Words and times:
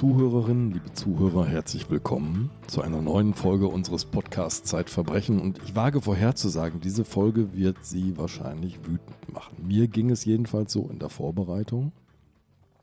Liebe 0.00 0.14
Zuhörerinnen, 0.14 0.70
liebe 0.70 0.92
Zuhörer, 0.92 1.44
herzlich 1.44 1.90
willkommen 1.90 2.50
zu 2.68 2.82
einer 2.82 3.02
neuen 3.02 3.34
Folge 3.34 3.66
unseres 3.66 4.04
Podcasts 4.04 4.62
Zeitverbrechen. 4.70 5.40
Und 5.40 5.58
ich 5.64 5.74
wage 5.74 6.00
vorherzusagen, 6.00 6.80
diese 6.80 7.04
Folge 7.04 7.52
wird 7.52 7.84
Sie 7.84 8.16
wahrscheinlich 8.16 8.78
wütend 8.86 9.32
machen. 9.32 9.66
Mir 9.66 9.88
ging 9.88 10.10
es 10.10 10.24
jedenfalls 10.24 10.72
so 10.72 10.88
in 10.88 11.00
der 11.00 11.08
Vorbereitung, 11.08 11.90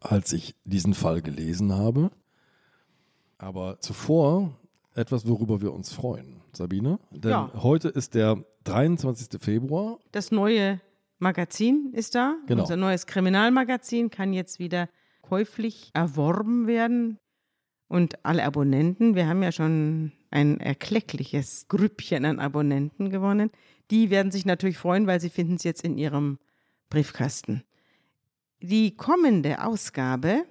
als 0.01 0.33
ich 0.33 0.55
diesen 0.65 0.93
Fall 0.93 1.21
gelesen 1.21 1.73
habe. 1.73 2.11
Aber 3.37 3.79
zuvor 3.79 4.51
etwas, 4.93 5.25
worüber 5.25 5.61
wir 5.61 5.71
uns 5.71 5.93
freuen. 5.93 6.41
Sabine? 6.51 6.99
Denn 7.11 7.31
Ja. 7.31 7.51
heute 7.55 7.87
ist 7.87 8.13
der 8.15 8.43
23. 8.65 9.41
Februar. 9.41 9.99
Das 10.11 10.33
neue 10.33 10.81
Magazin 11.19 11.91
ist 11.93 12.13
da. 12.13 12.35
Genau. 12.47 12.63
Unser 12.63 12.75
neues 12.75 13.05
Kriminalmagazin 13.05 14.09
kann 14.09 14.33
jetzt 14.33 14.59
wieder 14.59 14.89
käuflich 15.29 15.91
erworben 15.93 16.67
werden. 16.67 17.17
Und 17.87 18.25
alle 18.25 18.43
Abonnenten, 18.43 19.15
wir 19.15 19.27
haben 19.27 19.43
ja 19.43 19.51
schon 19.51 20.11
ein 20.31 20.59
erkleckliches 20.59 21.67
Grüppchen 21.67 22.25
an 22.25 22.39
Abonnenten 22.39 23.09
gewonnen, 23.09 23.51
die 23.91 24.09
werden 24.09 24.31
sich 24.31 24.45
natürlich 24.45 24.77
freuen, 24.77 25.05
weil 25.05 25.21
sie 25.21 25.29
finden 25.29 25.55
es 25.55 25.63
jetzt 25.63 25.83
in 25.83 25.97
ihrem 25.97 26.39
Briefkasten. 26.89 27.63
Die 28.61 28.95
kommende 28.95 29.63
Ausgabe 29.63 30.45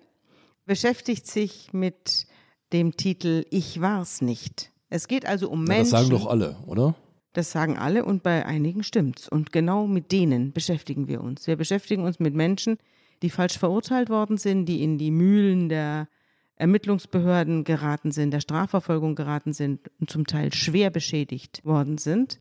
beschäftigt 0.67 1.27
sich 1.27 1.73
mit 1.73 2.27
dem 2.73 2.97
Titel 2.97 3.45
Ich 3.51 3.81
war's 3.81 4.21
nicht. 4.23 4.71
Es 4.89 5.09
geht 5.09 5.27
also 5.27 5.51
um 5.51 5.63
Ja, 5.67 5.75
Menschen. 5.75 5.91
das 5.91 6.01
sagen 6.01 6.11
doch 6.11 6.27
alle, 6.27 6.57
oder? 6.67 6.95
Das 7.33 7.51
sagen 7.51 7.77
alle 7.77 8.05
und 8.05 8.23
bei 8.23 8.47
einigen 8.47 8.85
stimmt's. 8.85 9.29
Und 9.29 9.51
genau 9.51 9.89
mit 9.89 10.13
denen 10.13 10.53
beschäftigen 10.53 11.09
wir 11.09 11.21
uns. 11.21 11.49
Wir 11.49 11.57
beschäftigen 11.57 12.05
uns 12.05 12.21
mit 12.21 12.35
Menschen, 12.35 12.79
die 13.23 13.31
falsch 13.31 13.59
verurteilt 13.59 14.11
worden 14.11 14.37
sind, 14.37 14.67
die 14.67 14.83
in 14.83 14.99
die 14.99 15.11
Mühlen 15.11 15.69
der 15.69 16.09
Ermittlungsbehörden 16.57 17.65
geraten 17.65 18.13
sind, 18.13 18.31
der 18.31 18.41
Strafverfolgung 18.41 19.15
geraten 19.15 19.53
sind 19.53 19.91
und 20.01 20.11
zum 20.11 20.27
Teil 20.27 20.53
schwer 20.53 20.91
beschädigt 20.91 21.65
worden 21.65 21.99
sind, 21.99 22.41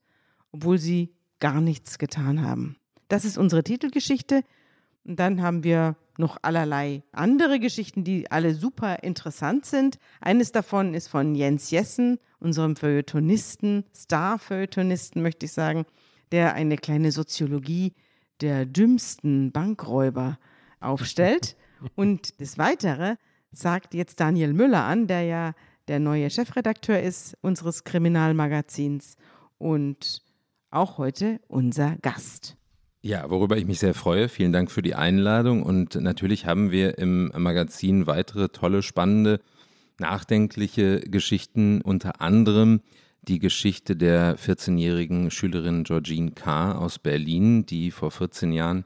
obwohl 0.51 0.77
sie 0.77 1.13
gar 1.39 1.61
nichts 1.61 1.97
getan 1.97 2.41
haben. 2.41 2.77
Das 3.07 3.25
ist 3.25 3.37
unsere 3.37 3.63
Titelgeschichte. 3.63 4.43
Und 5.03 5.19
dann 5.19 5.41
haben 5.41 5.63
wir 5.63 5.97
noch 6.17 6.37
allerlei 6.41 7.03
andere 7.11 7.59
Geschichten, 7.59 8.03
die 8.03 8.29
alle 8.31 8.53
super 8.53 9.03
interessant 9.03 9.65
sind. 9.65 9.97
Eines 10.21 10.51
davon 10.51 10.93
ist 10.93 11.07
von 11.07 11.35
Jens 11.35 11.71
Jessen, 11.71 12.19
unserem 12.39 12.75
Feuilletonisten, 12.75 13.83
Star-Feuilletonisten, 13.93 15.21
möchte 15.21 15.47
ich 15.47 15.53
sagen, 15.53 15.85
der 16.31 16.53
eine 16.53 16.77
kleine 16.77 17.11
Soziologie 17.11 17.93
der 18.41 18.65
dümmsten 18.65 19.51
Bankräuber 19.51 20.37
aufstellt. 20.83 21.55
Und 21.95 22.39
das 22.41 22.57
Weitere 22.57 23.15
sagt 23.51 23.93
jetzt 23.93 24.19
Daniel 24.19 24.53
Müller 24.53 24.83
an, 24.83 25.07
der 25.07 25.23
ja 25.23 25.53
der 25.87 25.99
neue 25.99 26.29
Chefredakteur 26.29 27.01
ist 27.01 27.37
unseres 27.41 27.83
Kriminalmagazins 27.83 29.17
und 29.57 30.21
auch 30.71 30.97
heute 30.97 31.39
unser 31.47 31.97
Gast. 32.01 32.55
Ja, 33.01 33.29
worüber 33.29 33.57
ich 33.57 33.65
mich 33.65 33.79
sehr 33.79 33.93
freue. 33.93 34.29
Vielen 34.29 34.53
Dank 34.53 34.71
für 34.71 34.81
die 34.81 34.95
Einladung. 34.95 35.63
Und 35.63 35.95
natürlich 35.95 36.45
haben 36.45 36.71
wir 36.71 36.97
im 36.97 37.33
Magazin 37.35 38.07
weitere 38.07 38.47
tolle, 38.47 38.81
spannende, 38.81 39.41
nachdenkliche 39.99 41.01
Geschichten, 41.01 41.81
unter 41.81 42.21
anderem 42.21 42.81
die 43.21 43.39
Geschichte 43.39 43.95
der 43.95 44.37
14-jährigen 44.37 45.31
Schülerin 45.31 45.83
Georgine 45.83 46.31
K. 46.31 46.73
aus 46.73 46.97
Berlin, 46.97 47.65
die 47.65 47.91
vor 47.91 48.09
14 48.09 48.53
Jahren 48.53 48.85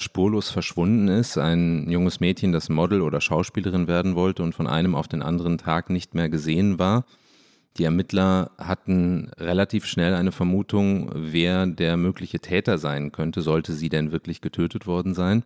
spurlos 0.00 0.50
verschwunden 0.50 1.08
ist. 1.08 1.36
Ein 1.38 1.90
junges 1.90 2.20
Mädchen, 2.20 2.52
das 2.52 2.68
Model 2.68 3.02
oder 3.02 3.20
Schauspielerin 3.20 3.88
werden 3.88 4.14
wollte 4.14 4.42
und 4.42 4.54
von 4.54 4.66
einem 4.66 4.94
auf 4.94 5.08
den 5.08 5.22
anderen 5.22 5.58
Tag 5.58 5.90
nicht 5.90 6.14
mehr 6.14 6.28
gesehen 6.28 6.78
war. 6.78 7.04
Die 7.76 7.84
Ermittler 7.84 8.50
hatten 8.58 9.30
relativ 9.38 9.86
schnell 9.86 10.14
eine 10.14 10.32
Vermutung, 10.32 11.10
wer 11.14 11.66
der 11.66 11.96
mögliche 11.96 12.40
Täter 12.40 12.78
sein 12.78 13.12
könnte, 13.12 13.40
sollte 13.40 13.72
sie 13.72 13.88
denn 13.88 14.10
wirklich 14.10 14.40
getötet 14.40 14.86
worden 14.86 15.14
sein, 15.14 15.44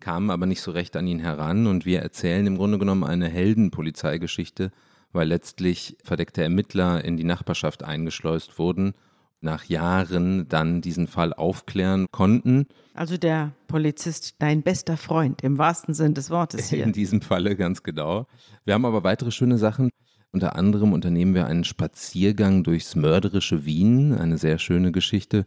kamen 0.00 0.30
aber 0.30 0.46
nicht 0.46 0.62
so 0.62 0.70
recht 0.70 0.96
an 0.96 1.06
ihn 1.06 1.18
heran 1.18 1.66
und 1.66 1.84
wir 1.84 2.00
erzählen 2.00 2.46
im 2.46 2.56
Grunde 2.56 2.78
genommen 2.78 3.04
eine 3.04 3.28
Heldenpolizeigeschichte, 3.28 4.72
weil 5.12 5.28
letztlich 5.28 5.96
verdeckte 6.02 6.42
Ermittler 6.42 7.04
in 7.04 7.16
die 7.18 7.24
Nachbarschaft 7.24 7.82
eingeschleust 7.82 8.58
wurden, 8.58 8.94
nach 9.40 9.64
Jahren 9.64 10.48
dann 10.48 10.80
diesen 10.80 11.06
Fall 11.06 11.32
aufklären 11.32 12.06
konnten. 12.10 12.66
Also 12.94 13.16
der 13.16 13.52
Polizist, 13.68 14.36
dein 14.38 14.62
bester 14.62 14.96
Freund, 14.96 15.42
im 15.42 15.58
wahrsten 15.58 15.94
Sinn 15.94 16.14
des 16.14 16.30
Wortes 16.30 16.70
hier. 16.70 16.84
In 16.84 16.92
diesem 16.92 17.20
Falle 17.20 17.56
ganz 17.56 17.82
genau. 17.82 18.26
Wir 18.64 18.74
haben 18.74 18.84
aber 18.84 19.04
weitere 19.04 19.30
schöne 19.30 19.58
Sachen. 19.58 19.90
Unter 20.32 20.56
anderem 20.56 20.92
unternehmen 20.92 21.34
wir 21.34 21.46
einen 21.46 21.64
Spaziergang 21.64 22.64
durchs 22.64 22.96
mörderische 22.96 23.64
Wien, 23.64 24.12
eine 24.12 24.38
sehr 24.38 24.58
schöne 24.58 24.92
Geschichte. 24.92 25.46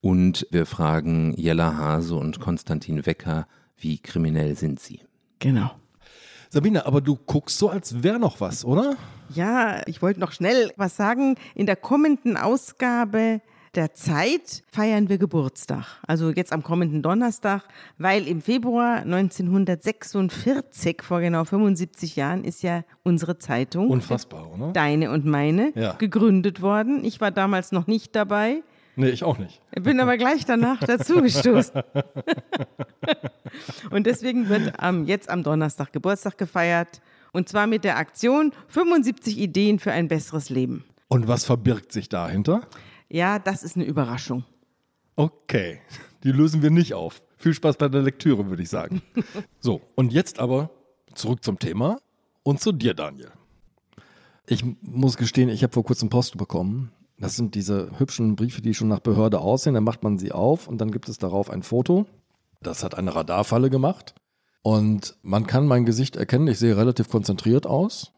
Und 0.00 0.46
wir 0.50 0.66
fragen 0.66 1.34
Jella 1.36 1.76
Hase 1.76 2.14
und 2.14 2.38
Konstantin 2.38 3.04
Wecker, 3.04 3.48
wie 3.76 3.98
kriminell 3.98 4.56
sind 4.56 4.80
sie? 4.80 5.00
Genau. 5.38 5.70
Sabine, 6.50 6.86
aber 6.86 7.00
du 7.00 7.16
guckst 7.26 7.58
so, 7.58 7.68
als 7.68 8.02
wäre 8.02 8.18
noch 8.18 8.40
was, 8.40 8.64
oder? 8.64 8.96
Ja, 9.34 9.82
ich 9.86 10.00
wollte 10.00 10.20
noch 10.20 10.32
schnell 10.32 10.72
was 10.76 10.96
sagen. 10.96 11.36
In 11.54 11.66
der 11.66 11.76
kommenden 11.76 12.36
Ausgabe 12.36 13.40
der 13.74 13.92
Zeit 13.94 14.62
feiern 14.72 15.10
wir 15.10 15.18
Geburtstag. 15.18 15.84
Also 16.06 16.30
jetzt 16.30 16.52
am 16.54 16.62
kommenden 16.62 17.02
Donnerstag, 17.02 17.64
weil 17.98 18.26
im 18.26 18.40
Februar 18.40 19.04
1946, 19.04 21.02
vor 21.02 21.20
genau 21.20 21.44
75 21.44 22.16
Jahren, 22.16 22.44
ist 22.44 22.62
ja 22.62 22.82
unsere 23.02 23.38
Zeitung, 23.38 23.88
Unfassbar, 23.90 24.50
oder? 24.52 24.72
deine 24.72 25.10
und 25.10 25.26
meine, 25.26 25.72
Ja. 25.74 25.92
gegründet 25.92 26.62
worden. 26.62 27.04
Ich 27.04 27.20
war 27.20 27.30
damals 27.30 27.70
noch 27.72 27.86
nicht 27.86 28.16
dabei. 28.16 28.62
Nee, 28.98 29.10
ich 29.10 29.22
auch 29.22 29.38
nicht. 29.38 29.62
Bin 29.80 30.00
aber 30.00 30.16
gleich 30.16 30.44
danach 30.44 30.80
dazugestoßen. 30.80 31.82
und 33.90 34.06
deswegen 34.06 34.48
wird 34.48 34.82
am, 34.82 35.04
jetzt 35.04 35.30
am 35.30 35.44
Donnerstag 35.44 35.92
Geburtstag 35.92 36.36
gefeiert. 36.36 37.00
Und 37.32 37.48
zwar 37.48 37.68
mit 37.68 37.84
der 37.84 37.96
Aktion 37.96 38.52
75 38.66 39.38
Ideen 39.38 39.78
für 39.78 39.92
ein 39.92 40.08
besseres 40.08 40.50
Leben. 40.50 40.84
Und 41.06 41.28
was 41.28 41.44
verbirgt 41.44 41.92
sich 41.92 42.08
dahinter? 42.08 42.62
Ja, 43.08 43.38
das 43.38 43.62
ist 43.62 43.76
eine 43.76 43.84
Überraschung. 43.84 44.44
Okay, 45.14 45.80
die 46.24 46.32
lösen 46.32 46.62
wir 46.62 46.70
nicht 46.70 46.94
auf. 46.94 47.22
Viel 47.36 47.54
Spaß 47.54 47.76
bei 47.76 47.86
der 47.86 48.02
Lektüre, 48.02 48.50
würde 48.50 48.64
ich 48.64 48.68
sagen. 48.68 49.00
So, 49.60 49.80
und 49.94 50.12
jetzt 50.12 50.40
aber 50.40 50.70
zurück 51.14 51.44
zum 51.44 51.60
Thema 51.60 52.00
und 52.42 52.60
zu 52.60 52.72
dir, 52.72 52.94
Daniel. 52.94 53.30
Ich 54.48 54.64
muss 54.80 55.16
gestehen, 55.16 55.50
ich 55.50 55.62
habe 55.62 55.72
vor 55.72 55.84
kurzem 55.84 56.08
Post 56.08 56.36
bekommen. 56.36 56.90
Das 57.20 57.36
sind 57.36 57.54
diese 57.54 57.98
hübschen 57.98 58.36
Briefe, 58.36 58.62
die 58.62 58.74
schon 58.74 58.88
nach 58.88 59.00
Behörde 59.00 59.40
aussehen. 59.40 59.74
Dann 59.74 59.84
macht 59.84 60.04
man 60.04 60.18
sie 60.18 60.32
auf 60.32 60.68
und 60.68 60.80
dann 60.80 60.92
gibt 60.92 61.08
es 61.08 61.18
darauf 61.18 61.50
ein 61.50 61.62
Foto. 61.62 62.06
Das 62.62 62.84
hat 62.84 62.96
eine 62.96 63.14
Radarfalle 63.14 63.70
gemacht. 63.70 64.14
Und 64.62 65.16
man 65.22 65.46
kann 65.46 65.66
mein 65.66 65.84
Gesicht 65.84 66.16
erkennen. 66.16 66.48
Ich 66.48 66.58
sehe 66.58 66.76
relativ 66.76 67.08
konzentriert 67.08 67.66
aus. 67.66 68.12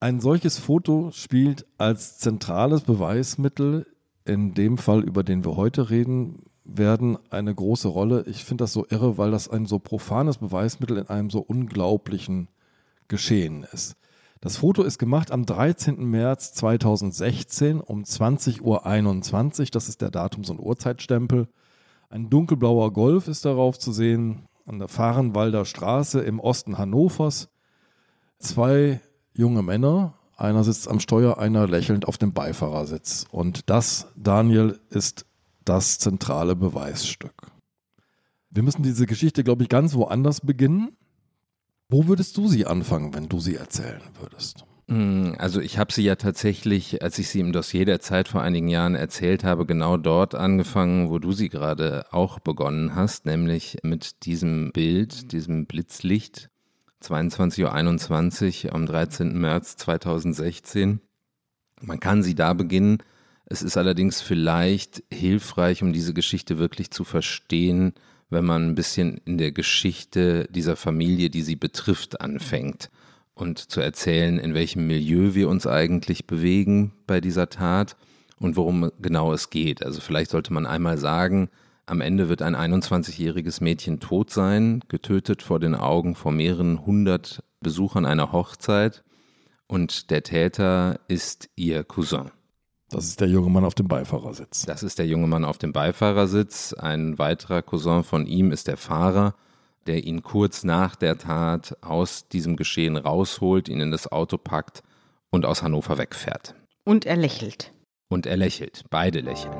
Ein 0.00 0.20
solches 0.20 0.58
Foto 0.58 1.10
spielt 1.12 1.66
als 1.78 2.18
zentrales 2.18 2.82
Beweismittel 2.82 3.86
in 4.24 4.54
dem 4.54 4.78
Fall, 4.78 5.02
über 5.02 5.22
den 5.22 5.44
wir 5.44 5.56
heute 5.56 5.90
reden 5.90 6.44
werden, 6.64 7.18
eine 7.30 7.54
große 7.54 7.88
Rolle. 7.88 8.24
Ich 8.26 8.44
finde 8.44 8.64
das 8.64 8.72
so 8.72 8.86
irre, 8.88 9.18
weil 9.18 9.30
das 9.30 9.48
ein 9.48 9.66
so 9.66 9.78
profanes 9.78 10.38
Beweismittel 10.38 10.98
in 10.98 11.08
einem 11.08 11.30
so 11.30 11.40
unglaublichen 11.40 12.48
Geschehen 13.08 13.66
ist. 13.72 13.96
Das 14.42 14.56
Foto 14.56 14.82
ist 14.82 14.98
gemacht 14.98 15.32
am 15.32 15.44
13. 15.44 16.02
März 16.02 16.54
2016 16.54 17.78
um 17.82 18.04
20.21 18.04 19.60
Uhr. 19.60 19.66
Das 19.70 19.88
ist 19.90 20.00
der 20.00 20.10
Datums- 20.10 20.50
und 20.50 20.58
Uhrzeitstempel. 20.58 21.46
Ein 22.08 22.30
dunkelblauer 22.30 22.92
Golf 22.94 23.28
ist 23.28 23.44
darauf 23.44 23.78
zu 23.78 23.92
sehen 23.92 24.48
an 24.64 24.78
der 24.78 24.88
Fahrenwalder 24.88 25.66
Straße 25.66 26.20
im 26.20 26.40
Osten 26.40 26.78
Hannovers. 26.78 27.50
Zwei 28.38 29.00
junge 29.34 29.62
Männer, 29.62 30.14
einer 30.38 30.64
sitzt 30.64 30.88
am 30.88 31.00
Steuer, 31.00 31.36
einer 31.36 31.68
lächelnd 31.68 32.08
auf 32.08 32.16
dem 32.16 32.32
Beifahrersitz. 32.32 33.26
Und 33.30 33.68
das, 33.68 34.08
Daniel, 34.16 34.80
ist 34.88 35.26
das 35.66 35.98
zentrale 35.98 36.56
Beweisstück. 36.56 37.52
Wir 38.48 38.62
müssen 38.62 38.82
diese 38.82 39.04
Geschichte, 39.04 39.44
glaube 39.44 39.64
ich, 39.64 39.68
ganz 39.68 39.94
woanders 39.94 40.40
beginnen. 40.40 40.96
Wo 41.90 42.06
würdest 42.06 42.36
du 42.36 42.46
sie 42.46 42.66
anfangen, 42.66 43.14
wenn 43.14 43.28
du 43.28 43.40
sie 43.40 43.56
erzählen 43.56 44.00
würdest? 44.20 44.64
Mm, 44.86 45.32
Also 45.38 45.60
ich 45.60 45.76
habe 45.76 45.92
sie 45.92 46.02
ja 46.02 46.14
tatsächlich, 46.14 47.02
als 47.02 47.18
ich 47.18 47.28
sie 47.28 47.40
im 47.40 47.52
Dossier 47.52 47.84
der 47.84 48.00
Zeit 48.00 48.28
vor 48.28 48.42
einigen 48.42 48.68
Jahren 48.68 48.94
erzählt 48.94 49.42
habe, 49.42 49.66
genau 49.66 49.96
dort 49.96 50.36
angefangen, 50.36 51.10
wo 51.10 51.18
du 51.18 51.32
sie 51.32 51.48
gerade 51.48 52.06
auch 52.12 52.38
begonnen 52.38 52.94
hast, 52.94 53.26
nämlich 53.26 53.78
mit 53.82 54.24
diesem 54.24 54.70
Bild, 54.72 55.32
diesem 55.32 55.66
Blitzlicht, 55.66 56.48
22.21 57.02 58.66
Uhr 58.66 58.74
am 58.74 58.86
13. 58.86 59.36
März 59.36 59.76
2016. 59.76 61.00
Man 61.80 61.98
kann 61.98 62.22
sie 62.22 62.34
da 62.36 62.52
beginnen. 62.52 62.98
Es 63.46 63.62
ist 63.62 63.76
allerdings 63.76 64.20
vielleicht 64.20 65.02
hilfreich, 65.12 65.82
um 65.82 65.92
diese 65.92 66.14
Geschichte 66.14 66.58
wirklich 66.58 66.92
zu 66.92 67.02
verstehen, 67.02 67.94
wenn 68.30 68.44
man 68.44 68.68
ein 68.68 68.74
bisschen 68.74 69.20
in 69.24 69.38
der 69.38 69.52
Geschichte 69.52 70.48
dieser 70.50 70.76
Familie, 70.76 71.30
die 71.30 71.42
sie 71.42 71.56
betrifft, 71.56 72.20
anfängt. 72.20 72.90
und 73.34 73.58
zu 73.58 73.80
erzählen, 73.80 74.38
in 74.38 74.54
welchem 74.54 74.86
Milieu 74.86 75.34
wir 75.34 75.48
uns 75.48 75.66
eigentlich 75.66 76.26
bewegen 76.26 76.92
bei 77.06 77.20
dieser 77.20 77.48
Tat 77.48 77.96
und 78.38 78.56
worum 78.56 78.90
genau 79.00 79.32
es 79.32 79.50
geht. 79.50 79.84
Also 79.84 80.00
vielleicht 80.00 80.30
sollte 80.30 80.52
man 80.52 80.66
einmal 80.66 80.98
sagen, 80.98 81.48
am 81.86 82.00
Ende 82.00 82.28
wird 82.28 82.42
ein 82.42 82.54
21-jähriges 82.54 83.62
Mädchen 83.62 83.98
tot 83.98 84.30
sein, 84.30 84.84
getötet 84.88 85.42
vor 85.42 85.58
den 85.58 85.74
Augen 85.74 86.14
vor 86.14 86.32
mehreren 86.32 86.84
hundert 86.84 87.42
Besuchern 87.60 88.06
einer 88.06 88.32
Hochzeit 88.32 89.02
und 89.66 90.10
der 90.10 90.22
Täter 90.22 91.00
ist 91.08 91.48
ihr 91.56 91.82
Cousin. 91.84 92.30
Das 92.90 93.04
ist 93.04 93.20
der 93.20 93.28
junge 93.28 93.50
Mann 93.50 93.64
auf 93.64 93.76
dem 93.76 93.86
Beifahrersitz. 93.86 94.66
Das 94.66 94.82
ist 94.82 94.98
der 94.98 95.06
junge 95.06 95.28
Mann 95.28 95.44
auf 95.44 95.58
dem 95.58 95.72
Beifahrersitz. 95.72 96.72
Ein 96.72 97.20
weiterer 97.20 97.62
Cousin 97.62 98.02
von 98.02 98.26
ihm 98.26 98.50
ist 98.50 98.66
der 98.66 98.76
Fahrer, 98.76 99.36
der 99.86 100.02
ihn 100.02 100.24
kurz 100.24 100.64
nach 100.64 100.96
der 100.96 101.16
Tat 101.16 101.76
aus 101.82 102.26
diesem 102.26 102.56
Geschehen 102.56 102.96
rausholt, 102.96 103.68
ihn 103.68 103.78
in 103.78 103.92
das 103.92 104.10
Auto 104.10 104.38
packt 104.38 104.82
und 105.30 105.46
aus 105.46 105.62
Hannover 105.62 105.98
wegfährt. 105.98 106.56
Und 106.84 107.06
er 107.06 107.16
lächelt. 107.16 107.72
Und 108.08 108.26
er 108.26 108.36
lächelt. 108.36 108.82
Beide 108.90 109.20
lächeln. 109.20 109.54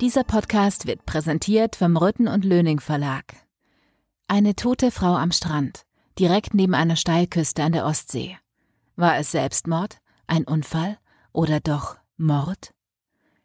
Dieser 0.00 0.24
Podcast 0.24 0.88
wird 0.88 1.06
präsentiert 1.06 1.76
vom 1.76 1.96
Rütten 1.96 2.26
und 2.26 2.44
Löning 2.44 2.80
Verlag. 2.80 3.36
Eine 4.26 4.56
tote 4.56 4.90
Frau 4.90 5.14
am 5.14 5.30
Strand, 5.30 5.82
direkt 6.18 6.54
neben 6.54 6.74
einer 6.74 6.96
Steilküste 6.96 7.62
an 7.62 7.70
der 7.70 7.86
Ostsee. 7.86 8.36
War 8.96 9.16
es 9.16 9.30
Selbstmord, 9.30 9.98
ein 10.26 10.42
Unfall 10.42 10.98
oder 11.32 11.60
doch 11.60 11.96
Mord? 12.16 12.72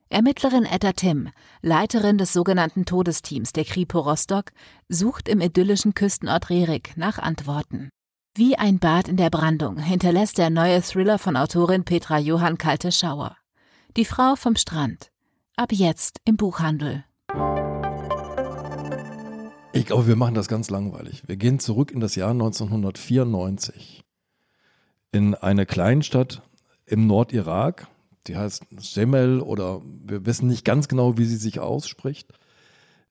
Ermittlerin 0.10 0.66
Etta 0.66 0.94
Tim, 0.94 1.30
Leiterin 1.62 2.18
des 2.18 2.32
sogenannten 2.32 2.86
Todesteams 2.86 3.54
der 3.54 3.66
Kripo 3.66 4.00
Rostock, 4.00 4.52
sucht 4.88 5.28
im 5.28 5.42
idyllischen 5.42 5.94
Küstenort 5.94 6.50
Rerik 6.50 6.96
nach 6.96 7.18
Antworten. 7.18 7.90
Wie 8.36 8.58
ein 8.58 8.80
Bad 8.80 9.08
in 9.08 9.18
der 9.18 9.30
Brandung 9.30 9.78
hinterlässt 9.78 10.38
der 10.38 10.50
neue 10.50 10.82
Thriller 10.82 11.20
von 11.20 11.38
Autorin 11.38 11.86
Petra 11.86 12.20
Johann 12.20 12.58
kalte 12.58 12.92
Schauer. 12.92 13.36
Die 13.98 14.06
Frau 14.06 14.36
vom 14.36 14.56
Strand. 14.56 15.10
Ab 15.56 15.72
jetzt 15.72 16.20
im 16.26 16.36
Buchhandel. 16.36 17.06
Ich 19.74 19.86
glaube, 19.86 20.08
wir 20.08 20.16
machen 20.16 20.36
das 20.36 20.48
ganz 20.48 20.70
langweilig. 20.70 21.24
Wir 21.28 21.36
gehen 21.36 21.60
zurück 21.60 21.92
in 21.92 22.00
das 22.00 22.16
Jahr 22.16 22.32
1994 22.32 24.06
in 25.12 25.34
eine 25.34 25.66
Kleinstadt 25.66 26.42
im 26.86 27.08
Nordirak. 27.08 27.88
Die 28.28 28.36
heißt 28.36 28.66
Semel 28.78 29.42
oder 29.42 29.82
wir 29.84 30.26
wissen 30.26 30.48
nicht 30.48 30.66
ganz 30.66 30.88
genau, 30.88 31.18
wie 31.18 31.26
sie 31.26 31.38
sich 31.38 31.60
ausspricht. 31.60 32.34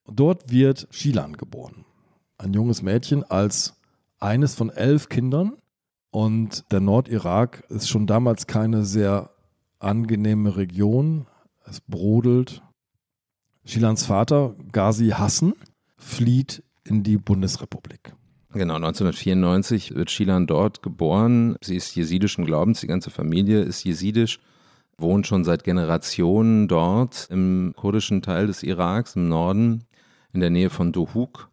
Dort 0.07 0.51
wird 0.51 0.89
Shilan 0.91 1.37
geboren. 1.37 1.85
Ein 2.37 2.53
junges 2.53 2.83
Mädchen 2.83 3.25
als 3.25 3.75
eines 4.19 4.55
von 4.55 4.71
elf 4.71 5.09
Kindern. 5.09 5.57
Und 6.11 6.65
der 6.71 6.81
Nordirak 6.81 7.65
ist 7.69 7.89
schon 7.89 8.07
damals 8.07 8.47
keine 8.47 8.85
sehr 8.85 9.31
angenehme 9.79 10.57
Region. 10.57 11.27
Es 11.65 11.81
brodelt. 11.81 12.63
Shilans 13.65 14.05
Vater, 14.05 14.55
Ghazi 14.73 15.09
Hassan, 15.09 15.55
flieht 15.97 16.63
in 16.85 17.03
die 17.03 17.17
Bundesrepublik. 17.17 18.15
Genau, 18.55 18.77
1994 18.77 19.97
wird 19.97 20.13
Shilan 20.13 20.47
dort 20.47 20.81
geboren. 20.81 21.57
Sie 21.61 21.75
ist 21.75 21.97
jesidischen 21.97 22.47
Glaubens, 22.47 22.81
die 22.81 22.87
ganze 22.87 23.11
Familie 23.11 23.63
ist 23.63 23.83
jesidisch, 23.83 24.39
wohnt 24.97 25.27
schon 25.27 25.43
seit 25.43 25.65
Generationen 25.65 26.69
dort 26.69 27.27
im 27.31 27.75
kurdischen 27.77 28.23
Teil 28.23 28.47
des 28.47 28.63
Iraks, 28.63 29.17
im 29.17 29.29
Norden, 29.29 29.83
in 30.33 30.39
der 30.39 30.51
Nähe 30.51 30.71
von 30.71 30.93
Dohuk. 30.93 31.51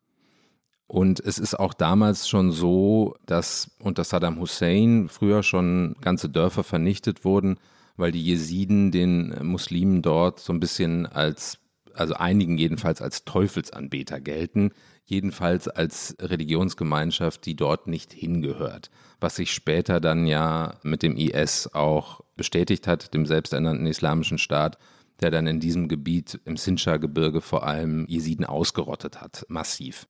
Und 0.85 1.19
es 1.21 1.39
ist 1.39 1.59
auch 1.59 1.73
damals 1.73 2.29
schon 2.29 2.51
so, 2.51 3.15
dass 3.25 3.71
unter 3.79 4.03
Saddam 4.03 4.39
Hussein 4.39 5.07
früher 5.09 5.41
schon 5.41 5.95
ganze 6.01 6.29
Dörfer 6.29 6.63
vernichtet 6.63 7.25
wurden, 7.25 7.57
weil 7.97 8.11
die 8.11 8.23
Jesiden 8.23 8.91
den 8.91 9.33
Muslimen 9.41 10.03
dort 10.03 10.39
so 10.39 10.53
ein 10.53 10.59
bisschen 10.59 11.07
als, 11.07 11.57
also 11.95 12.13
einigen 12.13 12.59
jedenfalls 12.59 13.01
als 13.01 13.25
Teufelsanbeter 13.25 14.21
gelten 14.21 14.71
jedenfalls 15.05 15.67
als 15.67 16.15
Religionsgemeinschaft, 16.19 17.45
die 17.45 17.55
dort 17.55 17.87
nicht 17.87 18.13
hingehört, 18.13 18.89
was 19.19 19.35
sich 19.35 19.51
später 19.51 19.99
dann 19.99 20.25
ja 20.25 20.79
mit 20.83 21.03
dem 21.03 21.17
IS 21.17 21.69
auch 21.73 22.21
bestätigt 22.35 22.87
hat, 22.87 23.13
dem 23.13 23.25
selbsternannten 23.25 23.87
islamischen 23.87 24.37
Staat, 24.37 24.77
der 25.19 25.31
dann 25.31 25.47
in 25.47 25.59
diesem 25.59 25.87
Gebiet 25.87 26.39
im 26.45 26.57
Sinjar-Gebirge 26.57 27.41
vor 27.41 27.65
allem 27.65 28.05
Jesiden 28.07 28.45
ausgerottet 28.45 29.21
hat, 29.21 29.45
massiv. 29.49 30.07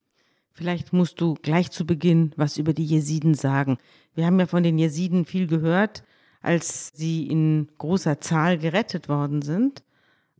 Vielleicht 0.53 0.93
musst 0.93 1.19
du 1.21 1.35
gleich 1.35 1.71
zu 1.71 1.85
Beginn 1.85 2.33
was 2.35 2.57
über 2.57 2.73
die 2.73 2.85
Jesiden 2.85 3.33
sagen. 3.33 3.77
Wir 4.13 4.25
haben 4.25 4.39
ja 4.39 4.47
von 4.47 4.63
den 4.63 4.77
Jesiden 4.77 5.25
viel 5.25 5.47
gehört, 5.47 6.03
als 6.41 6.91
sie 6.93 7.27
in 7.27 7.69
großer 7.77 8.19
Zahl 8.19 8.57
gerettet 8.57 9.09
worden 9.09 9.41
sind, 9.41 9.83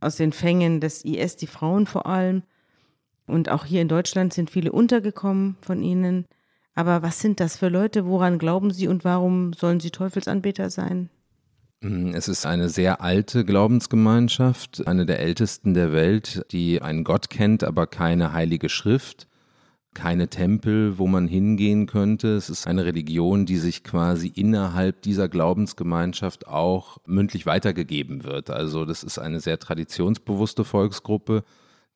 aus 0.00 0.16
den 0.16 0.32
Fängen 0.32 0.80
des 0.80 1.04
IS, 1.04 1.36
die 1.36 1.46
Frauen 1.46 1.86
vor 1.86 2.06
allem. 2.06 2.42
Und 3.32 3.48
auch 3.48 3.64
hier 3.64 3.80
in 3.80 3.88
Deutschland 3.88 4.34
sind 4.34 4.50
viele 4.50 4.72
untergekommen 4.72 5.56
von 5.62 5.82
ihnen. 5.82 6.26
Aber 6.74 7.02
was 7.02 7.18
sind 7.18 7.40
das 7.40 7.56
für 7.56 7.68
Leute? 7.68 8.06
Woran 8.06 8.38
glauben 8.38 8.70
sie 8.70 8.88
und 8.88 9.04
warum 9.04 9.54
sollen 9.54 9.80
sie 9.80 9.90
Teufelsanbeter 9.90 10.68
sein? 10.68 11.08
Mm, 11.80 12.10
es 12.14 12.28
ist 12.28 12.44
eine 12.44 12.68
sehr 12.68 13.00
alte 13.00 13.44
Glaubensgemeinschaft, 13.44 14.86
eine 14.86 15.06
der 15.06 15.20
ältesten 15.20 15.72
der 15.72 15.92
Welt, 15.92 16.44
die 16.52 16.82
einen 16.82 17.04
Gott 17.04 17.30
kennt, 17.30 17.64
aber 17.64 17.86
keine 17.86 18.34
heilige 18.34 18.68
Schrift, 18.68 19.28
keine 19.94 20.28
Tempel, 20.28 20.98
wo 20.98 21.06
man 21.06 21.26
hingehen 21.26 21.86
könnte. 21.86 22.36
Es 22.36 22.50
ist 22.50 22.66
eine 22.66 22.84
Religion, 22.84 23.46
die 23.46 23.58
sich 23.58 23.82
quasi 23.82 24.28
innerhalb 24.28 25.00
dieser 25.00 25.30
Glaubensgemeinschaft 25.30 26.46
auch 26.46 26.98
mündlich 27.06 27.46
weitergegeben 27.46 28.24
wird. 28.24 28.50
Also 28.50 28.84
das 28.84 29.02
ist 29.02 29.18
eine 29.18 29.40
sehr 29.40 29.58
traditionsbewusste 29.58 30.64
Volksgruppe 30.64 31.44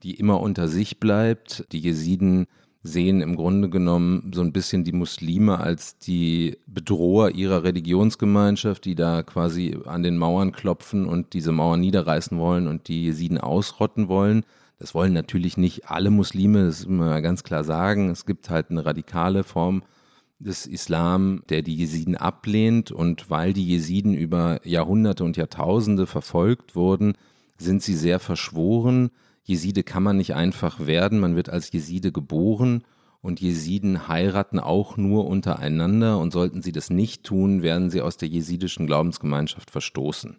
die 0.03 0.15
immer 0.15 0.41
unter 0.41 0.69
sich 0.69 1.01
bleibt. 1.01 1.67
Die 1.73 1.81
Jesiden 1.81 2.47
sehen 2.87 3.21
im 3.21 3.37
Grunde 3.37 3.69
genommen 3.69 4.31
so 4.35 4.41
ein 4.41 4.53
bisschen 4.53 4.85
die 4.85 4.93
Muslime 4.93 5.59
als 5.59 5.99
die 5.99 6.59
Bedroher 6.67 7.31
ihrer 7.35 7.65
Religionsgemeinschaft, 7.65 8.85
die 8.85 8.95
da 8.95 9.23
quasi 9.23 9.77
an 9.85 10.03
den 10.03 10.17
Mauern 10.17 10.53
klopfen 10.53 11.07
und 11.07 11.35
diese 11.35 11.53
Mauern 11.53 11.81
niederreißen 11.81 12.39
wollen 12.39 12.69
und 12.69 12.89
die 12.89 13.05
Jesiden 13.05 13.39
ausrotten 13.39 14.09
wollen. 14.09 14.45
Das 14.79 14.95
wollen 14.95 15.13
natürlich 15.13 15.57
nicht 15.57 15.91
alle 15.91 16.11
Muslime, 16.11 16.65
das 16.67 16.87
muss 16.87 16.99
man 16.99 17.23
ganz 17.23 17.43
klar 17.43 17.65
sagen. 17.65 18.11
Es 18.11 18.27
gibt 18.27 18.51
halt 18.51 18.71
eine 18.71 18.85
radikale 18.85 19.43
Form 19.43 19.83
des 20.39 20.67
Islam, 20.67 21.43
der 21.49 21.63
die 21.63 21.77
Jesiden 21.77 22.15
ablehnt 22.15 22.93
und 22.93 23.31
weil 23.31 23.55
die 23.55 23.67
Jesiden 23.67 24.15
über 24.15 24.61
Jahrhunderte 24.65 25.25
und 25.25 25.37
Jahrtausende 25.37 26.07
verfolgt 26.07 26.77
wurden, 26.77 27.15
sind 27.57 27.83
sie 27.83 27.95
sehr 27.95 28.19
verschworen 28.19 29.11
Jeside 29.47 29.85
kann 29.85 30.03
man 30.03 30.17
nicht 30.17 30.35
einfach 30.35 30.87
werden, 30.87 31.21
man 31.21 31.37
wird 31.37 31.49
als 31.49 31.71
Jeside 31.71 32.11
geboren 32.11 32.83
und 33.23 33.41
Jesiden 33.41 34.09
heiraten 34.09 34.59
auch 34.59 34.97
nur 34.97 35.27
untereinander 35.27 36.19
und 36.19 36.33
sollten 36.33 36.63
sie 36.63 36.73
das 36.73 36.91
nicht 36.91 37.23
tun, 37.23 37.63
werden 37.63 37.89
sie 37.89 38.03
aus 38.03 38.17
der 38.17 38.29
jesidischen 38.29 38.89
Glaubensgemeinschaft 38.89 39.71
verstoßen. 39.71 40.37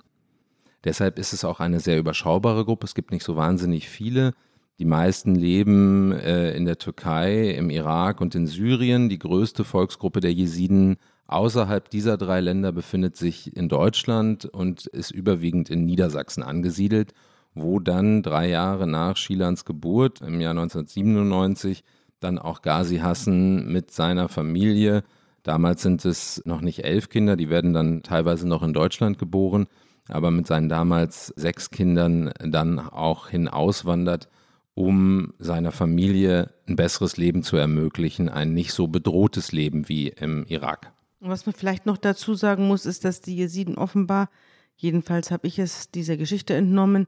Deshalb 0.83 1.17
ist 1.19 1.31
es 1.31 1.45
auch 1.45 1.61
eine 1.61 1.79
sehr 1.79 1.97
überschaubare 1.97 2.65
Gruppe, 2.65 2.83
es 2.83 2.95
gibt 2.95 3.11
nicht 3.11 3.23
so 3.23 3.37
wahnsinnig 3.37 3.87
viele. 3.87 4.33
Die 4.77 4.85
meisten 4.85 5.35
leben 5.35 6.11
äh, 6.11 6.51
in 6.51 6.65
der 6.65 6.77
Türkei, 6.77 7.51
im 7.51 7.69
Irak 7.69 8.19
und 8.19 8.35
in 8.35 8.45
Syrien. 8.45 9.09
Die 9.09 9.17
größte 9.17 9.63
Volksgruppe 9.63 10.19
der 10.19 10.33
Jesiden 10.33 10.97
außerhalb 11.27 11.89
dieser 11.89 12.17
drei 12.17 12.41
Länder 12.41 12.73
befindet 12.73 13.15
sich 13.15 13.55
in 13.55 13.69
Deutschland 13.69 14.45
und 14.45 14.85
ist 14.85 15.11
überwiegend 15.11 15.69
in 15.69 15.85
Niedersachsen 15.85 16.43
angesiedelt 16.43 17.13
wo 17.61 17.79
dann 17.79 18.23
drei 18.23 18.49
Jahre 18.49 18.87
nach 18.87 19.17
Schilans 19.17 19.65
Geburt 19.65 20.21
im 20.21 20.41
Jahr 20.41 20.51
1997 20.51 21.83
dann 22.19 22.39
auch 22.39 22.61
Ghazi 22.61 22.97
Hassan 22.97 23.67
mit 23.67 23.91
seiner 23.91 24.29
Familie, 24.29 25.03
damals 25.43 25.81
sind 25.81 26.03
es 26.05 26.41
noch 26.45 26.61
nicht 26.61 26.83
elf 26.83 27.09
Kinder, 27.09 27.35
die 27.35 27.49
werden 27.49 27.73
dann 27.73 28.03
teilweise 28.03 28.47
noch 28.47 28.63
in 28.63 28.73
Deutschland 28.73 29.19
geboren, 29.19 29.67
aber 30.09 30.31
mit 30.31 30.47
seinen 30.47 30.69
damals 30.69 31.27
sechs 31.35 31.69
Kindern 31.69 32.31
dann 32.39 32.79
auch 32.79 33.27
hinauswandert, 33.27 34.29
um 34.73 35.33
seiner 35.39 35.71
Familie 35.71 36.53
ein 36.67 36.75
besseres 36.75 37.17
Leben 37.17 37.43
zu 37.43 37.57
ermöglichen, 37.57 38.29
ein 38.29 38.53
nicht 38.53 38.73
so 38.73 38.87
bedrohtes 38.87 39.51
Leben 39.51 39.89
wie 39.89 40.09
im 40.09 40.45
Irak. 40.45 40.91
Was 41.19 41.45
man 41.45 41.55
vielleicht 41.55 41.85
noch 41.85 41.97
dazu 41.97 42.35
sagen 42.35 42.67
muss, 42.67 42.85
ist, 42.85 43.03
dass 43.03 43.21
die 43.21 43.35
Jesiden 43.35 43.75
offenbar, 43.75 44.29
jedenfalls 44.75 45.31
habe 45.31 45.47
ich 45.47 45.57
es 45.57 45.89
dieser 45.89 46.15
Geschichte 46.15 46.53
entnommen, 46.53 47.07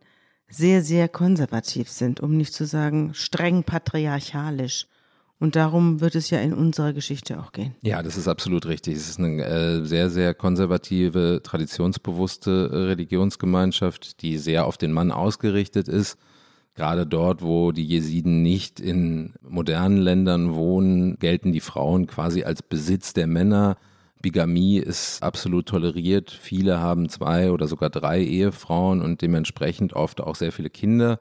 sehr, 0.49 0.81
sehr 0.81 1.07
konservativ 1.07 1.89
sind, 1.89 2.19
um 2.19 2.35
nicht 2.37 2.53
zu 2.53 2.65
sagen 2.65 3.11
streng 3.13 3.63
patriarchalisch. 3.63 4.87
Und 5.41 5.55
darum 5.55 6.01
wird 6.01 6.15
es 6.15 6.29
ja 6.29 6.39
in 6.39 6.53
unserer 6.53 6.91
Geschichte 6.91 7.39
auch 7.39 7.53
gehen. 7.53 7.73
Ja, 7.81 8.03
das 8.03 8.17
ist 8.17 8.27
absolut 8.27 8.65
richtig. 8.65 8.97
Es 8.97 9.09
ist 9.09 9.19
eine 9.19 9.41
äh, 9.45 9.85
sehr, 9.85 10.09
sehr 10.09 10.33
konservative, 10.33 11.39
traditionsbewusste 11.41 12.69
äh, 12.71 12.75
Religionsgemeinschaft, 12.75 14.21
die 14.21 14.37
sehr 14.37 14.65
auf 14.65 14.77
den 14.77 14.91
Mann 14.91 15.11
ausgerichtet 15.11 15.87
ist. 15.87 16.17
Gerade 16.75 17.05
dort, 17.05 17.41
wo 17.41 17.71
die 17.71 17.85
Jesiden 17.85 18.41
nicht 18.41 18.81
in 18.81 19.33
modernen 19.41 19.97
Ländern 19.97 20.55
wohnen, 20.55 21.17
gelten 21.19 21.53
die 21.53 21.61
Frauen 21.61 22.05
quasi 22.05 22.43
als 22.43 22.61
Besitz 22.61 23.13
der 23.13 23.27
Männer. 23.27 23.77
Bigamie 24.21 24.77
ist 24.77 25.23
absolut 25.23 25.67
toleriert. 25.67 26.29
Viele 26.31 26.79
haben 26.79 27.07
zwei 27.09 27.51
oder 27.51 27.67
sogar 27.67 27.89
drei 27.89 28.21
Ehefrauen 28.21 29.01
und 29.01 29.21
dementsprechend 29.21 29.93
oft 29.93 30.19
auch 30.21 30.35
sehr 30.35 30.51
viele 30.51 30.69
Kinder. 30.69 31.19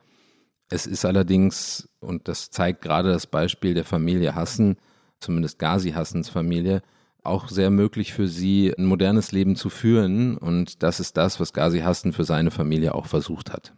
Es 0.68 0.86
ist 0.86 1.04
allerdings, 1.04 1.88
und 2.00 2.28
das 2.28 2.50
zeigt 2.50 2.82
gerade 2.82 3.10
das 3.10 3.26
Beispiel 3.26 3.74
der 3.74 3.84
Familie 3.84 4.34
Hassen, 4.34 4.76
zumindest 5.20 5.58
Ghazi 5.58 5.92
Hassens 5.92 6.28
Familie, 6.28 6.82
auch 7.22 7.48
sehr 7.48 7.70
möglich 7.70 8.12
für 8.12 8.26
sie, 8.26 8.74
ein 8.76 8.84
modernes 8.84 9.32
Leben 9.32 9.54
zu 9.54 9.70
führen. 9.70 10.36
Und 10.36 10.82
das 10.82 10.98
ist 10.98 11.16
das, 11.16 11.38
was 11.38 11.52
Ghazi 11.52 11.80
Hassen 11.80 12.12
für 12.12 12.24
seine 12.24 12.50
Familie 12.50 12.94
auch 12.94 13.06
versucht 13.06 13.52
hat. 13.52 13.74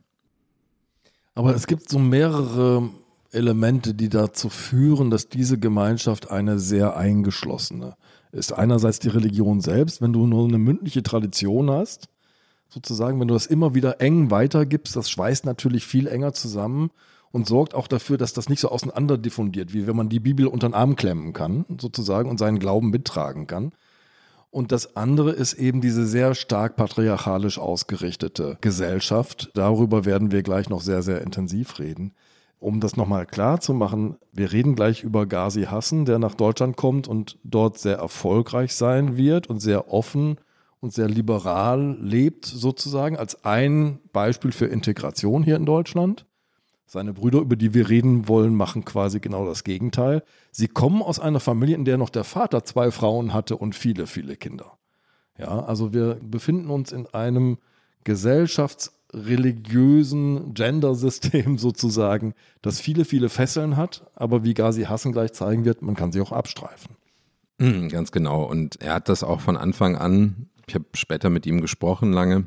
Aber 1.35 1.55
es 1.55 1.67
gibt 1.67 1.89
so 1.89 1.99
mehrere 1.99 2.89
Elemente, 3.33 3.95
die 3.95 4.09
dazu 4.09 4.49
führen, 4.49 5.11
dass 5.11 5.29
diese 5.29 5.59
Gemeinschaft 5.59 6.31
eine 6.31 6.59
sehr 6.59 6.97
eingeschlossene 6.97 7.89
ist. 7.89 8.10
Einerseits 8.55 9.01
die 9.01 9.09
Religion 9.09 9.61
selbst, 9.61 10.01
wenn 10.01 10.13
du 10.13 10.27
nur 10.27 10.47
eine 10.47 10.59
mündliche 10.59 11.03
Tradition 11.03 11.71
hast, 11.71 12.09
sozusagen, 12.69 13.21
wenn 13.21 13.29
du 13.29 13.35
das 13.35 13.47
immer 13.47 13.75
wieder 13.75 14.01
eng 14.01 14.31
weitergibst, 14.31 14.95
das 14.95 15.11
schweißt 15.11 15.45
natürlich 15.45 15.85
viel 15.85 16.07
enger 16.07 16.33
zusammen 16.33 16.91
und 17.33 17.47
sorgt 17.47 17.75
auch 17.75 17.89
dafür, 17.89 18.19
dass 18.19 18.33
das 18.33 18.49
nicht 18.49 18.61
so 18.61 18.71
auseinander 18.71 19.19
diffundiert, 19.19 19.73
wie 19.73 19.87
wenn 19.87 19.97
man 19.97 20.09
die 20.09 20.21
Bibel 20.21 20.47
unter 20.47 20.69
den 20.69 20.75
Arm 20.75 20.97
klemmen 20.97 21.33
kann, 21.33 21.65
sozusagen, 21.81 22.31
und 22.31 22.39
seinen 22.39 22.59
Glauben 22.59 22.91
mittragen 22.91 23.47
kann. 23.47 23.73
Und 24.51 24.73
das 24.73 24.97
andere 24.97 25.31
ist 25.31 25.53
eben 25.55 25.81
diese 25.81 26.07
sehr 26.07 26.35
stark 26.35 26.75
patriarchalisch 26.75 27.59
ausgerichtete 27.59 28.59
Gesellschaft. 28.61 29.51
Darüber 29.55 30.05
werden 30.05 30.33
wir 30.33 30.43
gleich 30.43 30.69
noch 30.69 30.81
sehr, 30.81 31.03
sehr 31.03 31.23
intensiv 31.23 31.79
reden. 31.79 32.15
Um 32.61 32.79
das 32.79 32.95
nochmal 32.95 33.25
klar 33.25 33.59
zu 33.61 33.73
machen, 33.73 34.17
wir 34.33 34.53
reden 34.53 34.75
gleich 34.75 35.03
über 35.03 35.25
Ghazi 35.25 35.63
Hassan, 35.63 36.05
der 36.05 36.19
nach 36.19 36.35
Deutschland 36.35 36.77
kommt 36.77 37.09
und 37.09 37.39
dort 37.43 37.79
sehr 37.79 37.97
erfolgreich 37.97 38.75
sein 38.75 39.17
wird 39.17 39.49
und 39.49 39.61
sehr 39.61 39.91
offen 39.91 40.37
und 40.81 40.93
sehr 40.93 41.09
liberal 41.09 41.97
lebt, 42.01 42.45
sozusagen, 42.45 43.17
als 43.17 43.47
ein 43.47 43.99
Beispiel 44.13 44.53
für 44.53 44.67
Integration 44.67 45.43
hier 45.43 45.57
in 45.57 45.65
Deutschland. 45.65 46.27
Seine 46.85 47.15
Brüder, 47.15 47.39
über 47.41 47.57
die 47.57 47.73
wir 47.73 47.89
reden 47.89 48.29
wollen, 48.29 48.55
machen 48.55 48.85
quasi 48.85 49.21
genau 49.21 49.47
das 49.47 49.65
Gegenteil. 49.65 50.23
Sie 50.51 50.69
kommen 50.69 51.03
aus 51.03 51.19
einer 51.19 51.41
Familie, 51.41 51.77
in 51.77 51.87
der 51.87 51.97
noch 51.97 52.11
der 52.11 52.25
Vater 52.25 52.65
zwei 52.65 52.91
Frauen 52.91 53.33
hatte 53.33 53.57
und 53.57 53.75
viele, 53.75 54.07
viele 54.07 54.37
Kinder. 54.37 54.77
Ja, 55.39 55.65
also 55.65 55.95
wir 55.95 56.19
befinden 56.21 56.69
uns 56.69 56.93
in 56.93 57.07
einem 57.07 57.57
gesellschaftsreligiösen 59.13 60.55
Gender-System 60.55 61.59
sozusagen, 61.59 62.35
das 62.63 62.81
viele, 62.81 63.05
viele 63.05 63.29
Fesseln 63.29 63.77
hat, 63.77 64.05
aber 64.15 64.45
wie 64.45 64.55
Gazi 64.55 64.85
Hassen 64.85 65.13
gleich 65.13 65.33
zeigen 65.33 65.65
wird, 65.65 65.83
man 65.83 65.95
kann 65.95 66.13
sie 66.13 66.21
auch 66.21 66.33
abstreifen. 66.33 66.97
Hm, 67.61 67.89
ganz 67.89 68.13
genau. 68.13 68.45
Und 68.45 68.81
er 68.81 68.95
hat 68.95 69.09
das 69.09 69.23
auch 69.23 69.41
von 69.41 69.57
Anfang 69.57 69.97
an, 69.97 70.49
ich 70.67 70.75
habe 70.75 70.87
später 70.95 71.31
mit 71.31 71.47
ihm 71.47 71.61
gesprochen 71.61 72.13
lange, 72.13 72.47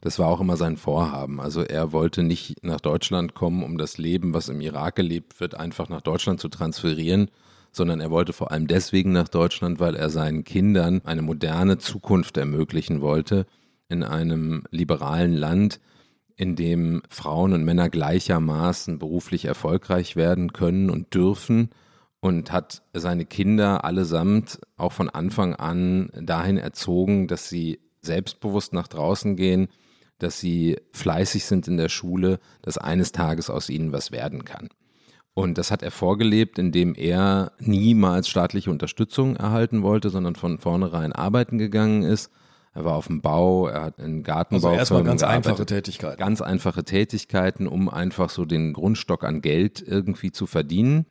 das 0.00 0.18
war 0.18 0.28
auch 0.28 0.40
immer 0.40 0.58
sein 0.58 0.76
Vorhaben. 0.76 1.40
Also 1.40 1.62
er 1.62 1.92
wollte 1.92 2.22
nicht 2.22 2.62
nach 2.62 2.80
Deutschland 2.80 3.34
kommen, 3.34 3.62
um 3.62 3.78
das 3.78 3.96
Leben, 3.96 4.34
was 4.34 4.50
im 4.50 4.60
Irak 4.60 4.96
gelebt 4.96 5.40
wird, 5.40 5.54
einfach 5.54 5.88
nach 5.88 6.02
Deutschland 6.02 6.40
zu 6.40 6.48
transferieren, 6.48 7.30
sondern 7.72 8.00
er 8.00 8.10
wollte 8.10 8.34
vor 8.34 8.52
allem 8.52 8.66
deswegen 8.66 9.12
nach 9.12 9.28
Deutschland, 9.28 9.80
weil 9.80 9.96
er 9.96 10.10
seinen 10.10 10.44
Kindern 10.44 11.00
eine 11.04 11.22
moderne 11.22 11.78
Zukunft 11.78 12.36
ermöglichen 12.36 13.00
wollte 13.00 13.46
in 13.88 14.02
einem 14.02 14.64
liberalen 14.70 15.34
Land, 15.34 15.80
in 16.36 16.56
dem 16.56 17.02
Frauen 17.08 17.52
und 17.52 17.64
Männer 17.64 17.88
gleichermaßen 17.88 18.98
beruflich 18.98 19.44
erfolgreich 19.44 20.16
werden 20.16 20.52
können 20.52 20.90
und 20.90 21.14
dürfen 21.14 21.70
und 22.20 22.50
hat 22.50 22.82
seine 22.92 23.24
Kinder 23.24 23.84
allesamt 23.84 24.58
auch 24.76 24.92
von 24.92 25.10
Anfang 25.10 25.54
an 25.54 26.10
dahin 26.14 26.56
erzogen, 26.56 27.28
dass 27.28 27.48
sie 27.48 27.80
selbstbewusst 28.00 28.72
nach 28.72 28.88
draußen 28.88 29.36
gehen, 29.36 29.68
dass 30.18 30.40
sie 30.40 30.78
fleißig 30.92 31.44
sind 31.44 31.68
in 31.68 31.76
der 31.76 31.88
Schule, 31.88 32.40
dass 32.62 32.78
eines 32.78 33.12
Tages 33.12 33.50
aus 33.50 33.68
ihnen 33.68 33.92
was 33.92 34.10
werden 34.10 34.44
kann. 34.44 34.68
Und 35.34 35.58
das 35.58 35.70
hat 35.70 35.82
er 35.82 35.90
vorgelebt, 35.90 36.58
indem 36.58 36.94
er 36.94 37.52
niemals 37.58 38.28
staatliche 38.28 38.70
Unterstützung 38.70 39.36
erhalten 39.36 39.82
wollte, 39.82 40.08
sondern 40.08 40.36
von 40.36 40.58
vornherein 40.58 41.12
arbeiten 41.12 41.58
gegangen 41.58 42.04
ist. 42.04 42.30
Er 42.74 42.84
war 42.84 42.96
auf 42.96 43.06
dem 43.06 43.20
Bau, 43.20 43.68
er 43.68 43.84
hat 43.84 43.98
in 44.00 44.24
Gartenbau. 44.24 44.68
Also 44.68 44.78
erstmal 44.78 45.04
ganz 45.04 45.20
gearbeitet. 45.20 45.46
einfache 45.46 45.66
Tätigkeiten. 45.66 46.18
Ganz 46.18 46.40
einfache 46.42 46.84
Tätigkeiten, 46.84 47.68
um 47.68 47.88
einfach 47.88 48.30
so 48.30 48.44
den 48.44 48.72
Grundstock 48.72 49.22
an 49.22 49.42
Geld 49.42 49.82
irgendwie 49.86 50.32
zu 50.32 50.46
verdienen. 50.46 51.06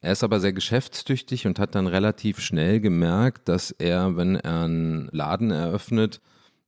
Er 0.00 0.12
ist 0.12 0.24
aber 0.24 0.40
sehr 0.40 0.52
geschäftstüchtig 0.52 1.46
und 1.46 1.58
hat 1.58 1.76
dann 1.76 1.86
relativ 1.86 2.40
schnell 2.40 2.80
gemerkt, 2.80 3.48
dass 3.48 3.70
er, 3.70 4.16
wenn 4.16 4.34
er 4.34 4.64
einen 4.64 5.08
Laden 5.12 5.52
eröffnet, 5.52 6.20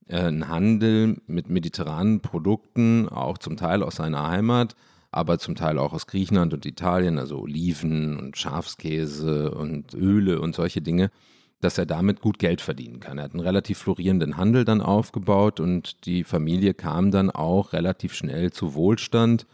äh, 0.07 0.21
einen 0.21 0.49
Handel 0.49 1.21
mit 1.27 1.51
mediterranen 1.51 2.21
Produkten, 2.21 3.09
auch 3.09 3.39
zum 3.39 3.57
Teil 3.57 3.83
aus 3.83 3.97
seiner 3.97 4.29
Heimat, 4.29 4.77
aber 5.11 5.39
zum 5.39 5.57
Teil 5.57 5.79
auch 5.79 5.93
aus 5.93 6.07
Griechenland 6.07 6.55
und 6.55 6.65
Italien, 6.67 7.19
also 7.19 7.41
Oliven 7.41 8.17
und 8.17 8.37
Schafskäse 8.37 9.51
und 9.51 9.93
Öle 9.93 10.41
und 10.41 10.55
solche 10.55 10.81
Dinge, 10.81 11.11
dass 11.61 11.79
er 11.79 11.87
damit 11.87 12.21
gut 12.21 12.39
Geld 12.39 12.61
verdienen 12.61 13.01
kann. 13.01 13.19
Er 13.19 13.25
hat 13.25 13.33
einen 13.33 13.41
relativ 13.41 13.79
florierenden 13.79 14.37
Handel 14.37 14.65
dann 14.65 14.81
aufgebaut 14.81 15.61
und 15.61 16.07
die 16.07 16.25
Familie 16.25 16.75
kam 16.75 17.11
dann 17.11 17.31
auch 17.31 17.73
relativ 17.73 18.15
schnell 18.15 18.53
zu 18.53 18.75
Wohlstand 18.75 19.47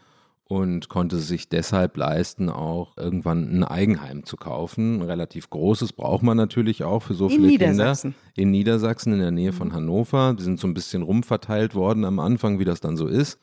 und 0.44 0.90
konnte 0.90 1.18
sich 1.18 1.48
deshalb 1.48 1.96
leisten, 1.96 2.50
auch 2.50 2.96
irgendwann 2.98 3.50
ein 3.50 3.64
Eigenheim 3.64 4.24
zu 4.24 4.36
kaufen. 4.36 4.96
Ein 4.96 5.02
relativ 5.02 5.48
großes 5.48 5.94
braucht 5.94 6.22
man 6.22 6.36
natürlich 6.36 6.84
auch 6.84 7.02
für 7.02 7.14
so 7.14 7.26
in 7.28 7.36
viele 7.36 7.46
Niedersachsen. 7.46 8.10
Kinder. 8.12 8.42
In 8.42 8.50
Niedersachsen, 8.50 9.12
in 9.14 9.20
der 9.20 9.30
Nähe 9.30 9.54
von 9.54 9.72
Hannover. 9.72 10.34
Die 10.38 10.42
sind 10.42 10.60
so 10.60 10.66
ein 10.66 10.74
bisschen 10.74 11.02
rumverteilt 11.02 11.74
worden 11.74 12.04
am 12.04 12.18
Anfang, 12.18 12.58
wie 12.58 12.66
das 12.66 12.80
dann 12.80 12.98
so 12.98 13.06
ist. 13.06 13.38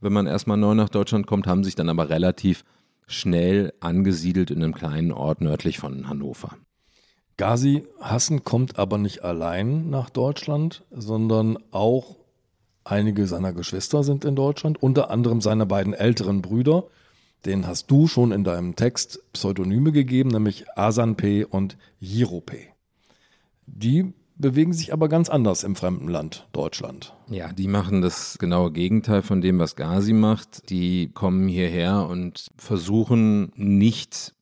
Wenn 0.00 0.14
man 0.14 0.26
erstmal 0.26 0.56
neu 0.56 0.74
nach 0.74 0.88
Deutschland 0.88 1.26
kommt, 1.26 1.46
haben 1.46 1.64
sich 1.64 1.74
dann 1.74 1.90
aber 1.90 2.08
relativ 2.08 2.64
schnell 3.06 3.74
angesiedelt 3.80 4.50
in 4.50 4.62
einem 4.62 4.74
kleinen 4.74 5.12
Ort 5.12 5.42
nördlich 5.42 5.78
von 5.78 6.08
Hannover. 6.08 6.56
Gazi 7.36 7.86
Hassen 8.00 8.44
kommt 8.44 8.78
aber 8.78 8.98
nicht 8.98 9.24
allein 9.24 9.90
nach 9.90 10.10
Deutschland, 10.10 10.84
sondern 10.90 11.58
auch 11.72 12.16
Einige 12.84 13.26
seiner 13.26 13.54
Geschwister 13.54 14.04
sind 14.04 14.26
in 14.26 14.36
Deutschland, 14.36 14.82
unter 14.82 15.10
anderem 15.10 15.40
seine 15.40 15.64
beiden 15.64 15.94
älteren 15.94 16.42
Brüder. 16.42 16.84
Den 17.46 17.66
hast 17.66 17.90
du 17.90 18.06
schon 18.06 18.30
in 18.30 18.44
deinem 18.44 18.76
Text 18.76 19.20
Pseudonyme 19.32 19.90
gegeben, 19.90 20.28
nämlich 20.28 20.66
Asan 20.76 21.16
P. 21.16 21.44
und 21.44 21.78
Jiro 21.98 22.42
P. 22.42 22.68
Die 23.66 24.12
bewegen 24.36 24.74
sich 24.74 24.92
aber 24.92 25.08
ganz 25.08 25.30
anders 25.30 25.64
im 25.64 25.76
fremden 25.76 26.08
Land, 26.08 26.46
Deutschland. 26.52 27.14
Ja, 27.30 27.52
die 27.52 27.68
machen 27.68 28.02
das 28.02 28.36
genaue 28.38 28.70
Gegenteil 28.70 29.22
von 29.22 29.40
dem, 29.40 29.58
was 29.58 29.76
Gazi 29.76 30.12
macht. 30.12 30.68
Die 30.68 31.08
kommen 31.08 31.48
hierher 31.48 32.06
und 32.06 32.50
versuchen 32.58 33.50
nicht 33.56 34.34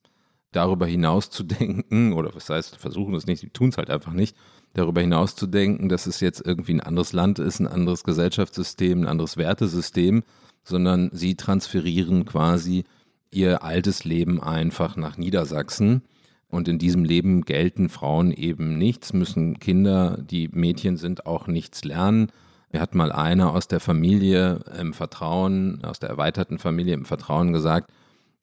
darüber 0.53 0.87
hinaus 0.87 1.31
zu 1.31 1.43
denken, 1.43 2.13
oder 2.13 2.35
was 2.35 2.49
heißt, 2.49 2.77
versuchen 2.77 3.15
es 3.15 3.27
nicht, 3.27 3.43
die 3.43 3.51
tun 3.51 3.71
es 3.71 3.79
halt 3.79 3.91
einfach 3.91 4.13
nicht, 4.13 4.37
darüber 4.75 5.01
hinaus 5.01 5.35
zu 5.35 5.47
denken, 5.47 5.89
dass 5.89 6.07
es 6.07 6.21
jetzt 6.21 6.45
irgendwie 6.45 6.75
ein 6.75 6.81
anderes 6.81 7.13
Land 7.13 7.39
ist, 7.39 7.61
ein 7.61 7.67
anderes 7.67 8.05
Gesellschaftssystem, 8.05 9.03
ein 9.03 9.09
anderes 9.09 9.37
Wertesystem, 9.37 10.23
sondern 10.63 11.11
sie 11.13 11.35
transferieren 11.35 12.25
quasi 12.25 12.85
ihr 13.31 13.63
altes 13.65 14.05
Leben 14.05 14.43
einfach 14.43 14.97
nach 14.97 15.17
Niedersachsen. 15.17 16.03
Und 16.49 16.69
in 16.69 16.79
diesem 16.79 17.05
Leben 17.05 17.43
gelten 17.47 17.89
Frauen 17.89 18.31
eben 18.31 18.77
nichts, 18.77 19.15
müssen 19.15 19.59
Kinder, 19.59 20.19
die 20.19 20.49
Mädchen 20.49 20.99
sind, 20.99 21.25
auch 21.25 21.47
nichts 21.47 21.83
lernen. 21.83 22.31
Mir 22.71 22.81
hat 22.81 22.95
mal 22.95 23.11
einer 23.11 23.55
aus 23.55 23.69
der 23.69 23.81
Familie 23.81 24.61
im 24.79 24.93
Vertrauen, 24.93 25.83
aus 25.83 25.99
der 25.99 26.11
erweiterten 26.11 26.59
Familie 26.59 26.93
im 26.93 27.07
Vertrauen 27.07 27.55
gesagt, 27.55 27.91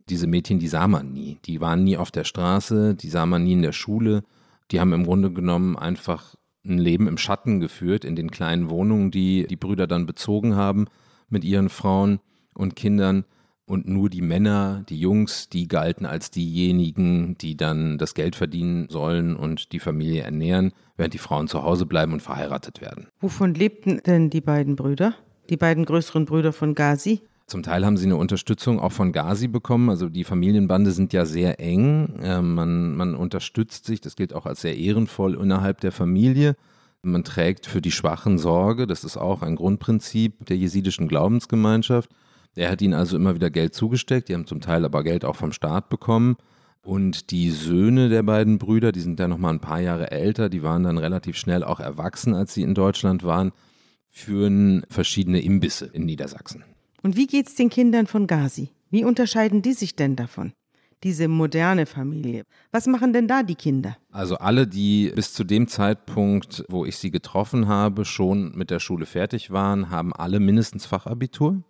diese 0.09 0.27
Mädchen, 0.27 0.59
die 0.59 0.67
sah 0.67 0.87
man 0.87 1.13
nie. 1.13 1.37
Die 1.45 1.61
waren 1.61 1.83
nie 1.83 1.97
auf 1.97 2.11
der 2.11 2.23
Straße, 2.23 2.95
die 2.95 3.09
sah 3.09 3.25
man 3.25 3.43
nie 3.43 3.53
in 3.53 3.61
der 3.61 3.73
Schule 3.73 4.23
die 4.71 4.79
haben 4.79 4.93
im 4.93 5.05
Grunde 5.05 5.31
genommen 5.31 5.77
einfach 5.77 6.35
ein 6.65 6.77
Leben 6.77 7.07
im 7.07 7.17
Schatten 7.17 7.59
geführt, 7.59 8.05
in 8.05 8.15
den 8.15 8.31
kleinen 8.31 8.69
Wohnungen, 8.69 9.11
die 9.11 9.47
die 9.47 9.55
Brüder 9.55 9.87
dann 9.87 10.05
bezogen 10.05 10.55
haben 10.55 10.85
mit 11.29 11.43
ihren 11.43 11.69
Frauen 11.69 12.19
und 12.53 12.75
Kindern. 12.75 13.25
Und 13.65 13.87
nur 13.87 14.09
die 14.09 14.23
Männer, 14.23 14.83
die 14.89 14.99
Jungs, 14.99 15.47
die 15.47 15.67
galten 15.67 16.07
als 16.07 16.31
diejenigen, 16.31 17.37
die 17.37 17.55
dann 17.55 17.99
das 17.99 18.15
Geld 18.15 18.35
verdienen 18.35 18.89
sollen 18.89 19.35
und 19.35 19.73
die 19.73 19.79
Familie 19.79 20.23
ernähren, 20.23 20.73
während 20.97 21.13
die 21.13 21.19
Frauen 21.19 21.47
zu 21.47 21.61
Hause 21.61 21.85
bleiben 21.85 22.13
und 22.13 22.21
verheiratet 22.21 22.81
werden. 22.81 23.07
Wovon 23.19 23.53
lebten 23.53 24.01
denn 24.07 24.31
die 24.31 24.41
beiden 24.41 24.75
Brüder? 24.75 25.13
Die 25.51 25.57
beiden 25.57 25.85
größeren 25.85 26.25
Brüder 26.25 26.51
von 26.51 26.73
Gazi? 26.73 27.21
Zum 27.49 27.63
Teil 27.63 27.85
haben 27.85 27.97
sie 27.97 28.05
eine 28.05 28.15
Unterstützung 28.15 28.79
auch 28.79 28.91
von 28.91 29.11
Gazi 29.11 29.47
bekommen. 29.47 29.89
Also 29.89 30.07
die 30.07 30.23
Familienbande 30.23 30.91
sind 30.91 31.13
ja 31.13 31.25
sehr 31.25 31.59
eng. 31.59 32.19
Äh, 32.21 32.41
man, 32.41 32.95
man 32.95 33.15
unterstützt 33.15 33.85
sich, 33.85 34.01
das 34.01 34.15
gilt 34.15 34.33
auch 34.33 34.45
als 34.45 34.61
sehr 34.61 34.77
ehrenvoll 34.77 35.33
innerhalb 35.33 35.81
der 35.81 35.91
Familie. 35.91 36.55
Man 37.01 37.23
trägt 37.23 37.65
für 37.65 37.81
die 37.81 37.91
Schwachen 37.91 38.37
Sorge, 38.37 38.85
das 38.85 39.03
ist 39.03 39.17
auch 39.17 39.41
ein 39.41 39.55
Grundprinzip 39.55 40.45
der 40.45 40.57
jesidischen 40.57 41.07
Glaubensgemeinschaft. 41.07 42.11
Er 42.55 42.69
hat 42.69 42.81
ihnen 42.81 42.93
also 42.93 43.15
immer 43.15 43.35
wieder 43.35 43.49
Geld 43.49 43.73
zugesteckt, 43.73 44.29
die 44.29 44.33
haben 44.33 44.45
zum 44.45 44.59
Teil 44.59 44.85
aber 44.85 45.03
Geld 45.03 45.23
auch 45.25 45.35
vom 45.35 45.51
Staat 45.51 45.89
bekommen. 45.89 46.35
Und 46.81 47.31
die 47.31 47.51
Söhne 47.51 48.09
der 48.09 48.23
beiden 48.23 48.57
Brüder, 48.57 48.91
die 48.91 48.99
sind 48.99 49.19
ja 49.19 49.27
noch 49.27 49.37
mal 49.37 49.51
ein 49.51 49.59
paar 49.59 49.79
Jahre 49.79 50.11
älter, 50.11 50.49
die 50.49 50.61
waren 50.61 50.83
dann 50.83 50.97
relativ 50.97 51.35
schnell 51.37 51.63
auch 51.63 51.79
erwachsen, 51.79 52.33
als 52.33 52.53
sie 52.53 52.63
in 52.63 52.75
Deutschland 52.75 53.23
waren, 53.23 53.51
führen 54.09 54.83
verschiedene 54.89 55.41
Imbisse 55.41 55.85
in 55.85 56.05
Niedersachsen. 56.05 56.63
Und 57.01 57.15
wie 57.15 57.27
geht 57.27 57.47
es 57.47 57.55
den 57.55 57.69
Kindern 57.69 58.07
von 58.07 58.27
Gazi? 58.27 58.69
Wie 58.89 59.03
unterscheiden 59.03 59.61
die 59.61 59.73
sich 59.73 59.95
denn 59.95 60.15
davon? 60.15 60.53
Diese 61.03 61.29
moderne 61.29 61.85
Familie. 61.85 62.43
Was 62.71 62.85
machen 62.87 63.13
denn 63.13 63.27
da 63.27 63.41
die 63.43 63.55
Kinder? 63.55 63.95
Also 64.11 64.35
alle, 64.37 64.67
die 64.67 65.11
bis 65.15 65.33
zu 65.33 65.45
dem 65.45 65.67
Zeitpunkt, 65.67 66.65
wo 66.67 66.85
ich 66.85 66.97
sie 66.97 67.09
getroffen 67.09 67.69
habe, 67.69 68.03
schon 68.03 68.51
mit 68.55 68.69
der 68.69 68.79
Schule 68.79 69.05
fertig 69.05 69.51
waren, 69.51 69.89
haben 69.89 70.11
alle 70.11 70.41
mindestens 70.41 70.85
Fachabitur 70.85 71.63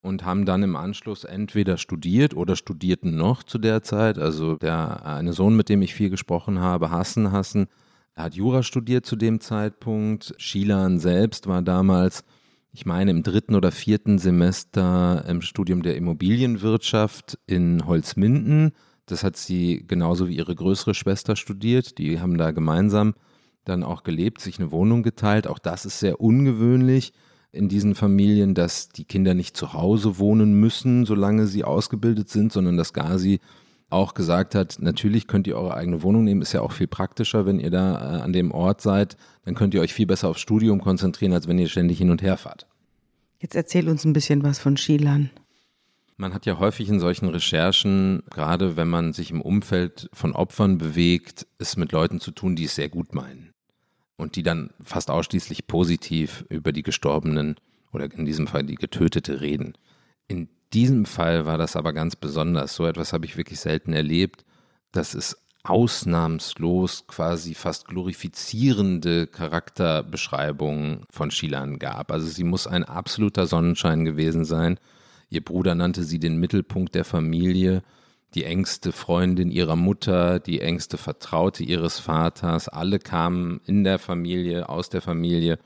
und 0.00 0.24
haben 0.24 0.46
dann 0.46 0.62
im 0.62 0.76
Anschluss 0.76 1.24
entweder 1.24 1.76
studiert 1.76 2.34
oder 2.34 2.56
studierten 2.56 3.16
noch 3.16 3.42
zu 3.42 3.58
der 3.58 3.82
Zeit. 3.82 4.18
Also 4.18 4.56
der 4.56 5.04
eine 5.04 5.34
Sohn, 5.34 5.56
mit 5.56 5.68
dem 5.68 5.82
ich 5.82 5.94
viel 5.94 6.08
gesprochen 6.08 6.60
habe, 6.60 6.90
Hassen 6.90 7.32
Hassen, 7.32 7.66
hat 8.14 8.34
Jura 8.34 8.62
studiert 8.62 9.04
zu 9.04 9.16
dem 9.16 9.40
Zeitpunkt. 9.40 10.34
Shilan 10.38 11.00
selbst 11.00 11.48
war 11.48 11.60
damals 11.60 12.24
ich 12.76 12.84
meine, 12.84 13.10
im 13.10 13.22
dritten 13.22 13.54
oder 13.54 13.72
vierten 13.72 14.18
Semester 14.18 15.24
im 15.26 15.40
Studium 15.40 15.82
der 15.82 15.96
Immobilienwirtschaft 15.96 17.38
in 17.46 17.86
Holzminden. 17.86 18.72
Das 19.06 19.24
hat 19.24 19.38
sie 19.38 19.82
genauso 19.88 20.28
wie 20.28 20.36
ihre 20.36 20.54
größere 20.54 20.92
Schwester 20.92 21.36
studiert. 21.36 21.96
Die 21.96 22.20
haben 22.20 22.36
da 22.36 22.50
gemeinsam 22.50 23.14
dann 23.64 23.82
auch 23.82 24.02
gelebt, 24.02 24.42
sich 24.42 24.58
eine 24.58 24.72
Wohnung 24.72 25.02
geteilt. 25.02 25.46
Auch 25.46 25.58
das 25.58 25.86
ist 25.86 26.00
sehr 26.00 26.20
ungewöhnlich 26.20 27.14
in 27.50 27.70
diesen 27.70 27.94
Familien, 27.94 28.54
dass 28.54 28.90
die 28.90 29.06
Kinder 29.06 29.32
nicht 29.32 29.56
zu 29.56 29.72
Hause 29.72 30.18
wohnen 30.18 30.60
müssen, 30.60 31.06
solange 31.06 31.46
sie 31.46 31.64
ausgebildet 31.64 32.28
sind, 32.28 32.52
sondern 32.52 32.76
dass 32.76 32.92
Gazi 32.92 33.40
auch 33.88 34.14
gesagt 34.14 34.54
hat, 34.54 34.78
natürlich 34.80 35.26
könnt 35.26 35.46
ihr 35.46 35.56
eure 35.56 35.74
eigene 35.74 36.02
Wohnung 36.02 36.24
nehmen, 36.24 36.42
ist 36.42 36.52
ja 36.52 36.60
auch 36.60 36.72
viel 36.72 36.88
praktischer, 36.88 37.46
wenn 37.46 37.60
ihr 37.60 37.70
da 37.70 38.18
äh, 38.18 38.20
an 38.22 38.32
dem 38.32 38.50
Ort 38.50 38.80
seid, 38.80 39.16
dann 39.44 39.54
könnt 39.54 39.74
ihr 39.74 39.80
euch 39.80 39.94
viel 39.94 40.06
besser 40.06 40.28
aufs 40.28 40.40
Studium 40.40 40.80
konzentrieren, 40.80 41.32
als 41.32 41.46
wenn 41.46 41.58
ihr 41.58 41.68
ständig 41.68 41.98
hin 41.98 42.10
und 42.10 42.22
her 42.22 42.36
fahrt. 42.36 42.66
Jetzt 43.38 43.54
erzähl 43.54 43.88
uns 43.88 44.04
ein 44.04 44.12
bisschen 44.12 44.42
was 44.42 44.58
von 44.58 44.76
Shilan. 44.76 45.30
Man 46.16 46.32
hat 46.32 46.46
ja 46.46 46.58
häufig 46.58 46.88
in 46.88 46.98
solchen 46.98 47.28
Recherchen, 47.28 48.22
gerade 48.30 48.76
wenn 48.76 48.88
man 48.88 49.12
sich 49.12 49.30
im 49.30 49.42
Umfeld 49.42 50.08
von 50.14 50.32
Opfern 50.32 50.78
bewegt, 50.78 51.46
es 51.58 51.76
mit 51.76 51.92
Leuten 51.92 52.20
zu 52.20 52.30
tun, 52.30 52.56
die 52.56 52.64
es 52.64 52.74
sehr 52.74 52.88
gut 52.88 53.14
meinen. 53.14 53.52
Und 54.16 54.36
die 54.36 54.42
dann 54.42 54.70
fast 54.82 55.10
ausschließlich 55.10 55.66
positiv 55.66 56.46
über 56.48 56.72
die 56.72 56.82
Gestorbenen 56.82 57.56
oder 57.92 58.10
in 58.10 58.24
diesem 58.24 58.46
Fall 58.46 58.64
die 58.64 58.76
Getötete 58.76 59.42
reden. 59.42 59.74
In 60.26 60.48
diesem 60.76 61.06
Fall 61.06 61.46
war 61.46 61.56
das 61.56 61.74
aber 61.74 61.94
ganz 61.94 62.16
besonders. 62.16 62.74
So 62.74 62.86
etwas 62.86 63.14
habe 63.14 63.24
ich 63.24 63.38
wirklich 63.38 63.60
selten 63.60 63.94
erlebt, 63.94 64.44
dass 64.92 65.14
es 65.14 65.38
ausnahmslos 65.64 67.06
quasi 67.06 67.54
fast 67.54 67.88
glorifizierende 67.88 69.26
Charakterbeschreibungen 69.26 71.06
von 71.10 71.30
Shilan 71.30 71.78
gab. 71.78 72.12
Also 72.12 72.26
sie 72.26 72.44
muss 72.44 72.66
ein 72.66 72.84
absoluter 72.84 73.46
Sonnenschein 73.46 74.04
gewesen 74.04 74.44
sein. 74.44 74.78
Ihr 75.30 75.42
Bruder 75.42 75.74
nannte 75.74 76.04
sie 76.04 76.18
den 76.18 76.36
Mittelpunkt 76.36 76.94
der 76.94 77.06
Familie, 77.06 77.82
die 78.34 78.44
engste 78.44 78.92
Freundin 78.92 79.50
ihrer 79.50 79.76
Mutter, 79.76 80.40
die 80.40 80.60
engste 80.60 80.98
Vertraute 80.98 81.64
ihres 81.64 81.98
Vaters. 81.98 82.68
Alle 82.68 82.98
kamen 82.98 83.62
in 83.64 83.82
der 83.82 83.98
Familie, 83.98 84.68
aus 84.68 84.90
der 84.90 85.00
Familie 85.00 85.58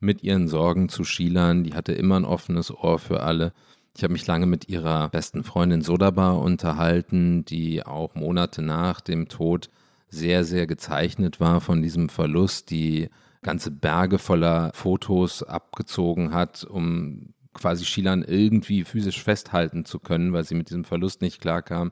mit 0.00 0.24
ihren 0.24 0.48
Sorgen 0.48 0.88
zu 0.88 1.04
Shilan. 1.04 1.62
Die 1.62 1.74
hatte 1.74 1.92
immer 1.92 2.16
ein 2.16 2.24
offenes 2.24 2.72
Ohr 2.72 2.98
für 2.98 3.22
alle. 3.22 3.52
Ich 3.96 4.02
habe 4.02 4.12
mich 4.12 4.26
lange 4.26 4.44
mit 4.44 4.68
ihrer 4.68 5.08
besten 5.08 5.42
Freundin 5.42 5.80
Sodaba 5.80 6.32
unterhalten, 6.32 7.46
die 7.46 7.82
auch 7.86 8.14
Monate 8.14 8.60
nach 8.60 9.00
dem 9.00 9.28
Tod 9.28 9.70
sehr, 10.10 10.44
sehr 10.44 10.66
gezeichnet 10.66 11.40
war 11.40 11.62
von 11.62 11.80
diesem 11.80 12.10
Verlust, 12.10 12.70
die 12.70 13.08
ganze 13.40 13.70
Berge 13.70 14.18
voller 14.18 14.70
Fotos 14.74 15.42
abgezogen 15.42 16.34
hat, 16.34 16.62
um 16.62 17.32
quasi 17.54 17.86
Shilan 17.86 18.22
irgendwie 18.22 18.84
physisch 18.84 19.22
festhalten 19.22 19.86
zu 19.86 19.98
können, 19.98 20.34
weil 20.34 20.44
sie 20.44 20.56
mit 20.56 20.68
diesem 20.68 20.84
Verlust 20.84 21.22
nicht 21.22 21.40
klarkam. 21.40 21.90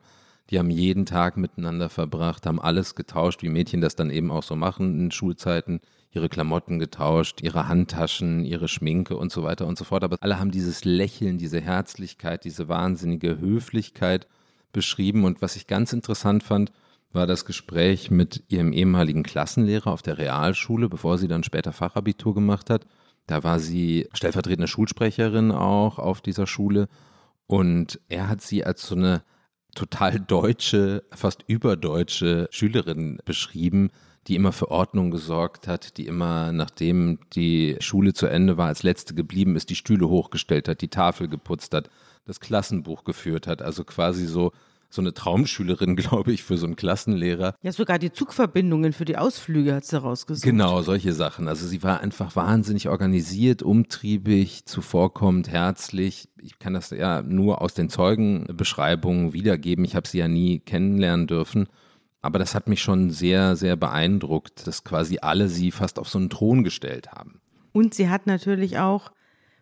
Die 0.50 0.58
haben 0.58 0.68
jeden 0.68 1.06
Tag 1.06 1.38
miteinander 1.38 1.88
verbracht, 1.88 2.44
haben 2.44 2.60
alles 2.60 2.96
getauscht, 2.96 3.42
wie 3.42 3.48
Mädchen 3.48 3.80
das 3.80 3.96
dann 3.96 4.10
eben 4.10 4.30
auch 4.30 4.42
so 4.42 4.56
machen 4.56 5.00
in 5.00 5.10
Schulzeiten 5.10 5.80
ihre 6.14 6.28
Klamotten 6.28 6.78
getauscht, 6.78 7.40
ihre 7.42 7.68
Handtaschen, 7.68 8.44
ihre 8.44 8.68
Schminke 8.68 9.16
und 9.16 9.32
so 9.32 9.42
weiter 9.42 9.66
und 9.66 9.76
so 9.76 9.84
fort. 9.84 10.04
Aber 10.04 10.16
alle 10.20 10.38
haben 10.38 10.52
dieses 10.52 10.84
Lächeln, 10.84 11.38
diese 11.38 11.60
Herzlichkeit, 11.60 12.44
diese 12.44 12.68
wahnsinnige 12.68 13.38
Höflichkeit 13.40 14.28
beschrieben. 14.72 15.24
Und 15.24 15.42
was 15.42 15.56
ich 15.56 15.66
ganz 15.66 15.92
interessant 15.92 16.44
fand, 16.44 16.72
war 17.12 17.26
das 17.26 17.44
Gespräch 17.44 18.10
mit 18.10 18.44
ihrem 18.48 18.72
ehemaligen 18.72 19.22
Klassenlehrer 19.22 19.88
auf 19.88 20.02
der 20.02 20.18
Realschule, 20.18 20.88
bevor 20.88 21.18
sie 21.18 21.28
dann 21.28 21.44
später 21.44 21.72
Fachabitur 21.72 22.34
gemacht 22.34 22.70
hat. 22.70 22.86
Da 23.26 23.42
war 23.42 23.58
sie 23.58 24.08
stellvertretende 24.12 24.68
Schulsprecherin 24.68 25.50
auch 25.50 25.98
auf 25.98 26.20
dieser 26.20 26.46
Schule. 26.46 26.88
Und 27.46 28.00
er 28.08 28.28
hat 28.28 28.40
sie 28.40 28.64
als 28.64 28.86
so 28.86 28.94
eine 28.94 29.22
total 29.74 30.20
deutsche, 30.20 31.04
fast 31.12 31.44
überdeutsche 31.46 32.48
Schülerin 32.50 33.18
beschrieben, 33.24 33.90
die 34.26 34.36
immer 34.36 34.52
für 34.52 34.70
Ordnung 34.70 35.10
gesorgt 35.10 35.68
hat, 35.68 35.96
die 35.98 36.06
immer, 36.06 36.52
nachdem 36.52 37.18
die 37.34 37.76
Schule 37.80 38.14
zu 38.14 38.26
Ende 38.26 38.56
war, 38.56 38.68
als 38.68 38.82
letzte 38.82 39.14
geblieben 39.14 39.56
ist, 39.56 39.70
die 39.70 39.74
Stühle 39.74 40.08
hochgestellt 40.08 40.68
hat, 40.68 40.80
die 40.80 40.88
Tafel 40.88 41.28
geputzt 41.28 41.74
hat, 41.74 41.90
das 42.24 42.40
Klassenbuch 42.40 43.04
geführt 43.04 43.46
hat. 43.46 43.60
Also 43.60 43.84
quasi 43.84 44.26
so 44.26 44.52
so 44.94 45.02
eine 45.02 45.12
Traumschülerin, 45.12 45.96
glaube 45.96 46.32
ich, 46.32 46.42
für 46.42 46.56
so 46.56 46.66
einen 46.66 46.76
Klassenlehrer. 46.76 47.56
Ja, 47.62 47.72
sogar 47.72 47.98
die 47.98 48.12
Zugverbindungen 48.12 48.92
für 48.92 49.04
die 49.04 49.16
Ausflüge 49.16 49.74
hat 49.74 49.84
sie 49.84 50.00
rausgesucht. 50.00 50.44
Genau, 50.44 50.82
solche 50.82 51.12
Sachen. 51.12 51.48
Also 51.48 51.66
sie 51.66 51.82
war 51.82 52.00
einfach 52.00 52.36
wahnsinnig 52.36 52.88
organisiert, 52.88 53.62
umtriebig, 53.62 54.64
zuvorkommend, 54.66 55.48
herzlich. 55.48 56.28
Ich 56.40 56.58
kann 56.58 56.74
das 56.74 56.90
ja 56.90 57.22
nur 57.22 57.60
aus 57.60 57.74
den 57.74 57.88
Zeugenbeschreibungen 57.88 59.32
wiedergeben. 59.32 59.84
Ich 59.84 59.96
habe 59.96 60.08
sie 60.08 60.18
ja 60.18 60.28
nie 60.28 60.60
kennenlernen 60.60 61.26
dürfen. 61.26 61.66
Aber 62.24 62.38
das 62.38 62.54
hat 62.54 62.68
mich 62.68 62.80
schon 62.80 63.10
sehr, 63.10 63.54
sehr 63.54 63.76
beeindruckt, 63.76 64.66
dass 64.66 64.82
quasi 64.82 65.18
alle 65.20 65.50
sie 65.50 65.70
fast 65.70 65.98
auf 65.98 66.08
so 66.08 66.18
einen 66.18 66.30
Thron 66.30 66.64
gestellt 66.64 67.12
haben. 67.12 67.38
Und 67.72 67.92
sie 67.92 68.08
hat 68.08 68.26
natürlich 68.26 68.78
auch 68.78 69.12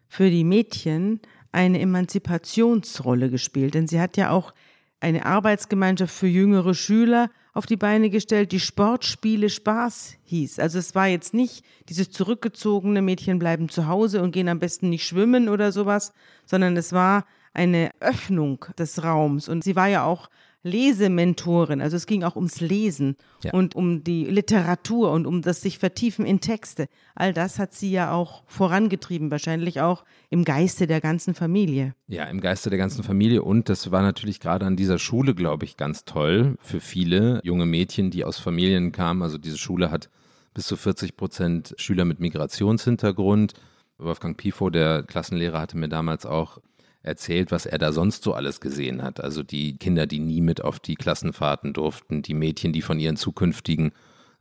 für 0.06 0.30
die 0.30 0.44
Mädchen 0.44 1.18
eine 1.50 1.80
Emanzipationsrolle 1.80 3.30
gespielt, 3.30 3.74
denn 3.74 3.88
sie 3.88 4.00
hat 4.00 4.16
ja 4.16 4.30
auch 4.30 4.54
eine 5.00 5.26
Arbeitsgemeinschaft 5.26 6.14
für 6.14 6.28
jüngere 6.28 6.72
Schüler 6.74 7.30
auf 7.52 7.66
die 7.66 7.76
Beine 7.76 8.10
gestellt, 8.10 8.52
die 8.52 8.60
Sportspiele 8.60 9.50
Spaß 9.50 10.18
hieß. 10.22 10.60
Also 10.60 10.78
es 10.78 10.94
war 10.94 11.08
jetzt 11.08 11.34
nicht 11.34 11.64
dieses 11.88 12.12
zurückgezogene 12.12 13.02
Mädchen 13.02 13.40
bleiben 13.40 13.70
zu 13.70 13.88
Hause 13.88 14.22
und 14.22 14.30
gehen 14.30 14.48
am 14.48 14.60
besten 14.60 14.88
nicht 14.88 15.04
schwimmen 15.04 15.48
oder 15.48 15.72
sowas, 15.72 16.12
sondern 16.46 16.76
es 16.76 16.92
war 16.92 17.24
eine 17.54 17.90
Öffnung 17.98 18.66
des 18.78 19.02
Raums. 19.02 19.48
Und 19.48 19.64
sie 19.64 19.74
war 19.74 19.88
ja 19.88 20.04
auch 20.04 20.30
Lesementorin. 20.62 21.80
Also 21.80 21.96
es 21.96 22.06
ging 22.06 22.22
auch 22.22 22.36
ums 22.36 22.60
Lesen 22.60 23.16
ja. 23.42 23.52
und 23.52 23.74
um 23.74 24.04
die 24.04 24.24
Literatur 24.24 25.10
und 25.10 25.26
um 25.26 25.42
das 25.42 25.60
sich 25.60 25.78
vertiefen 25.78 26.24
in 26.24 26.40
Texte. 26.40 26.88
All 27.14 27.32
das 27.32 27.58
hat 27.58 27.74
sie 27.74 27.90
ja 27.90 28.12
auch 28.12 28.44
vorangetrieben, 28.46 29.30
wahrscheinlich 29.30 29.80
auch 29.80 30.04
im 30.30 30.44
Geiste 30.44 30.86
der 30.86 31.00
ganzen 31.00 31.34
Familie. 31.34 31.94
Ja, 32.06 32.24
im 32.24 32.40
Geiste 32.40 32.70
der 32.70 32.78
ganzen 32.78 33.02
Familie. 33.02 33.42
Und 33.42 33.68
das 33.68 33.90
war 33.90 34.02
natürlich 34.02 34.40
gerade 34.40 34.66
an 34.66 34.76
dieser 34.76 34.98
Schule, 34.98 35.34
glaube 35.34 35.64
ich, 35.64 35.76
ganz 35.76 36.04
toll 36.04 36.56
für 36.60 36.80
viele 36.80 37.40
junge 37.42 37.66
Mädchen, 37.66 38.10
die 38.10 38.24
aus 38.24 38.38
Familien 38.38 38.92
kamen. 38.92 39.22
Also 39.22 39.38
diese 39.38 39.58
Schule 39.58 39.90
hat 39.90 40.10
bis 40.54 40.66
zu 40.66 40.76
40 40.76 41.16
Prozent 41.16 41.74
Schüler 41.78 42.04
mit 42.04 42.20
Migrationshintergrund. 42.20 43.54
Wolfgang 43.98 44.36
Pifo, 44.36 44.70
der 44.70 45.02
Klassenlehrer, 45.02 45.60
hatte 45.60 45.76
mir 45.76 45.88
damals 45.88 46.26
auch 46.26 46.58
erzählt, 47.02 47.50
was 47.50 47.66
er 47.66 47.78
da 47.78 47.92
sonst 47.92 48.22
so 48.22 48.34
alles 48.34 48.60
gesehen 48.60 49.02
hat. 49.02 49.20
Also 49.20 49.42
die 49.42 49.76
Kinder, 49.76 50.06
die 50.06 50.20
nie 50.20 50.40
mit 50.40 50.62
auf 50.62 50.78
die 50.78 50.94
Klassenfahrten 50.94 51.72
durften, 51.72 52.22
die 52.22 52.34
Mädchen, 52.34 52.72
die 52.72 52.82
von 52.82 52.98
ihren 52.98 53.16
zukünftigen 53.16 53.92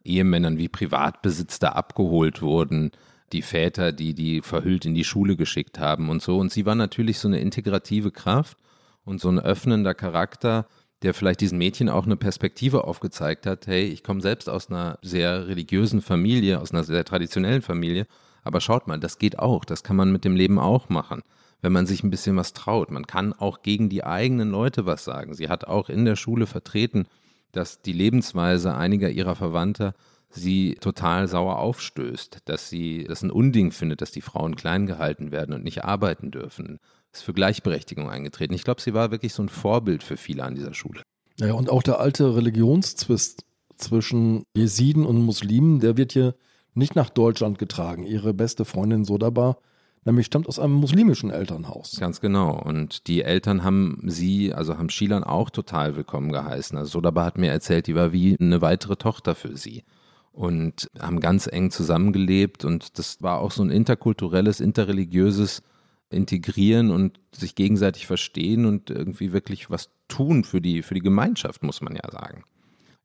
Ehemännern 0.03 0.57
wie 0.57 0.69
Privatbesitz 0.69 1.59
da 1.59 1.69
abgeholt 1.69 2.41
wurden, 2.41 2.91
die 3.33 3.41
Väter, 3.41 3.91
die 3.91 4.13
die 4.13 4.41
verhüllt 4.41 4.85
in 4.85 4.93
die 4.93 5.03
Schule 5.03 5.35
geschickt 5.35 5.79
haben 5.79 6.09
und 6.09 6.21
so. 6.21 6.37
Und 6.37 6.51
sie 6.51 6.65
war 6.65 6.75
natürlich 6.75 7.19
so 7.19 7.27
eine 7.27 7.39
integrative 7.39 8.11
Kraft 8.11 8.57
und 9.05 9.19
so 9.19 9.29
ein 9.29 9.39
öffnender 9.39 9.93
Charakter, 9.93 10.67
der 11.01 11.13
vielleicht 11.13 11.41
diesen 11.41 11.57
Mädchen 11.57 11.89
auch 11.89 12.05
eine 12.05 12.17
Perspektive 12.17 12.83
aufgezeigt 12.83 13.47
hat. 13.47 13.65
Hey, 13.65 13.85
ich 13.85 14.03
komme 14.03 14.21
selbst 14.21 14.49
aus 14.49 14.69
einer 14.69 14.99
sehr 15.01 15.47
religiösen 15.47 16.01
Familie, 16.01 16.59
aus 16.59 16.71
einer 16.71 16.83
sehr 16.83 17.05
traditionellen 17.05 17.63
Familie, 17.63 18.05
aber 18.43 18.61
schaut 18.61 18.87
mal, 18.87 18.99
das 18.99 19.17
geht 19.17 19.39
auch, 19.39 19.65
das 19.65 19.83
kann 19.83 19.95
man 19.95 20.11
mit 20.11 20.25
dem 20.25 20.35
Leben 20.35 20.59
auch 20.59 20.89
machen 20.89 21.23
wenn 21.61 21.71
man 21.71 21.85
sich 21.85 22.03
ein 22.03 22.09
bisschen 22.09 22.35
was 22.35 22.53
traut. 22.53 22.91
Man 22.91 23.07
kann 23.07 23.33
auch 23.33 23.61
gegen 23.61 23.89
die 23.89 24.03
eigenen 24.03 24.49
Leute 24.49 24.85
was 24.85 25.03
sagen. 25.03 25.33
Sie 25.33 25.49
hat 25.49 25.65
auch 25.65 25.89
in 25.89 26.05
der 26.05 26.15
Schule 26.15 26.47
vertreten, 26.47 27.05
dass 27.51 27.81
die 27.81 27.93
Lebensweise 27.93 28.75
einiger 28.75 29.09
ihrer 29.09 29.35
Verwandter 29.35 29.93
sie 30.29 30.75
total 30.79 31.27
sauer 31.27 31.59
aufstößt, 31.59 32.39
dass 32.45 32.69
sie 32.69 33.05
das 33.07 33.21
ein 33.21 33.31
Unding 33.31 33.71
findet, 33.71 34.01
dass 34.01 34.11
die 34.11 34.21
Frauen 34.21 34.55
klein 34.55 34.85
gehalten 34.87 35.31
werden 35.31 35.53
und 35.53 35.63
nicht 35.63 35.83
arbeiten 35.83 36.31
dürfen. 36.31 36.79
ist 37.11 37.23
für 37.23 37.33
Gleichberechtigung 37.33 38.09
eingetreten. 38.09 38.53
Ich 38.53 38.63
glaube, 38.63 38.81
sie 38.81 38.93
war 38.93 39.11
wirklich 39.11 39.33
so 39.33 39.43
ein 39.43 39.49
Vorbild 39.49 40.03
für 40.03 40.17
viele 40.17 40.43
an 40.43 40.55
dieser 40.55 40.73
Schule. 40.73 41.01
Ja, 41.37 41.53
und 41.53 41.69
auch 41.69 41.83
der 41.83 41.99
alte 41.99 42.35
Religionszwist 42.35 43.45
zwischen 43.77 44.43
Jesiden 44.55 45.05
und 45.05 45.21
Muslimen, 45.21 45.79
der 45.79 45.97
wird 45.97 46.13
hier 46.13 46.35
nicht 46.73 46.95
nach 46.95 47.09
Deutschland 47.09 47.59
getragen. 47.59 48.05
Ihre 48.05 48.33
beste 48.33 48.63
Freundin 48.63 49.03
Sodaba 49.03 49.57
nämlich 50.05 50.25
stammt 50.25 50.47
aus 50.47 50.59
einem 50.59 50.73
muslimischen 50.73 51.29
Elternhaus. 51.29 51.97
Ganz 51.99 52.21
genau. 52.21 52.59
Und 52.59 53.07
die 53.07 53.21
Eltern 53.21 53.63
haben 53.63 54.03
sie, 54.07 54.53
also 54.53 54.77
haben 54.77 54.89
Shilan 54.89 55.23
auch 55.23 55.49
total 55.49 55.95
willkommen 55.95 56.31
geheißen. 56.31 56.77
Also 56.77 56.91
Sodaba 56.91 57.25
hat 57.25 57.37
mir 57.37 57.51
erzählt, 57.51 57.87
die 57.87 57.95
war 57.95 58.11
wie 58.11 58.37
eine 58.39 58.61
weitere 58.61 58.95
Tochter 58.95 59.35
für 59.35 59.57
sie. 59.57 59.83
Und 60.31 60.89
haben 60.97 61.19
ganz 61.19 61.47
eng 61.47 61.71
zusammengelebt. 61.71 62.63
Und 62.63 62.97
das 62.97 63.21
war 63.21 63.39
auch 63.39 63.51
so 63.51 63.63
ein 63.63 63.69
interkulturelles, 63.69 64.59
interreligiöses 64.59 65.61
Integrieren 66.09 66.91
und 66.91 67.19
sich 67.31 67.55
gegenseitig 67.55 68.05
verstehen 68.05 68.65
und 68.65 68.89
irgendwie 68.89 69.31
wirklich 69.31 69.69
was 69.69 69.91
tun 70.09 70.43
für 70.43 70.59
die, 70.59 70.81
für 70.81 70.93
die 70.93 71.01
Gemeinschaft, 71.01 71.63
muss 71.63 71.81
man 71.81 71.95
ja 71.95 72.11
sagen. 72.11 72.43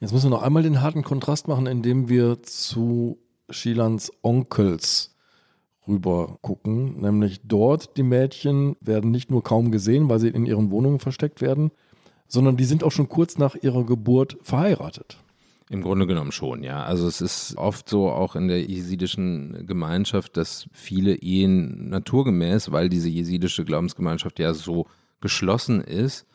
Jetzt 0.00 0.12
müssen 0.12 0.26
wir 0.26 0.36
noch 0.36 0.42
einmal 0.42 0.64
den 0.64 0.82
harten 0.82 1.02
Kontrast 1.04 1.46
machen, 1.46 1.66
indem 1.66 2.08
wir 2.08 2.42
zu 2.42 3.18
Shilans 3.48 4.10
Onkels 4.22 5.15
rüber 5.86 6.38
gucken. 6.42 7.00
Nämlich 7.00 7.40
dort, 7.44 7.96
die 7.96 8.02
Mädchen 8.02 8.76
werden 8.80 9.10
nicht 9.10 9.30
nur 9.30 9.42
kaum 9.42 9.70
gesehen, 9.70 10.08
weil 10.08 10.20
sie 10.20 10.28
in 10.28 10.46
ihren 10.46 10.70
Wohnungen 10.70 10.98
versteckt 10.98 11.40
werden, 11.40 11.70
sondern 12.28 12.56
die 12.56 12.64
sind 12.64 12.84
auch 12.84 12.92
schon 12.92 13.08
kurz 13.08 13.38
nach 13.38 13.54
ihrer 13.54 13.84
Geburt 13.84 14.36
verheiratet. 14.42 15.18
Im 15.68 15.82
Grunde 15.82 16.06
genommen 16.06 16.30
schon, 16.30 16.62
ja. 16.62 16.84
Also 16.84 17.08
es 17.08 17.20
ist 17.20 17.56
oft 17.56 17.88
so 17.88 18.08
auch 18.10 18.36
in 18.36 18.46
der 18.46 18.62
jesidischen 18.62 19.66
Gemeinschaft, 19.66 20.36
dass 20.36 20.68
viele 20.72 21.16
Ehen 21.16 21.88
naturgemäß, 21.88 22.70
weil 22.70 22.88
diese 22.88 23.08
jesidische 23.08 23.64
Glaubensgemeinschaft 23.64 24.38
ja 24.38 24.54
so 24.54 24.86
geschlossen 25.20 25.80
ist, 25.80 26.26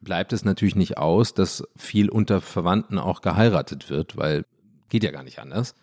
bleibt 0.00 0.32
es 0.32 0.44
natürlich 0.44 0.76
nicht 0.76 0.96
aus, 0.96 1.34
dass 1.34 1.64
viel 1.76 2.08
unter 2.08 2.40
Verwandten 2.40 2.98
auch 2.98 3.20
geheiratet 3.20 3.90
wird, 3.90 4.16
weil 4.16 4.44
geht 4.88 5.04
ja 5.04 5.10
gar 5.10 5.24
nicht 5.24 5.38
anders. 5.38 5.74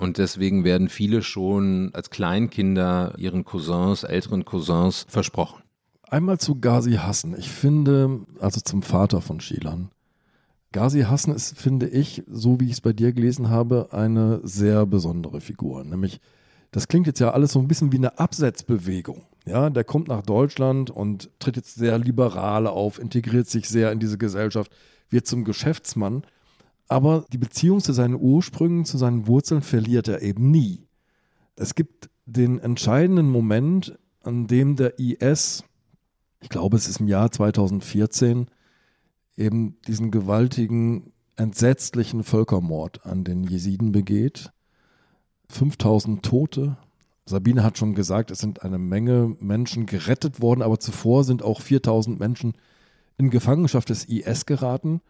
Und 0.00 0.16
deswegen 0.16 0.64
werden 0.64 0.88
viele 0.88 1.22
schon 1.22 1.90
als 1.92 2.08
Kleinkinder 2.08 3.12
ihren 3.18 3.44
Cousins, 3.44 4.02
älteren 4.02 4.46
Cousins 4.46 5.04
versprochen. 5.08 5.62
Einmal 6.08 6.38
zu 6.38 6.58
Ghazi 6.58 6.92
Hassan. 6.94 7.36
Ich 7.38 7.50
finde, 7.50 8.20
also 8.40 8.62
zum 8.62 8.80
Vater 8.80 9.20
von 9.20 9.40
Shilan. 9.40 9.90
Ghazi 10.72 11.02
Hassan 11.02 11.34
ist, 11.34 11.58
finde 11.58 11.86
ich, 11.86 12.22
so 12.26 12.58
wie 12.60 12.64
ich 12.64 12.72
es 12.72 12.80
bei 12.80 12.94
dir 12.94 13.12
gelesen 13.12 13.50
habe, 13.50 13.88
eine 13.90 14.40
sehr 14.42 14.86
besondere 14.86 15.42
Figur. 15.42 15.84
Nämlich, 15.84 16.18
das 16.70 16.88
klingt 16.88 17.06
jetzt 17.06 17.20
ja 17.20 17.32
alles 17.32 17.52
so 17.52 17.58
ein 17.58 17.68
bisschen 17.68 17.92
wie 17.92 17.98
eine 17.98 18.18
Absetzbewegung. 18.18 19.26
Ja, 19.44 19.68
der 19.68 19.84
kommt 19.84 20.08
nach 20.08 20.22
Deutschland 20.22 20.90
und 20.90 21.28
tritt 21.40 21.56
jetzt 21.56 21.74
sehr 21.74 21.98
liberal 21.98 22.66
auf, 22.66 22.98
integriert 22.98 23.48
sich 23.48 23.68
sehr 23.68 23.92
in 23.92 23.98
diese 23.98 24.16
Gesellschaft, 24.16 24.72
wird 25.10 25.26
zum 25.26 25.44
Geschäftsmann 25.44 26.22
aber 26.90 27.24
die 27.32 27.38
Beziehung 27.38 27.80
zu 27.80 27.92
seinen 27.92 28.16
Ursprüngen, 28.16 28.84
zu 28.84 28.98
seinen 28.98 29.28
Wurzeln 29.28 29.62
verliert 29.62 30.08
er 30.08 30.22
eben 30.22 30.50
nie. 30.50 30.88
Es 31.54 31.76
gibt 31.76 32.10
den 32.26 32.58
entscheidenden 32.58 33.30
Moment, 33.30 33.96
an 34.24 34.48
dem 34.48 34.74
der 34.74 34.98
IS, 34.98 35.62
ich 36.40 36.48
glaube 36.48 36.76
es 36.76 36.88
ist 36.88 36.98
im 36.98 37.06
Jahr 37.06 37.30
2014, 37.30 38.46
eben 39.36 39.76
diesen 39.86 40.10
gewaltigen, 40.10 41.12
entsetzlichen 41.36 42.24
Völkermord 42.24 43.06
an 43.06 43.22
den 43.22 43.44
Jesiden 43.44 43.92
begeht. 43.92 44.50
5000 45.48 46.24
Tote. 46.24 46.76
Sabine 47.24 47.62
hat 47.62 47.78
schon 47.78 47.94
gesagt, 47.94 48.32
es 48.32 48.40
sind 48.40 48.62
eine 48.62 48.78
Menge 48.78 49.36
Menschen 49.38 49.86
gerettet 49.86 50.40
worden, 50.40 50.60
aber 50.60 50.80
zuvor 50.80 51.22
sind 51.22 51.44
auch 51.44 51.60
4000 51.60 52.18
Menschen 52.18 52.54
in 53.16 53.30
Gefangenschaft 53.30 53.90
des 53.90 54.06
IS 54.06 54.44
geraten. 54.44 55.00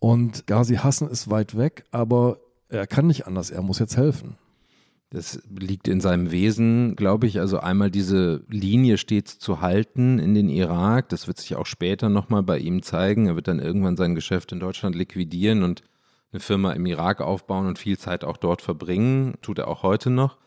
Und 0.00 0.46
Ghazi 0.46 0.76
Hassan 0.76 1.08
ist 1.08 1.30
weit 1.30 1.56
weg, 1.56 1.84
aber 1.92 2.38
er 2.68 2.86
kann 2.86 3.06
nicht 3.06 3.26
anders, 3.26 3.50
er 3.50 3.62
muss 3.62 3.78
jetzt 3.78 3.96
helfen. 3.96 4.36
Das 5.10 5.42
liegt 5.50 5.88
in 5.88 6.00
seinem 6.00 6.30
Wesen, 6.30 6.94
glaube 6.94 7.26
ich. 7.26 7.40
Also 7.40 7.58
einmal 7.58 7.90
diese 7.90 8.44
Linie 8.48 8.96
stets 8.96 9.40
zu 9.40 9.60
halten 9.60 10.20
in 10.20 10.34
den 10.34 10.48
Irak. 10.48 11.08
Das 11.08 11.26
wird 11.26 11.38
sich 11.38 11.56
auch 11.56 11.66
später 11.66 12.08
nochmal 12.08 12.44
bei 12.44 12.58
ihm 12.58 12.82
zeigen. 12.82 13.26
Er 13.26 13.34
wird 13.34 13.48
dann 13.48 13.58
irgendwann 13.58 13.96
sein 13.96 14.14
Geschäft 14.14 14.52
in 14.52 14.60
Deutschland 14.60 14.94
liquidieren 14.94 15.64
und 15.64 15.82
eine 16.32 16.38
Firma 16.38 16.72
im 16.72 16.86
Irak 16.86 17.20
aufbauen 17.20 17.66
und 17.66 17.80
viel 17.80 17.98
Zeit 17.98 18.22
auch 18.22 18.36
dort 18.36 18.62
verbringen. 18.62 19.34
Tut 19.42 19.58
er 19.58 19.66
auch 19.66 19.82
heute 19.82 20.10
noch. 20.10 20.38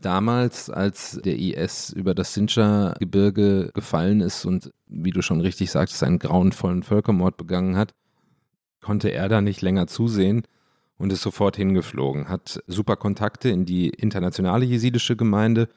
Damals, 0.00 0.70
als 0.70 1.20
der 1.24 1.38
IS 1.38 1.90
über 1.90 2.12
das 2.14 2.34
Sinjar-Gebirge 2.34 3.70
gefallen 3.74 4.22
ist 4.22 4.44
und, 4.44 4.72
wie 4.88 5.12
du 5.12 5.22
schon 5.22 5.40
richtig 5.40 5.70
sagtest, 5.70 6.02
einen 6.02 6.18
grauenvollen 6.18 6.82
Völkermord 6.82 7.36
begangen 7.36 7.76
hat, 7.76 7.94
konnte 8.80 9.10
er 9.10 9.28
da 9.28 9.40
nicht 9.40 9.62
länger 9.62 9.86
zusehen 9.86 10.42
und 10.98 11.12
ist 11.12 11.22
sofort 11.22 11.56
hingeflogen, 11.56 12.28
hat 12.28 12.62
super 12.66 12.96
Kontakte 12.96 13.48
in 13.48 13.64
die 13.64 13.88
internationale 13.88 14.64
jesidische 14.64 15.16
Gemeinde, 15.16 15.68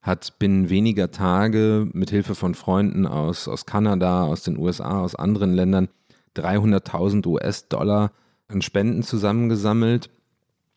hat 0.00 0.38
binnen 0.38 0.68
weniger 0.68 1.10
Tage 1.10 1.88
mit 1.92 2.10
Hilfe 2.10 2.34
von 2.34 2.54
Freunden 2.54 3.06
aus, 3.06 3.46
aus 3.46 3.66
Kanada, 3.66 4.24
aus 4.24 4.42
den 4.42 4.58
USA, 4.58 5.00
aus 5.00 5.14
anderen 5.14 5.54
Ländern 5.54 5.88
300.000 6.36 7.26
US-Dollar 7.26 8.12
an 8.48 8.62
Spenden 8.62 9.02
zusammengesammelt, 9.02 10.10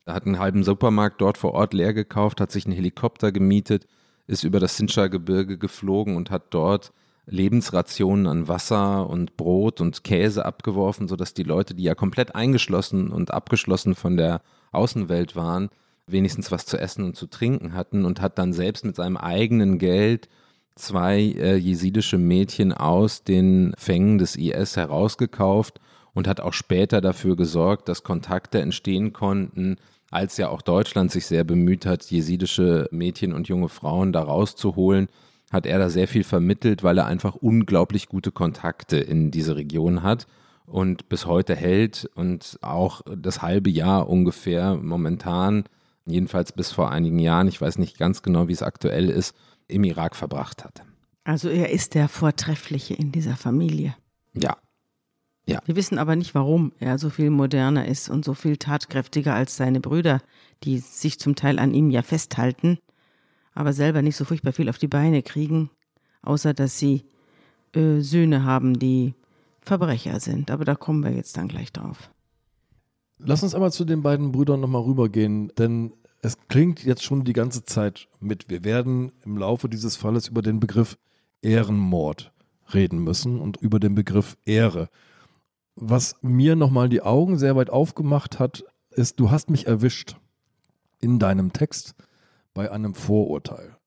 Er 0.06 0.14
hat 0.14 0.28
einen 0.28 0.38
halben 0.38 0.64
Supermarkt 0.64 1.20
dort 1.20 1.38
vor 1.38 1.54
Ort 1.54 1.74
leer 1.74 1.94
gekauft, 1.94 2.40
hat 2.40 2.52
sich 2.52 2.66
einen 2.66 2.76
Helikopter 2.76 3.32
gemietet, 3.32 3.88
ist 4.28 4.44
über 4.44 4.60
das 4.60 4.78
Sinjar-Gebirge 4.78 5.58
geflogen 5.58 6.16
und 6.16 6.30
hat 6.30 6.54
dort 6.54 6.94
Lebensrationen 7.28 8.28
an 8.28 8.48
Wasser 8.48 9.10
und 9.10 9.38
Brot 9.38 9.82
und 9.82 10.04
Käse 10.04 10.46
abgeworfen, 10.46 11.08
sodass 11.08 11.34
die 11.34 11.44
Leute, 11.44 11.74
die 11.74 11.84
ja 11.84 11.96
komplett 11.96 12.36
eingeschlossen 12.36 13.10
und 13.12 13.34
abgeschlossen 13.34 13.96
von 13.96 14.18
der 14.18 14.42
Außenwelt 14.72 15.36
waren, 15.36 15.70
wenigstens 16.08 16.52
was 16.52 16.66
zu 16.66 16.78
essen 16.78 17.04
und 17.04 17.16
zu 17.16 17.28
trinken 17.28 17.74
hatten 17.74 18.06
und 18.06 18.22
hat 18.22 18.38
dann 18.38 18.54
selbst 18.54 18.86
mit 18.86 18.96
seinem 18.96 19.18
eigenen 19.18 19.80
Geld 19.80 20.30
zwei 20.76 21.20
äh, 21.20 21.56
jesidische 21.56 22.18
Mädchen 22.18 22.74
aus 22.74 23.24
den 23.24 23.74
Fängen 23.78 24.18
des 24.18 24.36
IS 24.36 24.76
herausgekauft 24.76 25.80
und 26.14 26.28
hat 26.28 26.42
auch 26.42 26.54
später 26.54 27.02
dafür 27.02 27.36
gesorgt, 27.36 27.90
dass 27.90 28.04
Kontakte 28.04 28.62
entstehen 28.62 29.14
konnten, 29.14 29.78
als 30.12 30.38
ja 30.38 30.50
auch 30.50 30.62
Deutschland 30.62 31.12
sich 31.12 31.26
sehr 31.26 31.44
bemüht 31.44 31.86
hat, 31.86 32.04
jesidische 32.06 32.88
Mädchen 32.92 33.34
und 33.34 33.48
junge 33.48 33.70
Frauen 33.70 34.14
da 34.14 34.22
rauszuholen 34.22 35.08
hat 35.52 35.66
er 35.66 35.80
da 35.80 35.90
sehr 35.90 36.08
viel 36.08 36.24
vermittelt, 36.24 36.84
weil 36.84 36.98
er 36.98 37.06
einfach 37.06 37.36
unglaublich 37.36 38.08
gute 38.08 38.32
Kontakte 38.32 38.98
in 38.98 39.32
diese 39.32 39.56
Region 39.56 40.04
hat 40.04 40.28
und 40.66 41.10
bis 41.10 41.26
heute 41.26 41.56
hält 41.56 42.10
und 42.16 42.58
auch 42.62 43.02
das 43.16 43.42
halbe 43.42 43.70
Jahr 43.70 44.10
ungefähr 44.10 44.76
momentan, 44.76 45.66
jedenfalls 46.06 46.52
bis 46.52 46.72
vor 46.72 46.92
einigen 46.92 47.20
Jahren, 47.20 47.48
ich 47.48 47.62
weiß 47.62 47.78
nicht 47.78 47.98
ganz 47.98 48.24
genau, 48.24 48.48
wie 48.48 48.54
es 48.54 48.64
aktuell 48.64 49.10
ist, 49.10 49.36
im 49.68 49.84
Irak 49.84 50.16
verbracht 50.16 50.64
hat. 50.64 50.84
Also 51.24 51.50
er 51.50 51.72
ist 51.72 51.96
der 51.96 52.08
Vortreffliche 52.08 52.94
in 52.94 53.12
dieser 53.12 53.36
Familie. 53.36 53.96
Ja. 54.34 54.58
Ja. 55.48 55.60
Wir 55.66 55.76
wissen 55.76 56.00
aber 56.00 56.16
nicht, 56.16 56.34
warum 56.34 56.72
er 56.80 56.98
so 56.98 57.12
viel 57.12 57.30
moderner 57.30 57.88
ist 57.88 58.10
und 58.10 58.26
so 58.26 58.34
viel 58.34 58.58
tatkräftiger 58.58 59.36
als 59.36 59.58
seine 59.58 59.80
Brüder, 59.80 60.22
die 60.64 60.80
sich 60.80 61.20
zum 61.20 61.36
Teil 61.36 61.60
an 61.60 61.74
ihm 61.74 61.92
ja 61.92 62.02
festhalten 62.02 62.80
aber 63.56 63.74
selber 63.74 64.02
nicht 64.02 64.18
so 64.18 64.26
furchtbar 64.26 64.54
viel 64.54 64.70
auf 64.70 64.78
die 64.78 64.88
Beine 64.88 65.24
kriegen, 65.24 65.72
außer 66.22 66.54
dass 66.54 66.78
sie 66.78 67.06
äh, 67.74 68.02
Söhne 68.02 68.44
haben, 68.44 68.78
die 68.78 69.16
Verbrecher 69.62 70.20
sind. 70.20 70.52
Aber 70.52 70.66
da 70.66 70.76
kommen 70.76 71.04
wir 71.04 71.12
jetzt 71.12 71.38
dann 71.38 71.48
gleich 71.48 71.72
drauf. 71.72 72.12
Lass 73.18 73.44
uns 73.44 73.56
einmal 73.56 73.72
zu 73.72 73.86
den 73.86 74.04
beiden 74.04 74.32
Brüdern 74.32 74.60
nochmal 74.60 74.84
rübergehen, 74.84 75.52
denn 75.58 75.94
es 76.22 76.38
klingt 76.50 76.84
jetzt 76.84 77.04
schon 77.04 77.24
die 77.24 77.34
ganze 77.34 77.64
Zeit 77.64 78.08
mit. 78.20 78.50
Wir 78.50 78.64
werden 78.64 79.12
im 79.24 79.38
Laufe 79.38 79.70
dieses 79.70 79.96
Falles 79.96 80.28
über 80.28 80.42
den 80.42 80.60
Begriff 80.60 80.98
Ehrenmord 81.42 82.34
reden 82.74 83.04
müssen 83.04 83.40
und 83.40 83.58
über 83.58 83.80
den 83.80 83.96
Begriff 83.96 84.38
Ehre. 84.44 84.90
Was 85.76 86.16
mir 86.22 86.56
nochmal 86.56 86.90
die 86.90 87.02
Augen 87.02 87.38
sehr 87.38 87.56
weit 87.56 87.70
aufgemacht 87.70 88.40
hat, 88.40 88.66
ist, 88.92 89.20
du 89.20 89.32
hast 89.32 89.50
mich 89.50 89.68
erwischt 89.68 90.18
in 91.00 91.20
deinem 91.20 91.54
Text 91.54 91.96
bei 92.56 92.72
einem 92.72 92.96
Vorurteil, 92.96 93.78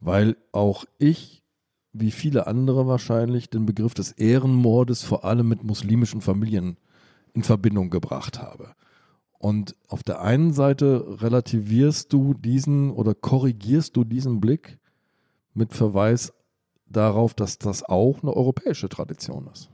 weil 0.00 0.36
auch 0.50 0.84
ich, 0.98 1.44
wie 1.92 2.10
viele 2.10 2.48
andere 2.48 2.88
wahrscheinlich, 2.88 3.48
den 3.48 3.66
Begriff 3.66 3.94
des 3.94 4.10
Ehrenmordes 4.10 5.04
vor 5.04 5.24
allem 5.24 5.46
mit 5.46 5.62
muslimischen 5.62 6.20
Familien 6.20 6.78
in 7.34 7.44
Verbindung 7.44 7.90
gebracht 7.90 8.42
habe. 8.42 8.74
Und 9.38 9.76
auf 9.86 10.02
der 10.02 10.22
einen 10.22 10.52
Seite 10.52 11.20
relativierst 11.22 12.12
du 12.12 12.34
diesen 12.34 12.90
oder 12.90 13.14
korrigierst 13.14 13.96
du 13.96 14.02
diesen 14.02 14.40
Blick 14.40 14.78
mit 15.54 15.74
Verweis 15.74 16.32
darauf, 16.86 17.34
dass 17.34 17.58
das 17.58 17.82
auch 17.82 18.22
eine 18.22 18.32
europäische 18.32 18.88
Tradition 18.88 19.48
ist. 19.52 19.68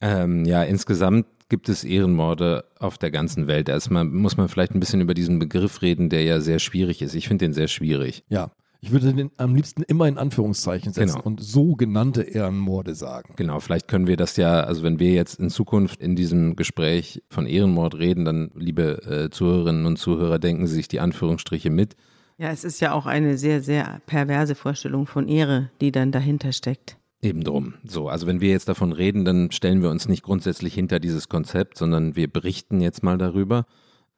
Ähm, 0.00 0.44
ja, 0.46 0.62
insgesamt 0.62 1.26
gibt 1.48 1.68
es 1.68 1.84
Ehrenmorde 1.84 2.64
auf 2.78 2.98
der 2.98 3.10
ganzen 3.10 3.46
Welt. 3.46 3.68
Erstmal 3.68 4.04
muss 4.04 4.36
man 4.36 4.48
vielleicht 4.48 4.74
ein 4.74 4.80
bisschen 4.80 5.00
über 5.00 5.14
diesen 5.14 5.38
Begriff 5.38 5.82
reden, 5.82 6.08
der 6.08 6.22
ja 6.24 6.40
sehr 6.40 6.58
schwierig 6.58 7.02
ist. 7.02 7.14
Ich 7.14 7.28
finde 7.28 7.44
den 7.46 7.52
sehr 7.52 7.68
schwierig. 7.68 8.24
Ja, 8.28 8.50
Ich 8.80 8.92
würde 8.92 9.12
den 9.14 9.30
am 9.38 9.54
liebsten 9.54 9.82
immer 9.82 10.06
in 10.08 10.18
Anführungszeichen 10.18 10.92
setzen 10.92 11.14
Genau. 11.14 11.24
und 11.24 11.42
sogenannte 11.42 12.22
Ehrenmorde 12.22 12.94
sagen. 12.94 13.32
Genau, 13.36 13.60
vielleicht 13.60 13.88
können 13.88 14.06
wir 14.06 14.16
das 14.18 14.36
ja, 14.36 14.60
also 14.60 14.82
wenn 14.82 14.98
wir 14.98 15.12
jetzt 15.12 15.38
in 15.40 15.48
Zukunft 15.48 16.00
in 16.02 16.16
diesem 16.16 16.54
Gespräch 16.56 17.22
von 17.30 17.46
Ehrenmord 17.46 17.94
reden, 17.94 18.24
dann, 18.26 18.50
liebe 18.54 19.02
äh, 19.26 19.30
Zuhörerinnen 19.30 19.86
und 19.86 19.96
Zuhörer, 19.98 20.38
denken 20.38 20.66
Sie 20.66 20.74
sich 20.74 20.88
die 20.88 21.00
Anführungsstriche 21.00 21.70
mit. 21.70 21.94
Ja, 22.36 22.50
es 22.50 22.64
ist 22.64 22.80
ja 22.80 22.92
auch 22.92 23.06
eine 23.06 23.38
sehr, 23.38 23.62
sehr 23.62 24.00
perverse 24.06 24.54
Vorstellung 24.54 25.06
von 25.06 25.28
Ehre, 25.28 25.70
die 25.80 25.92
dann 25.92 26.10
dahinter 26.12 26.52
steckt. 26.52 26.98
Eben 27.24 27.42
drum. 27.42 27.74
So, 27.84 28.08
also 28.10 28.26
wenn 28.26 28.42
wir 28.42 28.50
jetzt 28.50 28.68
davon 28.68 28.92
reden, 28.92 29.24
dann 29.24 29.50
stellen 29.50 29.80
wir 29.80 29.88
uns 29.88 30.08
nicht 30.08 30.22
grundsätzlich 30.22 30.74
hinter 30.74 31.00
dieses 31.00 31.30
Konzept, 31.30 31.78
sondern 31.78 32.16
wir 32.16 32.30
berichten 32.30 32.82
jetzt 32.82 33.02
mal 33.02 33.16
darüber. 33.16 33.64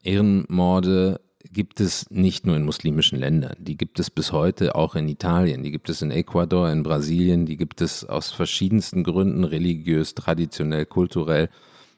Ehrenmorde 0.03 1.21
gibt 1.49 1.79
es 1.79 2.09
nicht 2.09 2.45
nur 2.45 2.57
in 2.57 2.65
muslimischen 2.65 3.17
Ländern, 3.17 3.55
die 3.59 3.77
gibt 3.77 4.01
es 4.01 4.11
bis 4.11 4.33
heute 4.33 4.75
auch 4.75 4.95
in 4.95 5.07
Italien, 5.07 5.63
die 5.63 5.71
gibt 5.71 5.89
es 5.89 6.01
in 6.01 6.11
Ecuador, 6.11 6.69
in 6.69 6.83
Brasilien, 6.83 7.45
die 7.45 7.55
gibt 7.55 7.79
es 7.79 8.03
aus 8.03 8.31
verschiedensten 8.31 9.05
Gründen, 9.05 9.45
religiös, 9.45 10.13
traditionell, 10.13 10.85
kulturell, 10.85 11.47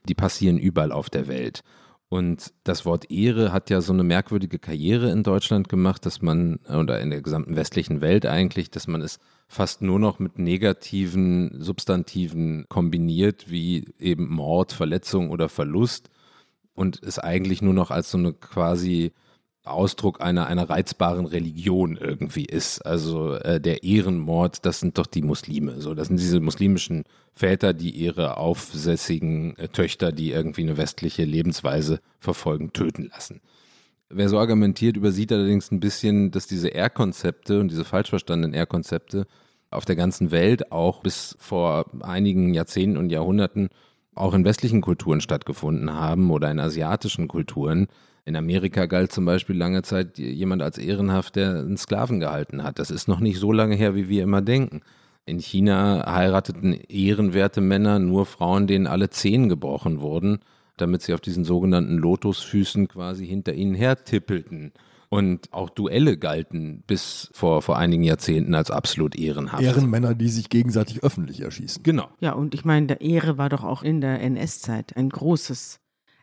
die 0.07 0.13
passieren 0.13 0.59
überall 0.59 0.91
auf 0.91 1.09
der 1.09 1.27
Welt. 1.27 1.63
Und 2.07 2.53
das 2.63 2.85
Wort 2.85 3.09
Ehre 3.09 3.51
hat 3.51 3.71
ja 3.71 3.81
so 3.81 3.93
eine 3.93 4.03
merkwürdige 4.03 4.59
Karriere 4.59 5.09
in 5.09 5.23
Deutschland 5.23 5.69
gemacht, 5.69 6.05
dass 6.05 6.21
man, 6.21 6.59
oder 6.67 6.99
in 6.99 7.09
der 7.09 7.23
gesamten 7.23 7.55
westlichen 7.55 8.01
Welt 8.01 8.27
eigentlich, 8.27 8.69
dass 8.69 8.87
man 8.87 9.01
es 9.01 9.19
fast 9.49 9.81
nur 9.81 9.99
noch 9.99 10.19
mit 10.19 10.37
negativen 10.37 11.61
Substantiven 11.61 12.67
kombiniert, 12.69 13.49
wie 13.49 13.85
eben 13.99 14.29
Mord, 14.29 14.71
Verletzung 14.71 15.31
oder 15.31 15.49
Verlust 15.49 16.09
und 16.75 17.01
es 17.03 17.17
eigentlich 17.17 17.61
nur 17.61 17.73
noch 17.73 17.89
als 17.89 18.11
so 18.11 18.19
eine 18.19 18.31
quasi 18.33 19.11
Ausdruck 19.63 20.21
einer, 20.21 20.47
einer 20.47 20.69
reizbaren 20.69 21.25
Religion 21.25 21.97
irgendwie 21.97 22.45
ist. 22.45 22.85
Also 22.85 23.33
äh, 23.33 23.59
der 23.59 23.83
Ehrenmord, 23.83 24.65
das 24.65 24.79
sind 24.79 24.97
doch 24.97 25.07
die 25.07 25.23
Muslime. 25.23 25.81
So, 25.81 25.93
das 25.95 26.07
sind 26.07 26.19
diese 26.19 26.39
muslimischen 26.39 27.03
Väter, 27.33 27.73
die 27.73 27.89
ihre 27.89 28.37
aufsässigen 28.37 29.57
äh, 29.57 29.67
Töchter, 29.67 30.11
die 30.11 30.31
irgendwie 30.31 30.61
eine 30.61 30.77
westliche 30.77 31.25
Lebensweise 31.25 31.99
verfolgen, 32.19 32.71
töten 32.71 33.09
lassen. 33.11 33.41
Wer 34.11 34.27
so 34.27 34.39
argumentiert, 34.39 34.97
übersieht 34.97 35.31
allerdings 35.31 35.71
ein 35.71 35.79
bisschen, 35.79 36.31
dass 36.31 36.47
diese 36.47 36.73
R-Konzepte 36.73 37.59
und 37.59 37.69
diese 37.69 37.85
falsch 37.85 38.09
verstandenen 38.09 38.55
R-Konzepte 38.55 39.27
auf 39.69 39.85
der 39.85 39.95
ganzen 39.95 40.31
Welt 40.31 40.71
auch 40.71 41.03
bis 41.03 41.35
vor 41.39 41.85
einigen 42.01 42.55
Jahrzehnten 42.55 42.97
und 42.97 43.11
Jahrhunderten 43.11 43.69
auch 44.15 44.33
in 44.33 44.45
westlichen 44.45 44.81
Kulturen 44.81 45.21
stattgefunden 45.21 45.93
haben 45.93 46.31
oder 46.31 46.49
in 46.49 46.59
asiatischen 46.59 47.27
Kulturen. 47.27 47.87
In 48.25 48.35
Amerika 48.35 48.87
galt 48.87 49.11
zum 49.11 49.25
Beispiel 49.25 49.55
lange 49.55 49.83
Zeit 49.83 50.17
jemand 50.17 50.63
als 50.63 50.79
ehrenhaft, 50.79 51.35
der 51.35 51.59
einen 51.59 51.77
Sklaven 51.77 52.19
gehalten 52.19 52.63
hat. 52.63 52.79
Das 52.79 52.89
ist 52.89 53.07
noch 53.07 53.19
nicht 53.19 53.39
so 53.39 53.51
lange 53.51 53.75
her, 53.75 53.93
wie 53.93 54.09
wir 54.09 54.23
immer 54.23 54.41
denken. 54.41 54.81
In 55.25 55.39
China 55.39 56.11
heirateten 56.11 56.73
ehrenwerte 56.73 57.61
Männer 57.61 57.99
nur 57.99 58.25
Frauen, 58.25 58.65
denen 58.65 58.87
alle 58.87 59.11
Zehen 59.11 59.49
gebrochen 59.49 60.01
wurden, 60.01 60.39
damit 60.81 61.01
sie 61.01 61.13
auf 61.13 61.21
diesen 61.21 61.43
sogenannten 61.43 61.97
Lotusfüßen 61.97 62.87
quasi 62.87 63.25
hinter 63.25 63.53
ihnen 63.53 63.75
hertippelten. 63.75 64.73
Und 65.09 65.51
auch 65.51 65.71
Duelle 65.71 66.17
galten 66.17 66.83
bis 66.85 67.29
vor, 67.33 67.63
vor 67.63 67.77
einigen 67.77 68.03
Jahrzehnten 68.03 68.53
als 68.53 68.69
absolut 68.69 69.15
ehrenhaft. 69.15 69.63
Ehrenmänner, 69.63 70.13
die 70.13 70.29
sich 70.29 70.49
gegenseitig 70.49 71.03
öffentlich 71.03 71.41
erschießen. 71.41 71.81
Genau. 71.81 72.09
Ja, 72.19 72.33
und 72.33 72.53
ich 72.53 72.63
meine, 72.63 72.85
der 72.85 73.01
Ehre 73.01 73.39
war 73.39 73.49
doch 73.49 73.63
auch 73.63 73.81
in 73.81 74.01
der 74.01 74.21
NS-Zeit 74.21 74.95
ein 74.95 75.09
großes. 75.09 75.79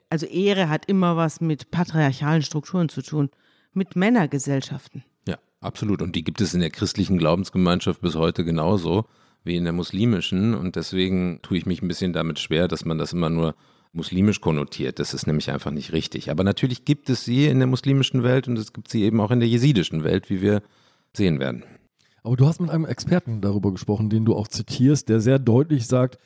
Also 0.08 0.26
Ehre 0.26 0.68
hat 0.68 0.86
immer 0.86 1.16
was 1.16 1.40
mit 1.40 1.72
patriarchalen 1.72 2.42
Strukturen 2.42 2.88
zu 2.88 3.02
tun, 3.02 3.30
mit 3.72 3.96
Männergesellschaften. 3.96 5.02
Ja, 5.26 5.38
absolut. 5.60 6.00
Und 6.00 6.14
die 6.14 6.22
gibt 6.22 6.40
es 6.40 6.54
in 6.54 6.60
der 6.60 6.70
christlichen 6.70 7.18
Glaubensgemeinschaft 7.18 8.00
bis 8.00 8.14
heute 8.14 8.44
genauso 8.44 9.06
wie 9.42 9.56
in 9.56 9.64
der 9.64 9.72
muslimischen. 9.72 10.54
Und 10.54 10.76
deswegen 10.76 11.40
tue 11.42 11.58
ich 11.58 11.66
mich 11.66 11.82
ein 11.82 11.88
bisschen 11.88 12.12
damit 12.12 12.38
schwer, 12.38 12.68
dass 12.68 12.84
man 12.84 12.98
das 12.98 13.12
immer 13.12 13.30
nur 13.30 13.56
muslimisch 13.96 14.40
konnotiert. 14.40 14.98
Das 14.98 15.14
ist 15.14 15.26
nämlich 15.26 15.50
einfach 15.50 15.70
nicht 15.70 15.92
richtig. 15.92 16.30
Aber 16.30 16.44
natürlich 16.44 16.84
gibt 16.84 17.10
es 17.10 17.24
sie 17.24 17.46
in 17.46 17.58
der 17.58 17.66
muslimischen 17.66 18.22
Welt 18.22 18.48
und 18.48 18.58
es 18.58 18.72
gibt 18.72 18.88
sie 18.88 19.02
eben 19.02 19.20
auch 19.20 19.30
in 19.30 19.40
der 19.40 19.48
jesidischen 19.48 20.04
Welt, 20.04 20.30
wie 20.30 20.40
wir 20.40 20.62
sehen 21.14 21.40
werden. 21.40 21.64
Aber 22.22 22.36
du 22.36 22.46
hast 22.46 22.60
mit 22.60 22.70
einem 22.70 22.84
Experten 22.84 23.40
darüber 23.40 23.70
gesprochen, 23.72 24.10
den 24.10 24.24
du 24.24 24.34
auch 24.34 24.48
zitierst, 24.48 25.08
der 25.08 25.20
sehr 25.20 25.38
deutlich 25.38 25.86
sagt, 25.86 26.18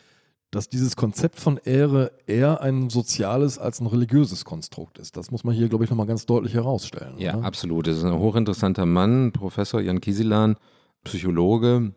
dass 0.51 0.69
dieses 0.69 0.97
Konzept 0.97 1.39
von 1.39 1.59
Ehre 1.59 2.13
eher 2.27 2.61
ein 2.61 2.91
soziales 2.91 3.59
als 3.59 3.81
ein 3.81 3.87
religiöses 3.87 4.45
Konstrukt 4.45 4.99
ist. 4.99 5.17
Das 5.17 5.31
muss 5.31 5.45
man 5.45 5.55
hier, 5.55 5.69
glaube 5.69 5.85
ich, 5.85 5.91
nochmal 5.91 6.07
ganz 6.07 6.27
deutlich 6.27 6.55
herausstellen. 6.55 7.15
Ja, 7.19 7.37
oder? 7.37 7.47
absolut. 7.47 7.87
Das 7.87 7.99
ist 7.99 8.05
ein 8.05 8.19
hochinteressanter 8.19 8.87
Mann, 8.87 9.33
Professor 9.33 9.81
Jan 9.81 10.01
Kieselan, 10.01 10.57
Psychologe 11.05 11.93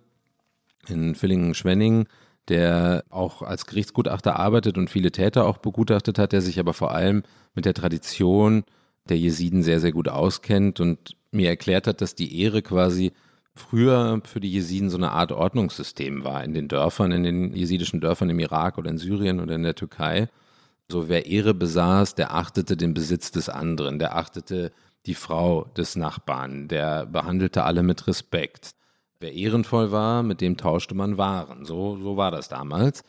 in 0.88 1.16
Villingen-Schwenning, 1.16 2.06
der 2.50 3.04
auch 3.10 3.42
als 3.42 3.66
Gerichtsgutachter 3.66 4.38
arbeitet 4.38 4.78
und 4.78 4.90
viele 4.90 5.12
Täter 5.12 5.46
auch 5.46 5.58
begutachtet 5.58 6.20
hat, 6.20 6.32
der 6.34 6.42
sich 6.42 6.60
aber 6.60 6.74
vor 6.74 6.92
allem 6.92 7.24
mit 7.56 7.66
der 7.66 7.74
Tradition 7.74 8.64
der 9.10 9.18
Jesiden 9.18 9.64
sehr, 9.64 9.80
sehr 9.80 9.92
gut 9.92 10.10
auskennt 10.10 10.80
und 10.80 11.16
mir 11.32 11.50
erklärt 11.50 11.88
hat, 11.88 12.02
dass 12.02 12.16
die 12.16 12.42
Ehre 12.42 12.62
quasi 12.62 13.12
früher 13.56 14.22
für 14.26 14.40
die 14.40 14.52
Jesiden 14.52 14.90
so 14.90 14.98
eine 14.98 15.12
Art 15.12 15.32
Ordnungssystem 15.32 16.24
war 16.24 16.44
in 16.44 16.54
den 16.54 16.68
Dörfern, 16.68 17.12
in 17.12 17.24
den 17.24 17.54
jesidischen 17.54 18.02
Dörfern 18.02 18.30
im 18.30 18.40
Irak 18.40 18.78
oder 18.78 18.90
in 18.90 18.98
Syrien 18.98 19.40
oder 19.40 19.56
in 19.56 19.64
der 19.64 19.76
Türkei. 19.76 20.28
So 20.90 21.08
wer 21.08 21.26
Ehre 21.26 21.54
besaß, 21.54 22.16
der 22.16 22.34
achtete 22.34 22.76
den 22.78 22.94
Besitz 22.94 23.32
des 23.32 23.50
anderen, 23.50 24.00
der 24.00 24.16
achtete 24.16 24.72
die 25.06 25.16
Frau 25.16 25.66
des 25.78 25.96
Nachbarn, 25.96 26.68
der 26.68 27.06
behandelte 27.06 27.64
alle 27.64 27.84
mit 27.84 28.08
Respekt. 28.08 28.72
Wer 29.24 29.32
ehrenvoll 29.32 29.94
war, 29.94 30.22
mit 30.22 30.42
dem 30.42 30.58
tauschte 30.58 30.96
man 30.96 31.18
Waren. 31.18 31.64
So, 31.64 31.96
so 31.96 32.18
war 32.18 32.30
das 32.30 32.50
damals. 32.50 33.04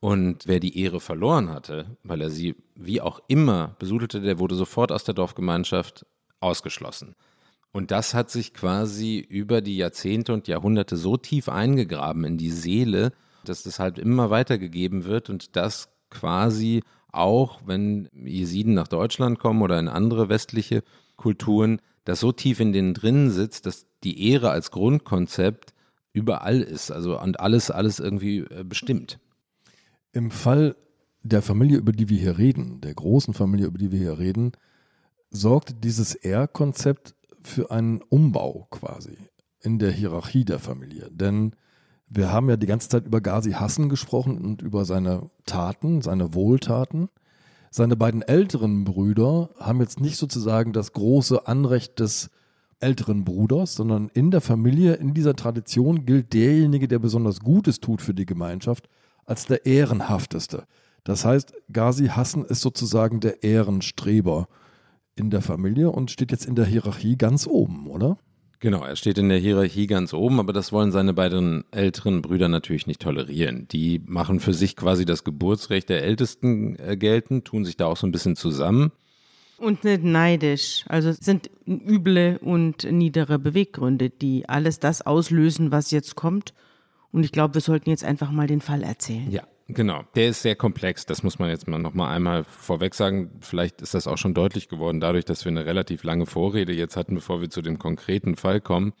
Und 0.00 0.46
wer 0.46 0.60
die 0.60 0.80
Ehre 0.80 0.98
verloren 0.98 1.50
hatte, 1.50 1.98
weil 2.02 2.22
er 2.22 2.30
sie 2.30 2.56
wie 2.74 3.02
auch 3.02 3.20
immer 3.28 3.76
besudelte, 3.78 4.22
der 4.22 4.38
wurde 4.38 4.54
sofort 4.54 4.90
aus 4.90 5.04
der 5.04 5.12
Dorfgemeinschaft 5.12 6.06
ausgeschlossen. 6.40 7.16
Und 7.70 7.90
das 7.90 8.14
hat 8.14 8.30
sich 8.30 8.54
quasi 8.54 9.18
über 9.18 9.60
die 9.60 9.76
Jahrzehnte 9.76 10.32
und 10.32 10.48
Jahrhunderte 10.48 10.96
so 10.96 11.18
tief 11.18 11.50
eingegraben 11.50 12.24
in 12.24 12.38
die 12.38 12.50
Seele, 12.50 13.12
dass 13.44 13.62
das 13.62 13.78
halt 13.78 13.98
immer 13.98 14.30
weitergegeben 14.30 15.04
wird 15.04 15.28
und 15.28 15.54
das 15.54 15.90
quasi 16.08 16.82
auch, 17.12 17.60
wenn 17.66 18.08
Jesiden 18.14 18.72
nach 18.72 18.88
Deutschland 18.88 19.38
kommen 19.38 19.60
oder 19.60 19.78
in 19.78 19.88
andere 19.88 20.30
westliche 20.30 20.82
Kulturen, 21.16 21.82
das 22.08 22.20
so 22.20 22.32
tief 22.32 22.58
in 22.58 22.72
denen 22.72 22.94
drin 22.94 23.30
sitzt, 23.30 23.66
dass 23.66 23.86
die 24.02 24.30
Ehre 24.30 24.50
als 24.50 24.70
Grundkonzept 24.70 25.74
überall 26.14 26.62
ist, 26.62 26.90
also 26.90 27.20
und 27.20 27.38
alles, 27.38 27.70
alles 27.70 28.00
irgendwie 28.00 28.38
äh, 28.38 28.64
bestimmt. 28.64 29.18
Im 30.12 30.30
Fall 30.30 30.74
der 31.22 31.42
Familie, 31.42 31.76
über 31.76 31.92
die 31.92 32.08
wir 32.08 32.18
hier 32.18 32.38
reden, 32.38 32.80
der 32.80 32.94
großen 32.94 33.34
Familie, 33.34 33.66
über 33.66 33.76
die 33.76 33.92
wir 33.92 33.98
hier 33.98 34.18
reden, 34.18 34.52
sorgt 35.30 35.84
dieses 35.84 36.14
R-Konzept 36.14 37.14
für 37.42 37.70
einen 37.70 38.00
Umbau 38.08 38.66
quasi 38.70 39.18
in 39.60 39.78
der 39.78 39.90
Hierarchie 39.90 40.46
der 40.46 40.60
Familie. 40.60 41.10
Denn 41.12 41.54
wir 42.08 42.32
haben 42.32 42.48
ja 42.48 42.56
die 42.56 42.66
ganze 42.66 42.88
Zeit 42.88 43.04
über 43.04 43.20
Ghazi 43.20 43.52
Hassan 43.52 43.90
gesprochen 43.90 44.38
und 44.38 44.62
über 44.62 44.86
seine 44.86 45.28
Taten, 45.44 46.00
seine 46.00 46.32
Wohltaten. 46.32 47.10
Seine 47.70 47.96
beiden 47.96 48.22
älteren 48.22 48.84
Brüder 48.84 49.50
haben 49.58 49.80
jetzt 49.80 50.00
nicht 50.00 50.16
sozusagen 50.16 50.72
das 50.72 50.92
große 50.92 51.46
Anrecht 51.46 52.00
des 52.00 52.30
älteren 52.80 53.24
Bruders, 53.24 53.74
sondern 53.74 54.08
in 54.14 54.30
der 54.30 54.40
Familie, 54.40 54.94
in 54.94 55.14
dieser 55.14 55.34
Tradition 55.34 56.06
gilt 56.06 56.32
derjenige, 56.32 56.88
der 56.88 56.98
besonders 56.98 57.40
Gutes 57.40 57.80
tut 57.80 58.00
für 58.00 58.14
die 58.14 58.26
Gemeinschaft, 58.26 58.88
als 59.26 59.46
der 59.46 59.66
Ehrenhafteste. 59.66 60.64
Das 61.04 61.24
heißt, 61.24 61.52
Ghazi 61.72 62.06
Hassan 62.06 62.44
ist 62.44 62.60
sozusagen 62.60 63.20
der 63.20 63.42
Ehrenstreber 63.42 64.48
in 65.16 65.30
der 65.30 65.42
Familie 65.42 65.90
und 65.90 66.10
steht 66.10 66.30
jetzt 66.30 66.46
in 66.46 66.54
der 66.54 66.66
Hierarchie 66.66 67.16
ganz 67.16 67.46
oben, 67.46 67.88
oder? 67.88 68.18
Genau, 68.60 68.82
er 68.82 68.96
steht 68.96 69.18
in 69.18 69.28
der 69.28 69.38
Hierarchie 69.38 69.86
ganz 69.86 70.12
oben, 70.12 70.40
aber 70.40 70.52
das 70.52 70.72
wollen 70.72 70.90
seine 70.90 71.14
beiden 71.14 71.64
älteren 71.70 72.22
Brüder 72.22 72.48
natürlich 72.48 72.88
nicht 72.88 73.00
tolerieren. 73.00 73.68
Die 73.68 74.00
machen 74.04 74.40
für 74.40 74.52
sich 74.52 74.74
quasi 74.74 75.04
das 75.04 75.22
Geburtsrecht 75.22 75.88
der 75.88 76.02
Ältesten 76.02 76.76
äh, 76.80 76.96
geltend, 76.96 77.44
tun 77.44 77.64
sich 77.64 77.76
da 77.76 77.86
auch 77.86 77.96
so 77.96 78.06
ein 78.06 78.12
bisschen 78.12 78.34
zusammen. 78.34 78.90
Und 79.58 79.84
nicht 79.84 80.02
neidisch. 80.02 80.84
Also 80.88 81.10
es 81.10 81.18
sind 81.18 81.50
üble 81.66 82.38
und 82.42 82.84
niedere 82.90 83.38
Beweggründe, 83.38 84.10
die 84.10 84.48
alles 84.48 84.80
das 84.80 85.06
auslösen, 85.06 85.70
was 85.70 85.90
jetzt 85.90 86.16
kommt. 86.16 86.52
Und 87.12 87.24
ich 87.24 87.32
glaube, 87.32 87.54
wir 87.54 87.60
sollten 87.60 87.90
jetzt 87.90 88.04
einfach 88.04 88.30
mal 88.30 88.46
den 88.46 88.60
Fall 88.60 88.82
erzählen. 88.82 89.30
Ja, 89.30 89.44
genau. 89.68 90.04
Der 90.14 90.28
ist 90.28 90.42
sehr 90.42 90.56
komplex, 90.56 91.06
das 91.06 91.22
muss 91.22 91.38
man 91.38 91.50
jetzt 91.50 91.68
mal 91.68 91.78
noch 91.78 91.94
mal 91.94 92.10
einmal 92.10 92.44
vorweg 92.44 92.94
sagen. 92.94 93.30
Vielleicht 93.40 93.80
ist 93.82 93.94
das 93.94 94.06
auch 94.06 94.18
schon 94.18 94.34
deutlich 94.34 94.68
geworden, 94.68 95.00
dadurch, 95.00 95.24
dass 95.24 95.44
wir 95.44 95.50
eine 95.50 95.66
relativ 95.66 96.02
lange 96.02 96.26
Vorrede 96.26 96.72
jetzt 96.72 96.96
hatten, 96.96 97.14
bevor 97.14 97.40
wir 97.40 97.50
zu 97.50 97.62
dem 97.62 97.78
konkreten 97.78 98.36
Fall 98.36 98.60
kommen. 98.60 98.92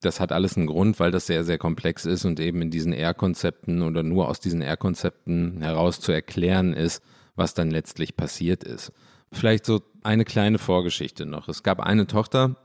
Das 0.00 0.20
hat 0.20 0.32
alles 0.32 0.56
einen 0.56 0.66
Grund, 0.66 1.00
weil 1.00 1.10
das 1.10 1.26
sehr, 1.26 1.44
sehr 1.44 1.58
komplex 1.58 2.04
ist 2.04 2.24
und 2.24 2.38
eben 2.38 2.60
in 2.60 2.70
diesen 2.70 2.92
R-Konzepten 2.92 3.82
oder 3.82 4.02
nur 4.02 4.28
aus 4.28 4.40
diesen 4.40 4.60
R-Konzepten 4.60 5.62
heraus 5.62 6.00
zu 6.00 6.12
erklären 6.12 6.74
ist, 6.74 7.02
was 7.34 7.54
dann 7.54 7.70
letztlich 7.70 8.16
passiert 8.16 8.62
ist. 8.62 8.92
Vielleicht 9.32 9.64
so 9.64 9.82
eine 10.02 10.24
kleine 10.24 10.58
Vorgeschichte 10.58 11.26
noch. 11.26 11.48
Es 11.48 11.62
gab 11.62 11.80
eine 11.80 12.06
Tochter 12.06 12.56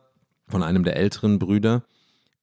von 0.48 0.64
einem 0.64 0.84
der 0.84 0.98
älteren 0.98 1.40
Brüder, 1.40 1.84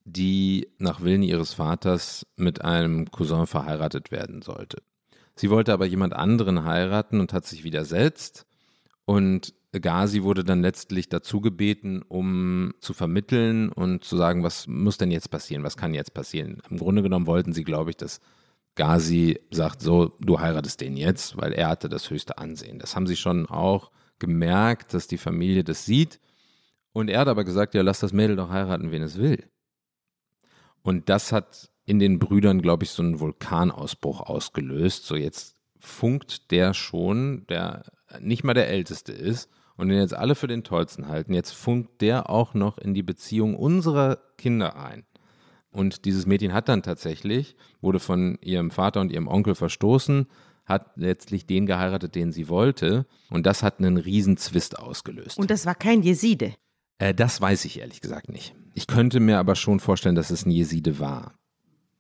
die 0.05 0.69
nach 0.79 1.03
Willen 1.03 1.23
ihres 1.23 1.55
Vaters 1.55 2.27
mit 2.37 2.63
einem 2.65 3.11
Cousin 3.11 3.47
verheiratet 3.47 4.11
werden 4.11 4.43
sollte. 4.43 4.83
Sie 5.39 5.51
wollte 5.51 5.73
aber 5.73 5.87
jemand 5.87 6.15
anderen 6.15 6.65
heiraten 6.65 7.21
und 7.21 7.33
hat 7.33 7.47
sich 7.47 7.65
widersetzt. 7.65 8.47
Und 9.05 9.55
Ghazi 9.73 10.23
wurde 10.23 10.45
dann 10.45 10.63
letztlich 10.63 11.09
dazu 11.09 11.41
gebeten, 11.41 12.03
um 12.09 12.75
zu 12.81 12.95
vermitteln 12.95 13.71
und 13.71 14.05
zu 14.05 14.17
sagen, 14.17 14.43
was 14.43 14.67
muss 14.67 14.99
denn 14.99 15.11
jetzt 15.11 15.31
passieren, 15.31 15.63
was 15.63 15.77
kann 15.77 15.95
jetzt 15.95 16.15
passieren. 16.15 16.61
Im 16.71 16.79
Grunde 16.79 17.03
genommen 17.03 17.27
wollten 17.27 17.53
sie, 17.53 17.65
glaube 17.65 17.91
ich, 17.91 17.97
dass 17.97 18.21
Ghazi 18.75 19.41
sagt, 19.51 19.81
so, 19.81 20.17
du 20.21 20.41
heiratest 20.41 20.81
den 20.81 20.97
jetzt, 20.97 21.37
weil 21.37 21.53
er 21.53 21.69
hatte 21.69 21.89
das 21.89 22.11
höchste 22.11 22.39
Ansehen. 22.39 22.79
Das 22.79 22.97
haben 22.97 23.07
sie 23.07 23.17
schon 23.17 23.47
auch 23.47 23.91
gemerkt, 24.19 24.95
dass 24.95 25.07
die 25.07 25.19
Familie 25.19 25.65
das 25.65 25.85
sieht. 25.85 26.21
Und 26.93 27.09
er 27.09 27.21
hat 27.21 27.29
aber 27.29 27.45
gesagt, 27.45 27.75
ja, 27.75 27.83
lass 27.83 28.01
das 28.01 28.13
Mädel 28.13 28.37
doch 28.37 28.51
heiraten, 28.51 28.91
wen 28.91 29.03
es 29.03 29.19
will. 29.19 29.45
Und 30.83 31.09
das 31.09 31.33
hat 31.33 31.71
in 31.89 31.99
den 31.99 32.19
Brüdern, 32.19 32.61
glaube 32.61 32.85
ich, 32.85 32.91
so 32.91 33.03
einen 33.03 33.19
Vulkanausbruch 33.19 34.21
ausgelöst. 34.21 35.07
So 35.07 35.17
jetzt 35.17 35.57
funkt 35.81 36.51
der 36.51 36.75
schon, 36.75 37.47
der 37.49 37.85
nicht 38.21 38.45
mal 38.45 38.53
der 38.53 38.69
Älteste 38.69 39.13
ist 39.13 39.49
und 39.79 39.89
den 39.89 39.99
jetzt 39.99 40.13
alle 40.13 40.35
für 40.35 40.49
den 40.49 40.65
Tollsten 40.65 41.09
halten. 41.09 41.33
Jetzt 41.33 41.53
funkt 41.53 42.03
der 42.03 42.29
auch 42.29 42.53
noch 42.53 42.77
in 42.77 42.93
die 42.93 43.03
Beziehung 43.03 43.57
unserer 43.57 44.19
Kinder 44.37 44.77
ein. 44.77 45.07
Und 45.71 46.05
dieses 46.05 46.27
Mädchen 46.27 46.53
hat 46.53 46.69
dann 46.69 46.83
tatsächlich, 46.83 47.57
wurde 47.81 48.01
von 48.01 48.37
ihrem 48.43 48.71
Vater 48.71 49.01
und 49.01 49.11
ihrem 49.11 49.27
Onkel 49.27 49.55
verstoßen, 49.55 50.27
hat 50.67 50.91
letztlich 50.97 51.47
den 51.47 51.65
geheiratet, 51.65 52.15
den 52.15 52.33
sie 52.33 52.51
wollte. 52.51 53.07
Und 53.31 53.47
das 53.47 53.63
hat 53.63 53.79
einen 53.79 53.97
riesen 53.97 54.37
Zwist 54.37 54.79
ausgelöst. 54.79 55.39
Und 55.39 55.51
das 55.51 55.65
war 55.65 55.75
kein 55.75 56.03
Jeside. 56.03 56.53
Äh, 56.99 57.15
das 57.15 57.41
weiß 57.41 57.65
ich 57.65 57.81
ehrlich 57.81 58.03
gesagt 58.03 58.29
nicht. 58.29 58.55
Ich 58.75 58.87
könnte 58.87 59.21
mir 59.21 59.39
aber 59.39 59.55
schon 59.55 59.81
vorstellen, 59.81 60.17
dass 60.17 60.29
es 60.29 60.45
ein 60.45 60.51
Jeside 60.51 60.99
war. 60.99 61.39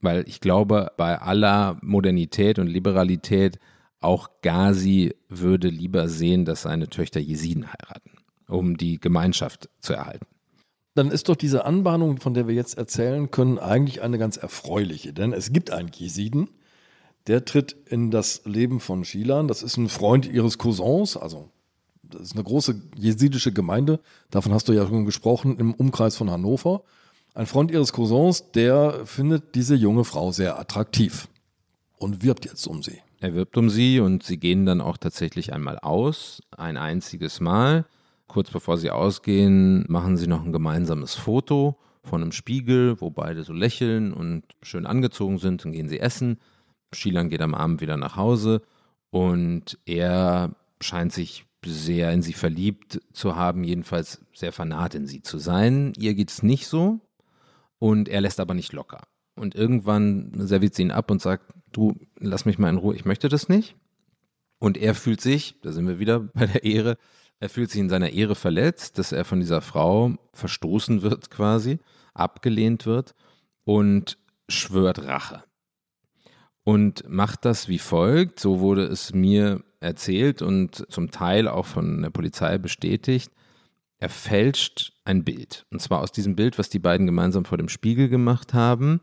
Weil 0.00 0.24
ich 0.28 0.40
glaube, 0.40 0.92
bei 0.96 1.20
aller 1.20 1.78
Modernität 1.82 2.58
und 2.58 2.68
Liberalität, 2.68 3.58
auch 4.00 4.30
Ghazi 4.42 5.14
würde 5.28 5.68
lieber 5.68 6.08
sehen, 6.08 6.44
dass 6.44 6.62
seine 6.62 6.88
Töchter 6.88 7.20
Jesiden 7.20 7.66
heiraten, 7.66 8.12
um 8.46 8.76
die 8.76 9.00
Gemeinschaft 9.00 9.68
zu 9.80 9.94
erhalten. 9.94 10.26
Dann 10.94 11.10
ist 11.10 11.28
doch 11.28 11.36
diese 11.36 11.64
Anbahnung, 11.64 12.18
von 12.20 12.34
der 12.34 12.48
wir 12.48 12.54
jetzt 12.54 12.78
erzählen 12.78 13.30
können, 13.30 13.58
eigentlich 13.58 14.02
eine 14.02 14.18
ganz 14.18 14.36
erfreuliche. 14.36 15.12
Denn 15.12 15.32
es 15.32 15.52
gibt 15.52 15.70
einen 15.70 15.90
Jesiden, 15.92 16.48
der 17.26 17.44
tritt 17.44 17.76
in 17.86 18.10
das 18.10 18.42
Leben 18.44 18.80
von 18.80 19.04
Shilan. 19.04 19.48
Das 19.48 19.62
ist 19.62 19.76
ein 19.76 19.88
Freund 19.88 20.26
ihres 20.26 20.58
Cousins, 20.58 21.16
also 21.16 21.50
das 22.02 22.22
ist 22.22 22.34
eine 22.34 22.44
große 22.44 22.80
jesidische 22.96 23.52
Gemeinde, 23.52 24.00
davon 24.30 24.52
hast 24.52 24.68
du 24.68 24.72
ja 24.72 24.86
schon 24.86 25.04
gesprochen, 25.04 25.58
im 25.58 25.74
Umkreis 25.74 26.16
von 26.16 26.30
Hannover. 26.30 26.82
Ein 27.34 27.46
Freund 27.46 27.70
ihres 27.70 27.92
Cousins, 27.92 28.50
der 28.52 29.06
findet 29.06 29.54
diese 29.54 29.74
junge 29.74 30.04
Frau 30.04 30.32
sehr 30.32 30.58
attraktiv 30.58 31.28
und 31.98 32.22
wirbt 32.22 32.44
jetzt 32.44 32.66
um 32.66 32.82
sie. 32.82 33.00
Er 33.20 33.34
wirbt 33.34 33.56
um 33.56 33.68
sie 33.68 34.00
und 34.00 34.22
sie 34.22 34.38
gehen 34.38 34.64
dann 34.66 34.80
auch 34.80 34.96
tatsächlich 34.96 35.52
einmal 35.52 35.78
aus, 35.78 36.42
ein 36.56 36.76
einziges 36.76 37.40
Mal. 37.40 37.84
Kurz 38.28 38.50
bevor 38.50 38.78
sie 38.78 38.90
ausgehen, 38.90 39.84
machen 39.88 40.16
sie 40.16 40.26
noch 40.26 40.44
ein 40.44 40.52
gemeinsames 40.52 41.14
Foto 41.14 41.78
von 42.04 42.22
einem 42.22 42.32
Spiegel, 42.32 43.00
wo 43.00 43.10
beide 43.10 43.42
so 43.42 43.52
lächeln 43.52 44.12
und 44.12 44.44
schön 44.62 44.86
angezogen 44.86 45.38
sind. 45.38 45.64
Dann 45.64 45.72
gehen 45.72 45.88
sie 45.88 46.00
essen. 46.00 46.38
Shilan 46.92 47.28
geht 47.28 47.42
am 47.42 47.54
Abend 47.54 47.80
wieder 47.80 47.96
nach 47.96 48.16
Hause 48.16 48.62
und 49.10 49.78
er 49.84 50.54
scheint 50.80 51.12
sich 51.12 51.44
sehr 51.64 52.12
in 52.12 52.22
sie 52.22 52.32
verliebt 52.32 53.00
zu 53.12 53.34
haben, 53.36 53.64
jedenfalls 53.64 54.20
sehr 54.32 54.52
fanat 54.52 54.94
in 54.94 55.06
sie 55.06 55.22
zu 55.22 55.38
sein. 55.38 55.92
Ihr 55.98 56.14
geht 56.14 56.30
es 56.30 56.42
nicht 56.42 56.66
so 56.68 57.00
und 57.78 58.08
er 58.08 58.20
lässt 58.20 58.40
aber 58.40 58.54
nicht 58.54 58.72
locker. 58.72 59.02
Und 59.34 59.54
irgendwann 59.54 60.32
serviert 60.34 60.74
sie 60.74 60.82
ihn 60.82 60.90
ab 60.90 61.10
und 61.10 61.22
sagt, 61.22 61.52
du, 61.72 61.94
lass 62.18 62.44
mich 62.44 62.58
mal 62.58 62.70
in 62.70 62.76
Ruhe, 62.76 62.96
ich 62.96 63.04
möchte 63.04 63.28
das 63.28 63.48
nicht. 63.48 63.76
Und 64.58 64.76
er 64.76 64.94
fühlt 64.94 65.20
sich, 65.20 65.60
da 65.62 65.72
sind 65.72 65.86
wir 65.86 65.98
wieder 65.98 66.20
bei 66.34 66.46
der 66.46 66.64
Ehre, 66.64 66.96
er 67.40 67.48
fühlt 67.48 67.70
sich 67.70 67.80
in 67.80 67.88
seiner 67.88 68.10
Ehre 68.10 68.34
verletzt, 68.34 68.98
dass 68.98 69.12
er 69.12 69.24
von 69.24 69.38
dieser 69.38 69.60
Frau 69.60 70.16
verstoßen 70.32 71.02
wird 71.02 71.30
quasi, 71.30 71.78
abgelehnt 72.14 72.84
wird 72.84 73.14
und 73.64 74.18
schwört 74.48 75.04
Rache. 75.04 75.44
Und 76.64 77.08
macht 77.08 77.44
das 77.44 77.68
wie 77.68 77.78
folgt, 77.78 78.40
so 78.40 78.60
wurde 78.60 78.84
es 78.84 79.14
mir 79.14 79.62
erzählt 79.80 80.42
und 80.42 80.84
zum 80.90 81.10
Teil 81.10 81.46
auch 81.46 81.66
von 81.66 82.02
der 82.02 82.10
Polizei 82.10 82.58
bestätigt. 82.58 83.30
Er 83.98 84.08
fälscht 84.08 84.92
ein 85.08 85.24
Bild. 85.24 85.66
Und 85.70 85.80
zwar 85.80 86.00
aus 86.00 86.12
diesem 86.12 86.36
Bild, 86.36 86.58
was 86.58 86.68
die 86.68 86.78
beiden 86.78 87.06
gemeinsam 87.06 87.44
vor 87.44 87.58
dem 87.58 87.68
Spiegel 87.68 88.08
gemacht 88.08 88.54
haben, 88.54 89.00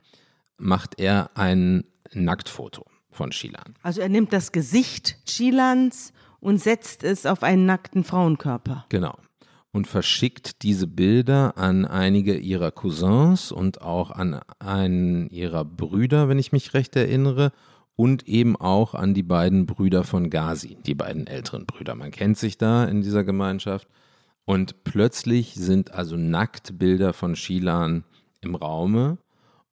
macht 0.57 0.99
er 0.99 1.31
ein 1.35 1.83
Nacktfoto 2.13 2.85
von 3.11 3.31
Shilan. 3.31 3.75
Also 3.81 4.01
er 4.01 4.09
nimmt 4.09 4.31
das 4.31 4.51
Gesicht 4.51 5.17
Shilans 5.27 6.13
und 6.39 6.61
setzt 6.61 7.03
es 7.03 7.25
auf 7.25 7.43
einen 7.43 7.65
nackten 7.65 8.03
Frauenkörper. 8.03 8.85
Genau. 8.89 9.17
Und 9.71 9.87
verschickt 9.87 10.61
diese 10.63 10.87
Bilder 10.87 11.57
an 11.57 11.85
einige 11.85 12.37
ihrer 12.37 12.71
Cousins 12.71 13.51
und 13.51 13.81
auch 13.81 14.11
an 14.11 14.39
einen 14.59 15.29
ihrer 15.29 15.65
Brüder, 15.65 16.29
wenn 16.29 16.39
ich 16.39 16.51
mich 16.51 16.73
recht 16.73 16.95
erinnere, 16.95 17.51
und 17.97 18.27
eben 18.27 18.55
auch 18.55 18.93
an 18.93 19.13
die 19.13 19.23
beiden 19.23 19.65
Brüder 19.65 20.03
von 20.03 20.29
Ghazi, 20.29 20.77
die 20.85 20.95
beiden 20.95 21.27
älteren 21.27 21.65
Brüder. 21.65 21.95
Man 21.95 22.11
kennt 22.11 22.37
sich 22.37 22.57
da 22.57 22.85
in 22.85 23.01
dieser 23.01 23.23
Gemeinschaft. 23.23 23.87
Und 24.45 24.83
plötzlich 24.83 25.55
sind 25.55 25.93
also 25.93 26.15
Nacktbilder 26.15 27.13
von 27.13 27.35
Shilan 27.35 28.03
im 28.41 28.55
Raume 28.55 29.17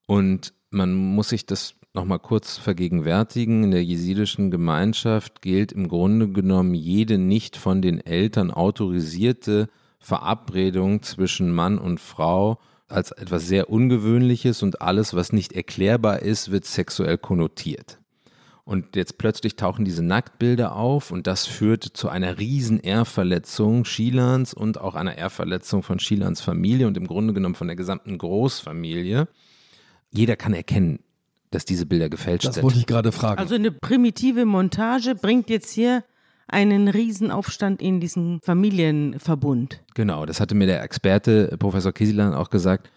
und 0.08 0.54
man 0.72 0.94
muss 0.94 1.30
sich 1.30 1.46
das 1.46 1.76
nochmal 1.94 2.20
kurz 2.20 2.58
vergegenwärtigen. 2.58 3.64
In 3.64 3.72
der 3.72 3.84
jesidischen 3.84 4.50
Gemeinschaft 4.50 5.42
gilt 5.42 5.72
im 5.72 5.88
Grunde 5.88 6.30
genommen 6.30 6.74
jede 6.74 7.20
nicht 7.20 7.56
von 7.56 7.82
den 7.82 8.04
Eltern 8.04 8.50
autorisierte 8.50 9.70
Verabredung 10.00 11.04
zwischen 11.04 11.52
Mann 11.52 11.78
und 11.78 12.00
Frau 12.00 12.60
als 12.88 13.12
etwas 13.12 13.48
sehr 13.48 13.70
Ungewöhnliches 13.70 14.64
und 14.64 14.82
alles, 14.82 15.14
was 15.14 15.32
nicht 15.32 15.54
erklärbar 15.54 16.22
ist, 16.22 16.52
wird 16.52 16.66
sexuell 16.66 17.18
konnotiert. 17.18 18.00
Und 18.65 18.95
jetzt 18.95 19.17
plötzlich 19.17 19.58
tauchen 19.58 19.84
diese 19.84 20.04
Nacktbilder 20.04 20.76
auf 20.76 21.12
und 21.12 21.28
das 21.28 21.45
führt 21.45 21.84
zu 21.84 22.08
einer 22.08 22.39
riesen 22.39 22.80
Ehrverletzung 22.80 23.84
Schilans 23.84 24.54
und 24.54 24.80
auch 24.80 24.95
einer 24.95 25.17
Ehrverletzung 25.17 25.84
von 25.84 25.99
Schilans 25.99 26.39
Familie 26.39 26.88
und 26.88 26.95
im 26.95 27.06
Grunde 27.06 27.34
genommen 27.34 27.56
von 27.56 27.67
der 27.67 27.76
gesamten 27.76 28.17
Großfamilie. 28.17 29.28
Jeder 30.12 30.38
kann 30.38 30.54
erkennen, 30.54 30.99
dass 31.52 31.65
diese 31.65 31.86
Bilder 31.86 32.08
gefälscht 32.08 32.45
Das 32.47 32.56
sind. 32.56 32.63
wollte 32.63 32.80
ich 32.80 32.86
gerade 32.86 33.12
fragen. 33.12 33.39
Also 33.39 33.56
eine 33.56 33.71
primitive 33.71 34.45
Montage 34.45 35.13
bringt 35.15 35.49
jetzt 35.49 35.71
hier 35.71 36.06
einen 36.47 36.88
Riesenaufstand 36.88 37.82
in 37.82 37.99
diesen 37.99 38.39
Familienverbund. 38.41 39.82
Genau, 39.93 40.26
das 40.26 40.39
hatte 40.39 40.56
mir 40.56 40.67
der 40.67 40.84
Experte 40.84 41.56
Professor 41.60 41.91
Kieselan 41.91 42.34
auch 42.34 42.49
gesagt. 42.49 42.89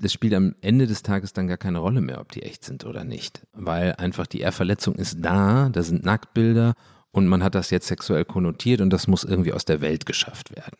Das 0.00 0.12
spielt 0.12 0.34
am 0.34 0.54
Ende 0.60 0.86
des 0.86 1.02
Tages 1.02 1.32
dann 1.32 1.46
gar 1.46 1.56
keine 1.56 1.78
Rolle 1.78 2.00
mehr, 2.00 2.20
ob 2.20 2.32
die 2.32 2.42
echt 2.42 2.64
sind 2.64 2.84
oder 2.84 3.04
nicht. 3.04 3.46
Weil 3.52 3.94
einfach 3.96 4.26
die 4.26 4.40
Ehrverletzung 4.40 4.96
ist 4.96 5.18
da, 5.20 5.68
da 5.68 5.82
sind 5.82 6.04
Nacktbilder 6.04 6.74
und 7.12 7.28
man 7.28 7.44
hat 7.44 7.54
das 7.54 7.70
jetzt 7.70 7.86
sexuell 7.86 8.24
konnotiert 8.24 8.80
und 8.80 8.90
das 8.90 9.06
muss 9.06 9.24
irgendwie 9.24 9.52
aus 9.52 9.64
der 9.64 9.80
Welt 9.80 10.04
geschafft 10.04 10.54
werden. 10.54 10.76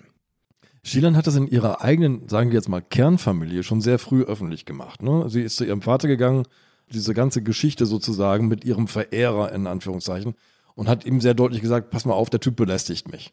Shilan 0.82 1.16
hat 1.16 1.26
das 1.26 1.36
in 1.36 1.46
ihrer 1.46 1.80
eigenen, 1.80 2.28
sagen 2.28 2.50
wir 2.50 2.56
jetzt 2.56 2.68
mal, 2.68 2.82
Kernfamilie 2.82 3.62
schon 3.62 3.80
sehr 3.80 3.98
früh 3.98 4.22
öffentlich 4.22 4.66
gemacht. 4.66 5.02
Ne? 5.02 5.30
Sie 5.30 5.42
ist 5.42 5.56
zu 5.56 5.64
ihrem 5.64 5.80
Vater 5.80 6.08
gegangen, 6.08 6.44
diese 6.92 7.14
ganze 7.14 7.42
Geschichte 7.42 7.86
sozusagen 7.86 8.48
mit 8.48 8.64
ihrem 8.64 8.88
Verehrer 8.88 9.52
in 9.52 9.66
Anführungszeichen 9.66 10.34
und 10.74 10.88
hat 10.88 11.06
ihm 11.06 11.20
sehr 11.20 11.34
deutlich 11.34 11.62
gesagt, 11.62 11.90
pass 11.90 12.04
mal 12.04 12.12
auf, 12.14 12.28
der 12.28 12.40
Typ 12.40 12.56
belästigt 12.56 13.10
mich. 13.10 13.32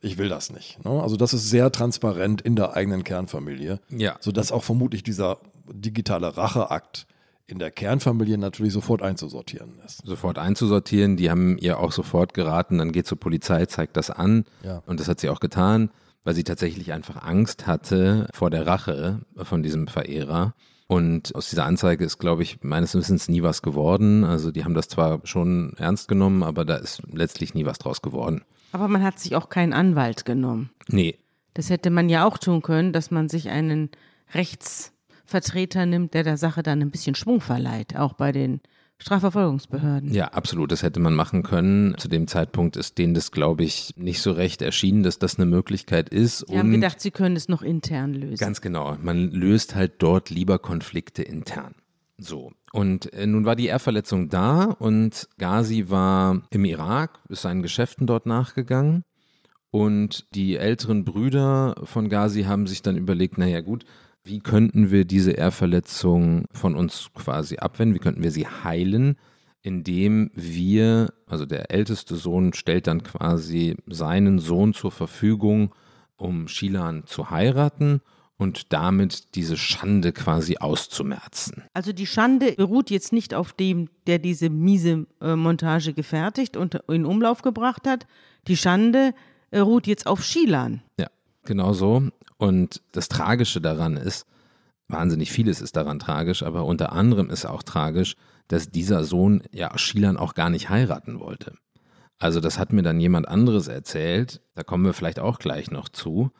Ich 0.00 0.16
will 0.18 0.28
das 0.28 0.50
nicht. 0.52 0.84
Ne? 0.84 0.90
Also 1.02 1.16
das 1.16 1.34
ist 1.34 1.50
sehr 1.50 1.72
transparent 1.72 2.40
in 2.40 2.54
der 2.56 2.74
eigenen 2.74 3.04
Kernfamilie, 3.04 3.80
Ja. 3.90 4.16
sodass 4.20 4.52
auch 4.52 4.62
vermutlich 4.64 5.02
dieser 5.02 5.38
digitale 5.72 6.36
Racheakt 6.36 7.06
in 7.46 7.58
der 7.58 7.70
Kernfamilie 7.70 8.36
natürlich 8.38 8.72
sofort 8.74 9.02
einzusortieren 9.02 9.78
ist. 9.84 10.02
Sofort 10.06 10.38
einzusortieren, 10.38 11.16
die 11.16 11.30
haben 11.30 11.56
ihr 11.58 11.78
auch 11.80 11.92
sofort 11.92 12.34
geraten, 12.34 12.78
dann 12.78 12.92
geht 12.92 13.06
zur 13.06 13.18
Polizei, 13.18 13.64
zeigt 13.66 13.96
das 13.96 14.10
an 14.10 14.44
Ja. 14.62 14.82
und 14.86 15.00
das 15.00 15.08
hat 15.08 15.18
sie 15.20 15.30
auch 15.30 15.40
getan, 15.40 15.90
weil 16.24 16.34
sie 16.34 16.44
tatsächlich 16.44 16.92
einfach 16.92 17.22
Angst 17.24 17.66
hatte 17.66 18.28
vor 18.34 18.50
der 18.50 18.66
Rache 18.66 19.20
von 19.42 19.62
diesem 19.62 19.88
Verehrer. 19.88 20.54
Und 20.86 21.34
aus 21.34 21.50
dieser 21.50 21.64
Anzeige 21.66 22.04
ist, 22.04 22.18
glaube 22.18 22.42
ich, 22.42 22.62
meines 22.62 22.94
Wissens 22.94 23.28
nie 23.28 23.42
was 23.42 23.60
geworden. 23.62 24.24
Also 24.24 24.50
die 24.50 24.64
haben 24.64 24.74
das 24.74 24.88
zwar 24.88 25.20
schon 25.24 25.74
ernst 25.76 26.08
genommen, 26.08 26.42
aber 26.42 26.64
da 26.64 26.76
ist 26.76 27.02
letztlich 27.12 27.52
nie 27.54 27.66
was 27.66 27.78
draus 27.78 28.00
geworden. 28.00 28.42
Aber 28.72 28.88
man 28.88 29.02
hat 29.02 29.18
sich 29.18 29.34
auch 29.34 29.48
keinen 29.48 29.72
Anwalt 29.72 30.24
genommen. 30.24 30.70
Nee, 30.88 31.16
Das 31.54 31.70
hätte 31.70 31.90
man 31.90 32.08
ja 32.08 32.24
auch 32.24 32.38
tun 32.38 32.62
können, 32.62 32.92
dass 32.92 33.10
man 33.10 33.28
sich 33.28 33.48
einen 33.48 33.90
Rechtsvertreter 34.34 35.86
nimmt, 35.86 36.14
der 36.14 36.22
der 36.22 36.36
Sache 36.36 36.62
dann 36.62 36.80
ein 36.82 36.90
bisschen 36.90 37.14
Schwung 37.14 37.40
verleiht, 37.40 37.96
auch 37.96 38.12
bei 38.12 38.32
den 38.32 38.60
Strafverfolgungsbehörden. 38.98 40.12
Ja, 40.12 40.26
absolut. 40.28 40.72
Das 40.72 40.82
hätte 40.82 40.98
man 41.00 41.14
machen 41.14 41.42
können. 41.44 41.96
Zu 41.98 42.08
dem 42.08 42.26
Zeitpunkt 42.26 42.76
ist 42.76 42.98
denen 42.98 43.14
das, 43.14 43.30
glaube 43.30 43.62
ich, 43.62 43.92
nicht 43.96 44.20
so 44.20 44.32
recht 44.32 44.60
erschienen, 44.60 45.02
dass 45.04 45.18
das 45.18 45.36
eine 45.36 45.46
Möglichkeit 45.46 46.08
ist. 46.08 46.44
Sie 46.48 46.58
haben 46.58 46.72
gedacht, 46.72 47.00
sie 47.00 47.12
können 47.12 47.36
es 47.36 47.48
noch 47.48 47.62
intern 47.62 48.12
lösen. 48.12 48.36
Ganz 48.38 48.60
genau. 48.60 48.96
Man 49.00 49.30
löst 49.30 49.74
halt 49.76 49.94
dort 49.98 50.30
lieber 50.30 50.58
Konflikte 50.58 51.22
intern. 51.22 51.74
So. 52.18 52.52
Und 52.72 53.12
äh, 53.12 53.26
nun 53.26 53.44
war 53.44 53.56
die 53.56 53.66
Ehrverletzung 53.66 54.28
da 54.28 54.64
und 54.64 55.28
Ghazi 55.38 55.88
war 55.88 56.42
im 56.50 56.64
Irak, 56.64 57.20
ist 57.28 57.42
seinen 57.42 57.62
Geschäften 57.62 58.06
dort 58.06 58.26
nachgegangen. 58.26 59.04
Und 59.70 60.26
die 60.34 60.56
älteren 60.56 61.04
Brüder 61.04 61.74
von 61.84 62.08
Ghazi 62.08 62.44
haben 62.44 62.66
sich 62.66 62.82
dann 62.82 62.96
überlegt, 62.96 63.38
naja 63.38 63.60
gut, 63.60 63.84
wie 64.24 64.40
könnten 64.40 64.90
wir 64.90 65.04
diese 65.04 65.32
Ehrverletzung 65.32 66.44
von 66.52 66.74
uns 66.74 67.10
quasi 67.14 67.56
abwenden? 67.58 67.94
Wie 67.94 68.00
könnten 68.00 68.22
wir 68.22 68.30
sie 68.30 68.46
heilen? 68.46 69.16
Indem 69.62 70.30
wir, 70.34 71.12
also 71.26 71.46
der 71.46 71.70
älteste 71.70 72.16
Sohn 72.16 72.52
stellt 72.52 72.86
dann 72.86 73.02
quasi 73.02 73.76
seinen 73.86 74.38
Sohn 74.38 74.72
zur 74.72 74.92
Verfügung, 74.92 75.74
um 76.16 76.48
Shilan 76.48 77.04
zu 77.06 77.30
heiraten 77.30 78.00
und 78.38 78.72
damit 78.72 79.34
diese 79.34 79.56
Schande 79.56 80.12
quasi 80.12 80.56
auszumerzen. 80.58 81.64
Also 81.74 81.92
die 81.92 82.06
Schande 82.06 82.52
beruht 82.52 82.88
jetzt 82.88 83.12
nicht 83.12 83.34
auf 83.34 83.52
dem, 83.52 83.90
der 84.06 84.18
diese 84.18 84.48
miese 84.48 85.06
äh, 85.20 85.36
Montage 85.36 85.92
gefertigt 85.92 86.56
und 86.56 86.76
in 86.88 87.04
Umlauf 87.04 87.42
gebracht 87.42 87.86
hat. 87.86 88.06
Die 88.46 88.56
Schande 88.56 89.12
äh, 89.50 89.58
ruht 89.58 89.86
jetzt 89.86 90.06
auf 90.06 90.24
Shilan. 90.24 90.82
Ja, 90.98 91.08
genau 91.44 91.72
so. 91.72 92.04
Und 92.38 92.80
das 92.92 93.08
Tragische 93.08 93.60
daran 93.60 93.96
ist, 93.96 94.24
wahnsinnig 94.86 95.32
vieles 95.32 95.60
ist 95.60 95.76
daran 95.76 95.98
tragisch, 95.98 96.44
aber 96.44 96.64
unter 96.64 96.92
anderem 96.92 97.30
ist 97.30 97.44
auch 97.44 97.64
tragisch, 97.64 98.14
dass 98.46 98.70
dieser 98.70 99.02
Sohn 99.02 99.42
ja 99.50 99.76
Shilan 99.76 100.16
auch 100.16 100.34
gar 100.34 100.48
nicht 100.48 100.70
heiraten 100.70 101.18
wollte. 101.18 101.54
Also 102.20 102.40
das 102.40 102.58
hat 102.58 102.72
mir 102.72 102.82
dann 102.82 103.00
jemand 103.00 103.28
anderes 103.28 103.66
erzählt, 103.66 104.40
da 104.54 104.62
kommen 104.62 104.84
wir 104.84 104.92
vielleicht 104.92 105.18
auch 105.18 105.40
gleich 105.40 105.70
noch 105.70 105.88
zu, 105.88 106.30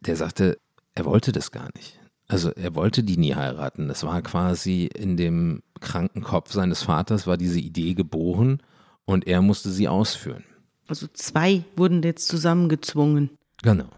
der 0.00 0.16
sagte, 0.16 0.58
er 0.94 1.04
wollte 1.04 1.32
das 1.32 1.50
gar 1.50 1.68
nicht. 1.76 1.98
Also 2.28 2.50
er 2.50 2.74
wollte 2.76 3.02
die 3.02 3.16
nie 3.16 3.34
heiraten. 3.34 3.88
Das 3.88 4.04
war 4.04 4.22
quasi 4.22 4.86
in 4.86 5.16
dem 5.16 5.62
kranken 5.80 6.22
Kopf 6.22 6.52
seines 6.52 6.82
Vaters 6.82 7.26
war 7.26 7.36
diese 7.36 7.58
Idee 7.58 7.94
geboren 7.94 8.62
und 9.04 9.26
er 9.26 9.42
musste 9.42 9.70
sie 9.70 9.88
ausführen. 9.88 10.44
Also 10.86 11.06
zwei 11.12 11.64
wurden 11.76 12.02
jetzt 12.02 12.28
zusammengezwungen. 12.28 13.30
Genau. 13.62 13.88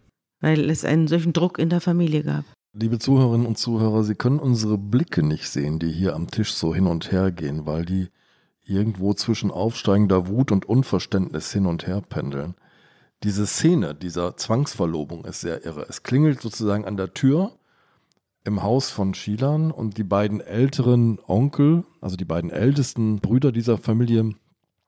Weil 0.40 0.70
es 0.70 0.84
einen 0.84 1.08
solchen 1.08 1.32
Druck 1.32 1.58
in 1.58 1.68
der 1.68 1.80
Familie 1.80 2.22
gab. 2.22 2.44
Liebe 2.74 2.98
Zuhörerinnen 2.98 3.46
und 3.46 3.58
Zuhörer, 3.58 4.02
Sie 4.02 4.14
können 4.14 4.38
unsere 4.38 4.78
Blicke 4.78 5.22
nicht 5.22 5.48
sehen, 5.48 5.78
die 5.78 5.92
hier 5.92 6.14
am 6.14 6.30
Tisch 6.30 6.54
so 6.54 6.74
hin 6.74 6.86
und 6.86 7.12
her 7.12 7.30
gehen, 7.30 7.66
weil 7.66 7.84
die 7.84 8.08
irgendwo 8.64 9.12
zwischen 9.12 9.50
aufsteigender 9.50 10.26
Wut 10.28 10.52
und 10.52 10.64
Unverständnis 10.64 11.52
hin 11.52 11.66
und 11.66 11.86
her 11.86 12.00
pendeln. 12.00 12.54
Diese 13.22 13.46
Szene 13.46 13.94
dieser 13.94 14.36
Zwangsverlobung 14.36 15.24
ist 15.24 15.42
sehr 15.42 15.64
irre. 15.64 15.86
Es 15.88 16.02
klingelt 16.02 16.40
sozusagen 16.40 16.84
an 16.84 16.96
der 16.96 17.14
Tür 17.14 17.52
im 18.44 18.64
Haus 18.64 18.90
von 18.90 19.14
Shilan 19.14 19.70
und 19.70 19.96
die 19.96 20.02
beiden 20.02 20.40
älteren 20.40 21.20
Onkel, 21.28 21.84
also 22.00 22.16
die 22.16 22.24
beiden 22.24 22.50
ältesten 22.50 23.20
Brüder 23.20 23.52
dieser 23.52 23.78
Familie, 23.78 24.34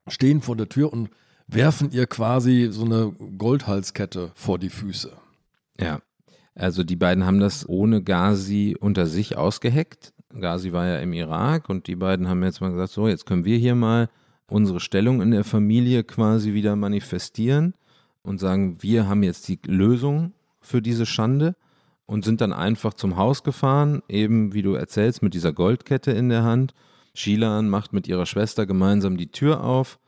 stehen 0.09 0.41
vor 0.41 0.57
der 0.57 0.69
Tür 0.69 0.93
und 0.93 1.11
werfen 1.47 1.93
ihr 1.93 2.09
quasi 2.09 2.69
so 2.73 2.85
eine 2.85 3.13
Goldhalskette 3.39 4.33
vor 4.35 4.59
die 4.59 4.71
Füße. 4.71 5.13
Ja, 5.79 6.01
also 6.57 6.83
die 6.83 6.97
beiden 6.97 7.25
haben 7.25 7.39
das 7.39 7.69
ohne 7.69 8.03
Ghazi 8.03 8.77
unter 8.81 9.07
sich 9.07 9.37
ausgeheckt. 9.37 10.13
Ghazi 10.31 10.73
war 10.73 10.87
ja 10.87 10.99
im 10.99 11.13
Irak 11.13 11.69
und 11.69 11.87
die 11.87 11.97
beiden 11.97 12.29
haben 12.29 12.43
jetzt 12.43 12.61
mal 12.61 12.73
gesagt, 12.73 12.91
so, 12.91 13.07
jetzt 13.07 13.27
können 13.27 13.45
wir 13.45 13.59
hier 13.59 13.77
mal 13.77 14.09
unsere 14.49 14.81
Stellung 14.81 15.23
in 15.23 15.31
der 15.31 15.45
Familie 15.45 16.03
quasi 16.03 16.53
wieder 16.53 16.75
manifestieren 16.75 17.75
und 18.25 18.39
sagen, 18.39 18.83
wir 18.83 19.07
haben 19.07 19.23
jetzt 19.23 19.47
die 19.47 19.61
Lösung 19.67 20.33
für 20.61 20.83
diese 20.83 21.07
Schande 21.07 21.55
und 22.07 22.25
sind 22.25 22.41
dann 22.41 22.53
einfach 22.53 22.95
zum 22.95 23.17
Haus 23.17 23.45
gefahren, 23.45 24.03
eben 24.09 24.53
wie 24.53 24.63
du 24.63 24.75
erzählst, 24.75 25.23
mit 25.23 25.35
dieser 25.35 25.53
Goldkette 25.53 26.11
in 26.11 26.31
der 26.31 26.43
Hand. 26.43 26.75
Shilan 27.15 27.69
macht 27.69 27.93
mit 27.93 28.09
ihrer 28.09 28.27
Schwester 28.27 28.67
gemeinsam 28.67 29.17
die 29.17 29.31
Tür 29.31 29.63
auf 29.63 30.01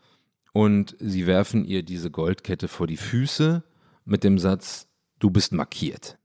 und 0.52 0.96
sie 0.98 1.26
werfen 1.26 1.64
ihr 1.64 1.82
diese 1.82 2.10
Goldkette 2.10 2.68
vor 2.68 2.86
die 2.86 2.96
Füße 2.96 3.62
mit 4.04 4.24
dem 4.24 4.38
Satz, 4.38 4.88
du 5.18 5.30
bist 5.30 5.52
markiert. 5.52 6.18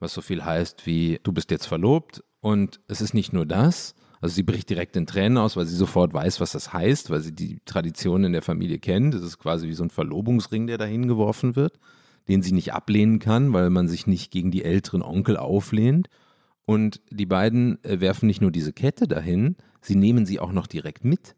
Was 0.00 0.12
so 0.12 0.20
viel 0.20 0.44
heißt 0.44 0.86
wie, 0.86 1.20
du 1.22 1.32
bist 1.32 1.50
jetzt 1.50 1.66
verlobt 1.66 2.22
und 2.40 2.80
es 2.88 3.00
ist 3.00 3.14
nicht 3.14 3.32
nur 3.32 3.46
das, 3.46 3.94
also 4.24 4.36
sie 4.36 4.42
bricht 4.42 4.70
direkt 4.70 4.96
in 4.96 5.04
Tränen 5.04 5.36
aus, 5.36 5.54
weil 5.54 5.66
sie 5.66 5.76
sofort 5.76 6.14
weiß, 6.14 6.40
was 6.40 6.52
das 6.52 6.72
heißt, 6.72 7.10
weil 7.10 7.20
sie 7.20 7.32
die 7.32 7.58
Tradition 7.66 8.24
in 8.24 8.32
der 8.32 8.40
Familie 8.40 8.78
kennt. 8.78 9.12
Es 9.12 9.22
ist 9.22 9.38
quasi 9.38 9.68
wie 9.68 9.74
so 9.74 9.84
ein 9.84 9.90
Verlobungsring, 9.90 10.66
der 10.66 10.78
dahin 10.78 11.08
geworfen 11.08 11.56
wird, 11.56 11.78
den 12.26 12.40
sie 12.40 12.52
nicht 12.52 12.72
ablehnen 12.72 13.18
kann, 13.18 13.52
weil 13.52 13.68
man 13.68 13.86
sich 13.86 14.06
nicht 14.06 14.30
gegen 14.30 14.50
die 14.50 14.64
älteren 14.64 15.02
Onkel 15.02 15.36
auflehnt. 15.36 16.08
Und 16.64 17.02
die 17.10 17.26
beiden 17.26 17.84
äh, 17.84 18.00
werfen 18.00 18.26
nicht 18.26 18.40
nur 18.40 18.50
diese 18.50 18.72
Kette 18.72 19.06
dahin, 19.06 19.56
sie 19.82 19.94
nehmen 19.94 20.24
sie 20.24 20.40
auch 20.40 20.52
noch 20.52 20.68
direkt 20.68 21.04
mit. 21.04 21.36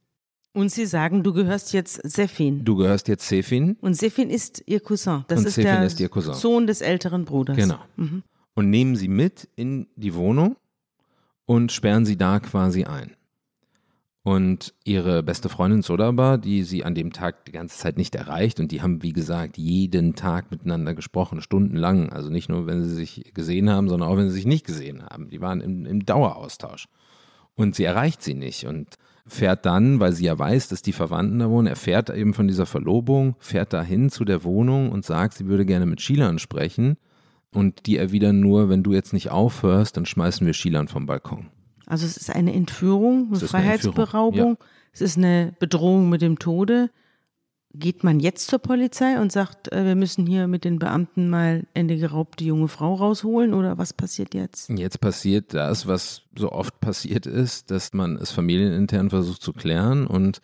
Und 0.53 0.70
sie 0.70 0.87
sagen, 0.87 1.24
du 1.24 1.32
gehörst 1.32 1.72
jetzt 1.72 2.01
Sefin. 2.09 2.64
Du 2.64 2.76
gehörst 2.76 3.09
jetzt 3.09 3.26
Sefin. 3.26 3.78
Und 3.80 3.95
Sefin 3.95 4.30
ist 4.30 4.62
ihr 4.66 4.78
Cousin. 4.78 5.24
Das 5.26 5.41
Und 5.41 5.49
ist 5.49 5.55
Sefin 5.57 5.72
der 5.72 5.87
ist 5.87 5.99
ihr 5.99 6.09
Cousin. 6.09 6.34
Sohn 6.34 6.68
des 6.68 6.82
älteren 6.82 7.24
Bruders. 7.24 7.57
Genau. 7.57 7.80
Mhm. 7.97 8.22
Und 8.55 8.70
nehmen 8.70 8.95
sie 8.95 9.09
mit 9.09 9.49
in 9.57 9.89
die 9.97 10.14
Wohnung 10.14 10.55
und 11.47 11.72
sperren 11.72 12.05
sie 12.05 12.16
da 12.16 12.40
quasi 12.40 12.84
ein. 12.84 13.16
Und 14.26 14.74
ihre 14.82 15.22
beste 15.22 15.49
Freundin 15.49 15.82
Sodaba, 15.82 16.36
die 16.36 16.64
sie 16.64 16.84
an 16.84 16.97
dem 16.97 17.12
Tag 17.12 17.44
die 17.44 17.53
ganze 17.53 17.78
Zeit 17.78 17.97
nicht 17.97 18.16
erreicht, 18.16 18.59
und 18.59 18.72
die 18.72 18.82
haben, 18.82 19.05
wie 19.05 19.12
gesagt, 19.12 19.57
jeden 19.57 20.16
Tag 20.16 20.51
miteinander 20.51 20.94
gesprochen, 20.94 21.40
stundenlang. 21.40 22.11
Also 22.11 22.28
nicht 22.28 22.49
nur, 22.49 22.66
wenn 22.66 22.82
sie 22.82 22.92
sich 22.92 23.32
gesehen 23.34 23.70
haben, 23.70 23.88
sondern 23.88 24.09
auch, 24.09 24.16
wenn 24.16 24.28
sie 24.28 24.34
sich 24.34 24.47
nicht 24.47 24.66
gesehen 24.66 25.05
haben. 25.05 25.30
Die 25.30 25.40
waren 25.40 25.61
im, 25.61 25.86
im 25.86 26.05
Daueraustausch. 26.05 26.88
Und 27.55 27.76
sie 27.76 27.84
erreicht 27.84 28.20
sie 28.20 28.34
nicht 28.34 28.66
und 28.66 28.99
fährt 29.28 29.64
dann, 29.64 30.01
weil 30.01 30.12
sie 30.12 30.24
ja 30.24 30.36
weiß, 30.36 30.66
dass 30.68 30.82
die 30.82 30.92
Verwandten 30.92 31.38
da 31.38 31.49
wohnen, 31.49 31.68
erfährt 31.68 32.11
eben 32.11 32.34
von 32.34 32.49
dieser 32.49 32.66
Verlobung, 32.66 33.36
fährt 33.38 33.72
dahin 33.72 34.11
zu 34.11 34.24
der 34.24 34.42
Wohnung 34.42 34.90
und 34.90 35.05
sagt, 35.05 35.34
sie 35.34 35.47
würde 35.47 35.64
gerne 35.64 35.86
mit 35.86 36.01
Shilan 36.01 36.40
sprechen. 36.40 36.97
Und 37.57 37.86
die 37.86 37.96
erwidern 37.96 38.40
nur, 38.40 38.68
wenn 38.68 38.82
du 38.82 38.92
jetzt 38.92 39.14
nicht 39.14 39.30
aufhörst, 39.30 39.96
dann 39.96 40.04
schmeißen 40.04 40.46
wir 40.46 40.52
Shilan 40.52 40.88
vom 40.88 41.07
Balkon. 41.07 41.46
Also 41.86 42.04
es 42.04 42.18
ist 42.18 42.30
eine 42.30 42.52
Entführung, 42.52 43.28
eine 43.28 43.36
ist 43.36 43.42
eine 43.42 43.48
Freiheitsberaubung, 43.48 44.50
Entführung, 44.50 44.59
es 44.92 45.00
ist 45.00 45.16
eine 45.16 45.54
Bedrohung 45.59 46.11
mit 46.11 46.20
dem 46.20 46.38
Tode. 46.38 46.90
Geht 47.72 48.04
man 48.04 48.20
jetzt 48.20 48.48
zur 48.48 48.59
Polizei 48.59 49.18
und 49.20 49.32
sagt, 49.32 49.72
äh, 49.72 49.84
wir 49.84 49.94
müssen 49.94 50.26
hier 50.26 50.48
mit 50.48 50.64
den 50.64 50.78
Beamten 50.78 51.30
mal 51.30 51.66
eine 51.74 51.96
geraubte 51.96 52.44
junge 52.44 52.68
Frau 52.68 52.94
rausholen 52.94 53.54
oder 53.54 53.78
was 53.78 53.92
passiert 53.92 54.34
jetzt? 54.34 54.68
Jetzt 54.70 55.00
passiert 55.00 55.54
das, 55.54 55.86
was 55.86 56.22
so 56.36 56.52
oft 56.52 56.80
passiert 56.80 57.26
ist, 57.26 57.70
dass 57.70 57.92
man 57.94 58.16
es 58.16 58.32
familienintern 58.32 59.11
versucht 59.11 59.42
zu 59.42 59.52
klären 59.52 60.07
und 60.07 60.40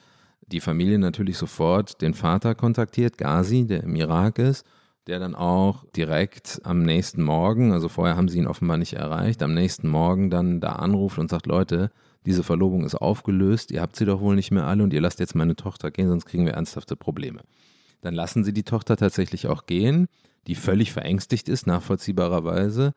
die 0.46 0.60
Familie 0.60 0.98
natürlich 0.98 1.38
sofort 1.38 2.00
den 2.00 2.14
Vater 2.14 2.54
kontaktiert, 2.54 3.18
Ghazi, 3.18 3.66
der 3.66 3.82
im 3.84 3.96
Irak 3.96 4.38
ist, 4.38 4.66
der 5.06 5.18
dann 5.18 5.34
auch 5.34 5.84
direkt 5.96 6.60
am 6.64 6.82
nächsten 6.82 7.22
Morgen, 7.22 7.72
also 7.72 7.88
vorher 7.88 8.16
haben 8.16 8.28
sie 8.28 8.38
ihn 8.38 8.46
offenbar 8.46 8.78
nicht 8.78 8.94
erreicht, 8.94 9.42
am 9.42 9.54
nächsten 9.54 9.88
Morgen 9.88 10.30
dann 10.30 10.60
da 10.60 10.72
anruft 10.72 11.18
und 11.18 11.30
sagt, 11.30 11.46
Leute, 11.46 11.90
diese 12.24 12.44
Verlobung 12.44 12.84
ist 12.84 12.94
aufgelöst, 12.94 13.72
ihr 13.72 13.80
habt 13.80 13.96
sie 13.96 14.04
doch 14.04 14.20
wohl 14.20 14.36
nicht 14.36 14.52
mehr 14.52 14.66
alle 14.66 14.84
und 14.84 14.92
ihr 14.92 15.00
lasst 15.00 15.18
jetzt 15.18 15.34
meine 15.34 15.56
Tochter 15.56 15.90
gehen, 15.90 16.08
sonst 16.08 16.26
kriegen 16.26 16.46
wir 16.46 16.52
ernsthafte 16.52 16.94
Probleme. 16.94 17.40
Dann 18.00 18.14
lassen 18.14 18.44
sie 18.44 18.52
die 18.52 18.62
Tochter 18.62 18.96
tatsächlich 18.96 19.48
auch 19.48 19.66
gehen, 19.66 20.06
die 20.46 20.54
völlig 20.54 20.92
verängstigt 20.92 21.48
ist, 21.48 21.66
nachvollziehbarerweise, 21.66 22.92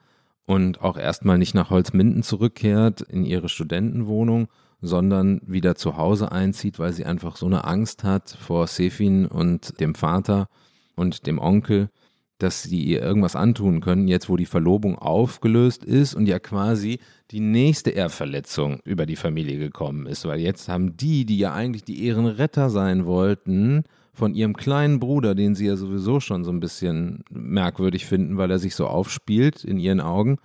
und 0.47 0.81
auch 0.81 0.97
erstmal 0.97 1.39
nicht 1.39 1.55
nach 1.55 1.71
Holzminden 1.71 2.21
zurückkehrt 2.21 3.01
in 3.01 3.25
ihre 3.25 3.49
Studentenwohnung, 3.49 4.47
sondern 4.79 5.41
wieder 5.43 5.75
zu 5.75 5.97
Hause 5.97 6.31
einzieht, 6.31 6.77
weil 6.77 6.93
sie 6.93 7.05
einfach 7.05 7.35
so 7.35 7.47
eine 7.47 7.63
Angst 7.63 8.03
hat 8.03 8.29
vor 8.29 8.67
Sefin 8.67 9.25
und 9.25 9.79
dem 9.79 9.95
Vater 9.95 10.47
und 10.95 11.27
dem 11.27 11.39
Onkel, 11.39 11.89
dass 12.37 12.63
sie 12.63 12.83
ihr 12.83 13.01
irgendwas 13.01 13.35
antun 13.35 13.79
können, 13.79 14.07
jetzt 14.07 14.27
wo 14.27 14.35
die 14.35 14.45
Verlobung 14.45 14.97
aufgelöst 14.97 15.85
ist 15.85 16.15
und 16.15 16.25
ja 16.25 16.39
quasi 16.39 16.99
die 17.31 17.39
nächste 17.39 17.91
Ehrverletzung 17.91 18.79
über 18.83 19.05
die 19.05 19.15
Familie 19.15 19.57
gekommen 19.57 20.05
ist, 20.05 20.25
weil 20.25 20.41
jetzt 20.41 20.67
haben 20.67 20.97
die, 20.97 21.25
die 21.25 21.37
ja 21.37 21.53
eigentlich 21.53 21.83
die 21.83 22.05
Ehrenretter 22.05 22.69
sein 22.69 23.05
wollten, 23.05 23.83
von 24.13 24.33
ihrem 24.33 24.55
kleinen 24.55 24.99
Bruder, 24.99 25.35
den 25.35 25.55
sie 25.55 25.67
ja 25.67 25.75
sowieso 25.75 26.19
schon 26.19 26.43
so 26.43 26.51
ein 26.51 26.61
bisschen 26.61 27.23
merkwürdig 27.29 28.05
finden, 28.05 28.37
weil 28.37 28.49
er 28.49 28.59
sich 28.59 28.75
so 28.75 28.87
aufspielt 28.87 29.63
in 29.63 29.77
ihren 29.77 29.99
Augen, 29.99 30.37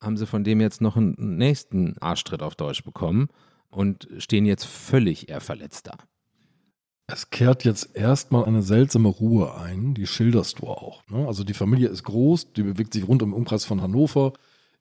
haben 0.00 0.16
sie 0.16 0.26
von 0.26 0.44
dem 0.44 0.60
jetzt 0.60 0.80
noch 0.80 0.96
einen 0.96 1.36
nächsten 1.36 1.96
Arschtritt 1.98 2.42
auf 2.42 2.54
Deutsch 2.54 2.84
bekommen 2.84 3.28
und 3.68 4.08
stehen 4.18 4.46
jetzt 4.46 4.64
völlig 4.64 5.28
ehrverletzt 5.28 5.88
da. 5.88 5.96
Es 7.08 7.30
kehrt 7.30 7.64
jetzt 7.64 7.94
erstmal 7.94 8.46
eine 8.46 8.62
seltsame 8.62 9.08
Ruhe 9.08 9.54
ein, 9.54 9.94
die 9.94 10.08
schilderst 10.08 10.58
du 10.58 10.66
auch. 10.66 11.08
Ne? 11.08 11.26
Also 11.26 11.44
die 11.44 11.54
Familie 11.54 11.88
ist 11.88 12.02
groß, 12.02 12.52
die 12.52 12.64
bewegt 12.64 12.92
sich 12.92 13.06
rund 13.06 13.22
im 13.22 13.32
Umkreis 13.32 13.64
von 13.64 13.80
Hannover. 13.80 14.32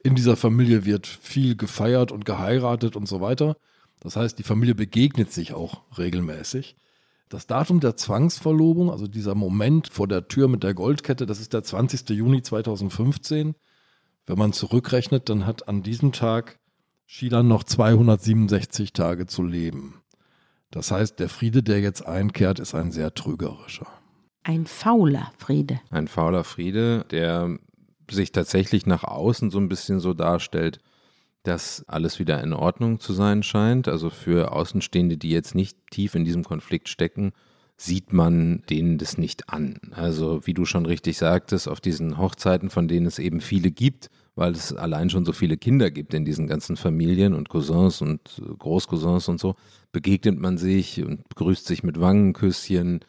In 0.04 0.16
dieser 0.16 0.36
Familie 0.36 0.86
wird 0.86 1.06
viel 1.06 1.56
gefeiert 1.56 2.12
und 2.12 2.26
geheiratet 2.26 2.96
und 2.96 3.08
so 3.08 3.22
weiter. 3.22 3.58
Das 4.00 4.16
heißt, 4.16 4.40
die 4.40 4.44
Familie 4.44 4.74
begegnet 4.74 5.32
sich 5.32 5.54
auch 5.54 5.82
regelmäßig. 5.98 6.76
Das 7.30 7.48
Datum 7.48 7.80
der 7.80 7.96
Zwangsverlobung, 7.96 8.90
also 8.90 9.08
dieser 9.08 9.36
Moment 9.36 9.88
vor 9.88 10.08
der 10.08 10.28
Tür 10.28 10.48
mit 10.48 10.64
der 10.64 10.74
Goldkette, 10.74 11.26
das 11.26 11.40
ist 11.40 11.54
der 11.54 11.64
20. 11.64 12.10
Juni 12.10 12.42
2015. 12.42 13.56
Wenn 14.26 14.38
man 14.38 14.54
zurückrechnet, 14.54 15.30
dann 15.30 15.46
hat 15.46 15.68
an 15.68 15.84
diesem 15.84 16.12
Tag 16.12 16.60
Schilan 17.06 17.48
noch 17.48 17.64
267 17.64 18.94
Tage 18.94 19.28
zu 19.28 19.44
leben. 19.44 20.02
Das 20.72 20.92
heißt, 20.92 21.20
der 21.20 21.30
Friede, 21.30 21.64
der 21.64 21.80
jetzt 21.80 22.06
einkehrt, 22.06 22.60
ist 22.60 22.76
ein 22.76 22.92
sehr 22.92 23.14
trügerischer. 23.14 23.88
Ein 24.44 24.66
fauler 24.66 25.32
Friede. 25.38 25.80
Ein 25.90 26.08
fauler 26.08 26.44
Friede, 26.44 27.06
der 27.12 27.58
sich 28.10 28.32
tatsächlich 28.32 28.86
nach 28.86 29.04
außen 29.04 29.50
so 29.50 29.58
ein 29.58 29.70
bisschen 29.70 30.00
so 30.00 30.14
darstellt, 30.14 30.80
dass 31.44 31.84
alles 31.88 32.20
wieder 32.20 32.42
in 32.44 32.54
Ordnung 32.54 33.00
zu 33.00 33.14
sein 33.14 33.44
scheint. 33.44 33.88
Also 33.88 34.10
für 34.10 34.52
Außenstehende, 34.52 35.18
die 35.18 35.30
jetzt 35.30 35.56
nicht 35.56 35.78
tief 35.92 36.16
in 36.16 36.26
diesem 36.26 36.44
Konflikt 36.44 36.90
stecken, 36.90 37.32
sieht 37.78 38.14
man 38.14 38.64
denen 38.70 38.98
das 38.98 39.18
nicht 39.18 39.50
an. 39.50 39.80
Also 39.92 40.46
wie 40.46 40.54
du 40.54 40.66
schon 40.66 40.86
richtig 40.86 41.18
sagtest, 41.18 41.68
auf 41.68 41.82
diesen 41.82 42.18
Hochzeiten, 42.18 42.70
von 42.70 42.88
denen 42.88 43.06
es 43.06 43.20
eben 43.20 43.42
viele 43.42 43.72
gibt, 43.72 44.10
weil 44.36 44.54
es 44.54 44.74
allein 44.74 45.10
schon 45.10 45.26
so 45.26 45.34
viele 45.34 45.58
Kinder 45.58 45.92
gibt 45.92 46.14
in 46.14 46.26
diesen 46.26 46.48
ganzen 46.48 46.78
Familien 46.78 47.34
und 47.34 47.50
Cousins 47.50 48.02
und 48.02 48.42
Großcousins 48.60 49.28
und 49.28 49.40
so, 49.40 49.56
begegnet 49.96 50.38
man 50.38 50.58
sich 50.58 51.02
und 51.06 51.30
begrüßt 51.30 51.66
sich 51.66 51.82
mit 51.82 52.02
Wangenküsschen. 52.02 53.00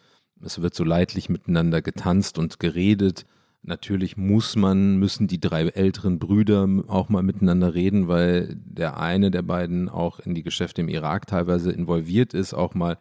Es 0.40 0.62
wird 0.62 0.72
so 0.76 0.84
leidlich 0.84 1.28
miteinander 1.28 1.82
getanzt 1.82 2.38
und 2.38 2.60
geredet. 2.60 3.26
Natürlich 3.64 4.16
muss 4.16 4.54
man, 4.54 4.96
müssen 4.98 5.26
die 5.26 5.40
drei 5.40 5.66
älteren 5.66 6.20
Brüder 6.20 6.68
auch 6.86 7.08
mal 7.08 7.24
miteinander 7.24 7.74
reden, 7.74 8.06
weil 8.06 8.54
der 8.64 9.00
eine 9.00 9.32
der 9.32 9.42
beiden 9.42 9.88
auch 9.88 10.20
in 10.20 10.36
die 10.36 10.44
Geschäfte 10.44 10.80
im 10.80 10.88
Irak 10.88 11.26
teilweise 11.26 11.72
involviert 11.72 12.34
ist, 12.34 12.54
auch 12.54 12.74
mal 12.74 12.98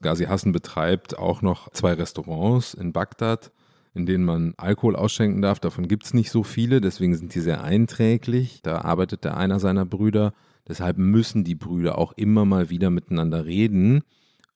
Ghazi 0.00 0.24
Hassan 0.24 0.52
betreibt 0.52 1.18
auch 1.18 1.42
noch 1.42 1.68
zwei 1.72 1.92
Restaurants 1.92 2.72
in 2.72 2.94
Bagdad, 2.94 3.52
in 3.92 4.06
denen 4.06 4.24
man 4.24 4.54
Alkohol 4.56 4.96
ausschenken 4.96 5.42
darf. 5.42 5.60
Davon 5.60 5.88
gibt 5.88 6.06
es 6.06 6.14
nicht 6.14 6.30
so 6.30 6.42
viele, 6.42 6.80
deswegen 6.80 7.14
sind 7.14 7.34
die 7.34 7.40
sehr 7.40 7.62
einträglich. 7.62 8.62
Da 8.62 8.80
arbeitet 8.80 9.24
der 9.24 9.36
einer 9.36 9.60
seiner 9.60 9.84
Brüder. 9.84 10.32
Deshalb 10.70 10.98
müssen 10.98 11.42
die 11.42 11.56
Brüder 11.56 11.98
auch 11.98 12.12
immer 12.12 12.44
mal 12.44 12.70
wieder 12.70 12.90
miteinander 12.90 13.44
reden. 13.44 14.02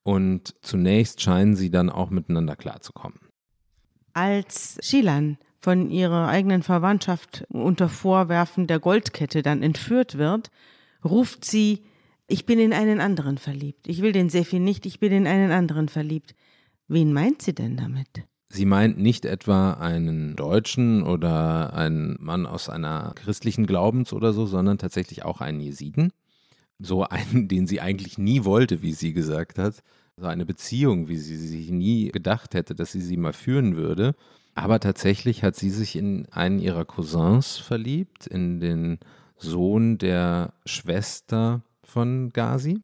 Und 0.04 0.54
zunächst 0.62 1.20
scheinen 1.20 1.56
sie 1.56 1.70
dann 1.70 1.90
auch 1.90 2.10
miteinander 2.10 2.54
klarzukommen. 2.54 3.18
Als 4.12 4.78
Shilan 4.80 5.38
von 5.58 5.90
ihrer 5.90 6.28
eigenen 6.28 6.62
Verwandtschaft 6.62 7.44
unter 7.48 7.88
Vorwerfen 7.88 8.68
der 8.68 8.78
Goldkette 8.78 9.42
dann 9.42 9.64
entführt 9.64 10.16
wird, 10.16 10.52
ruft 11.04 11.44
sie, 11.44 11.82
ich 12.28 12.46
bin 12.46 12.60
in 12.60 12.72
einen 12.72 13.00
anderen 13.00 13.36
verliebt. 13.36 13.88
Ich 13.88 14.00
will 14.00 14.12
den 14.12 14.30
Sefi 14.30 14.60
nicht, 14.60 14.86
ich 14.86 15.00
bin 15.00 15.10
in 15.10 15.26
einen 15.26 15.50
anderen 15.50 15.88
verliebt. 15.88 16.36
Wen 16.86 17.12
meint 17.12 17.42
sie 17.42 17.56
denn 17.56 17.76
damit? 17.76 18.24
Sie 18.54 18.66
meint 18.66 18.98
nicht 18.98 19.24
etwa 19.24 19.72
einen 19.72 20.36
Deutschen 20.36 21.02
oder 21.02 21.74
einen 21.74 22.16
Mann 22.20 22.46
aus 22.46 22.68
einer 22.68 23.12
christlichen 23.16 23.66
Glaubens 23.66 24.12
oder 24.12 24.32
so, 24.32 24.46
sondern 24.46 24.78
tatsächlich 24.78 25.24
auch 25.24 25.40
einen 25.40 25.60
Jesiden. 25.60 26.12
So 26.78 27.02
einen, 27.02 27.48
den 27.48 27.66
sie 27.66 27.80
eigentlich 27.80 28.16
nie 28.16 28.44
wollte, 28.44 28.80
wie 28.82 28.92
sie 28.92 29.12
gesagt 29.12 29.58
hat 29.58 29.82
so 30.16 30.26
eine 30.26 30.46
Beziehung, 30.46 31.08
wie 31.08 31.16
sie 31.16 31.36
sich 31.36 31.70
nie 31.70 32.08
gedacht 32.08 32.54
hätte, 32.54 32.74
dass 32.74 32.92
sie 32.92 33.00
sie 33.00 33.16
mal 33.16 33.32
führen 33.32 33.76
würde. 33.76 34.14
Aber 34.54 34.78
tatsächlich 34.78 35.42
hat 35.42 35.56
sie 35.56 35.70
sich 35.70 35.96
in 35.96 36.26
einen 36.30 36.60
ihrer 36.60 36.84
Cousins 36.84 37.56
verliebt, 37.56 38.26
in 38.26 38.60
den 38.60 38.98
Sohn 39.36 39.98
der 39.98 40.54
Schwester 40.64 41.62
von 41.82 42.30
Gazi, 42.30 42.80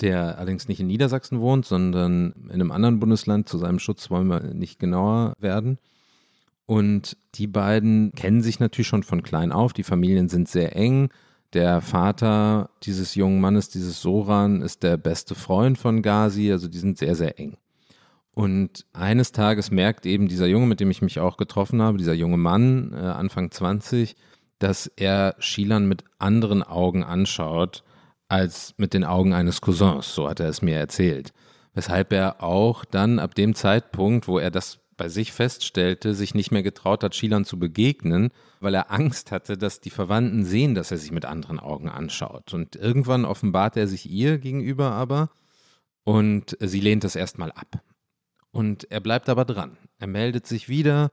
der 0.00 0.38
allerdings 0.38 0.68
nicht 0.68 0.80
in 0.80 0.86
Niedersachsen 0.86 1.40
wohnt, 1.40 1.66
sondern 1.66 2.32
in 2.46 2.52
einem 2.52 2.72
anderen 2.72 3.00
Bundesland. 3.00 3.48
Zu 3.48 3.58
seinem 3.58 3.78
Schutz 3.78 4.10
wollen 4.10 4.28
wir 4.28 4.40
nicht 4.54 4.78
genauer 4.78 5.34
werden. 5.38 5.78
Und 6.66 7.16
die 7.34 7.46
beiden 7.46 8.12
kennen 8.12 8.42
sich 8.42 8.60
natürlich 8.60 8.86
schon 8.86 9.02
von 9.02 9.22
klein 9.22 9.52
auf. 9.52 9.72
Die 9.72 9.82
Familien 9.82 10.28
sind 10.28 10.48
sehr 10.48 10.76
eng. 10.76 11.10
Der 11.52 11.80
Vater 11.80 12.70
dieses 12.84 13.16
jungen 13.16 13.40
Mannes, 13.40 13.68
dieses 13.68 14.00
Soran, 14.00 14.62
ist 14.62 14.84
der 14.84 14.96
beste 14.96 15.34
Freund 15.34 15.78
von 15.78 16.00
Gazi, 16.00 16.52
also 16.52 16.68
die 16.68 16.78
sind 16.78 16.96
sehr, 16.96 17.16
sehr 17.16 17.40
eng. 17.40 17.56
Und 18.32 18.86
eines 18.92 19.32
Tages 19.32 19.72
merkt 19.72 20.06
eben 20.06 20.28
dieser 20.28 20.46
Junge, 20.46 20.66
mit 20.66 20.78
dem 20.78 20.92
ich 20.92 21.02
mich 21.02 21.18
auch 21.18 21.36
getroffen 21.36 21.82
habe, 21.82 21.98
dieser 21.98 22.14
junge 22.14 22.36
Mann, 22.36 22.92
äh, 22.94 22.98
Anfang 22.98 23.50
20, 23.50 24.14
dass 24.60 24.86
er 24.86 25.34
Shilan 25.40 25.88
mit 25.88 26.04
anderen 26.18 26.62
Augen 26.62 27.02
anschaut 27.02 27.82
als 28.30 28.74
mit 28.76 28.94
den 28.94 29.04
Augen 29.04 29.32
eines 29.32 29.60
Cousins, 29.60 30.14
so 30.14 30.28
hat 30.28 30.40
er 30.40 30.48
es 30.48 30.62
mir 30.62 30.76
erzählt. 30.76 31.32
Weshalb 31.74 32.12
er 32.12 32.42
auch 32.42 32.84
dann 32.84 33.18
ab 33.18 33.34
dem 33.34 33.54
Zeitpunkt, 33.54 34.28
wo 34.28 34.38
er 34.38 34.50
das 34.50 34.78
bei 34.96 35.08
sich 35.08 35.32
feststellte, 35.32 36.14
sich 36.14 36.34
nicht 36.34 36.50
mehr 36.50 36.62
getraut 36.62 37.02
hat, 37.02 37.14
Shilan 37.14 37.44
zu 37.44 37.58
begegnen, 37.58 38.30
weil 38.60 38.74
er 38.74 38.90
Angst 38.90 39.32
hatte, 39.32 39.56
dass 39.56 39.80
die 39.80 39.90
Verwandten 39.90 40.44
sehen, 40.44 40.74
dass 40.74 40.90
er 40.90 40.98
sich 40.98 41.10
mit 41.10 41.24
anderen 41.24 41.58
Augen 41.58 41.88
anschaut. 41.88 42.52
Und 42.52 42.76
irgendwann 42.76 43.24
offenbart 43.24 43.76
er 43.76 43.88
sich 43.88 44.10
ihr 44.10 44.38
gegenüber 44.38 44.92
aber 44.92 45.30
und 46.04 46.56
sie 46.60 46.80
lehnt 46.80 47.04
das 47.04 47.16
erstmal 47.16 47.50
ab. 47.52 47.82
Und 48.52 48.90
er 48.90 49.00
bleibt 49.00 49.28
aber 49.28 49.44
dran. 49.44 49.76
Er 49.98 50.06
meldet 50.06 50.46
sich 50.46 50.68
wieder, 50.68 51.10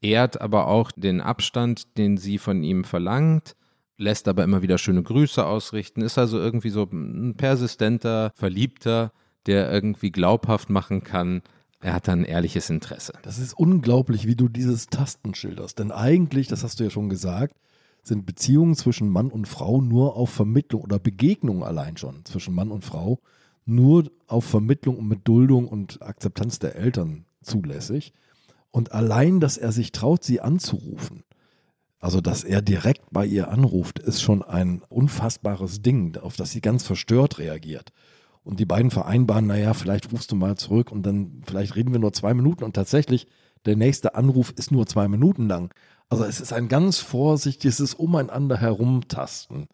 ehrt 0.00 0.40
aber 0.40 0.68
auch 0.68 0.92
den 0.92 1.20
Abstand, 1.20 1.98
den 1.98 2.16
sie 2.16 2.38
von 2.38 2.62
ihm 2.62 2.84
verlangt, 2.84 3.56
lässt 3.96 4.28
aber 4.28 4.44
immer 4.44 4.62
wieder 4.62 4.78
schöne 4.78 5.02
Grüße 5.02 5.44
ausrichten, 5.44 6.02
ist 6.02 6.18
also 6.18 6.38
irgendwie 6.38 6.70
so 6.70 6.84
ein 6.84 7.34
persistenter 7.36 8.32
Verliebter, 8.34 9.12
der 9.46 9.70
irgendwie 9.72 10.10
glaubhaft 10.10 10.70
machen 10.70 11.02
kann, 11.04 11.42
er 11.84 11.92
hat 11.92 12.08
ein 12.08 12.24
ehrliches 12.24 12.70
Interesse. 12.70 13.12
Das 13.22 13.38
ist 13.38 13.52
unglaublich, 13.52 14.26
wie 14.26 14.36
du 14.36 14.48
dieses 14.48 14.86
Tasten 14.86 15.34
schilderst. 15.34 15.78
Denn 15.78 15.92
eigentlich, 15.92 16.48
das 16.48 16.64
hast 16.64 16.80
du 16.80 16.84
ja 16.84 16.90
schon 16.90 17.10
gesagt, 17.10 17.54
sind 18.02 18.24
Beziehungen 18.24 18.74
zwischen 18.74 19.10
Mann 19.10 19.28
und 19.28 19.46
Frau 19.46 19.82
nur 19.82 20.16
auf 20.16 20.30
Vermittlung 20.30 20.80
oder 20.80 20.98
Begegnungen 20.98 21.62
allein 21.62 21.98
schon 21.98 22.24
zwischen 22.24 22.54
Mann 22.54 22.70
und 22.70 22.84
Frau 22.84 23.18
nur 23.66 24.10
auf 24.28 24.46
Vermittlung 24.46 24.96
und 24.96 25.08
mit 25.08 25.28
Duldung 25.28 25.68
und 25.68 26.00
Akzeptanz 26.00 26.58
der 26.58 26.74
Eltern 26.76 27.26
zulässig. 27.42 28.14
Und 28.70 28.92
allein, 28.92 29.40
dass 29.40 29.58
er 29.58 29.70
sich 29.70 29.92
traut, 29.92 30.24
sie 30.24 30.40
anzurufen, 30.40 31.22
also 32.04 32.20
dass 32.20 32.44
er 32.44 32.60
direkt 32.60 33.00
bei 33.12 33.24
ihr 33.24 33.48
anruft, 33.48 33.98
ist 33.98 34.20
schon 34.20 34.42
ein 34.42 34.82
unfassbares 34.90 35.80
Ding, 35.80 36.18
auf 36.18 36.36
das 36.36 36.50
sie 36.50 36.60
ganz 36.60 36.84
verstört 36.84 37.38
reagiert. 37.38 37.92
Und 38.42 38.60
die 38.60 38.66
beiden 38.66 38.90
vereinbaren, 38.90 39.46
naja, 39.46 39.72
vielleicht 39.72 40.12
rufst 40.12 40.30
du 40.30 40.36
mal 40.36 40.54
zurück 40.58 40.92
und 40.92 41.06
dann 41.06 41.40
vielleicht 41.46 41.76
reden 41.76 41.94
wir 41.94 42.00
nur 42.00 42.12
zwei 42.12 42.34
Minuten 42.34 42.62
und 42.62 42.76
tatsächlich, 42.76 43.26
der 43.64 43.76
nächste 43.76 44.16
Anruf 44.16 44.52
ist 44.54 44.70
nur 44.70 44.86
zwei 44.86 45.08
Minuten 45.08 45.48
lang. 45.48 45.72
Also 46.10 46.24
es 46.24 46.42
ist 46.42 46.52
ein 46.52 46.68
ganz 46.68 46.98
vorsichtiges 46.98 47.94
Umeinander 47.94 48.58
herumtasten. 48.58 49.68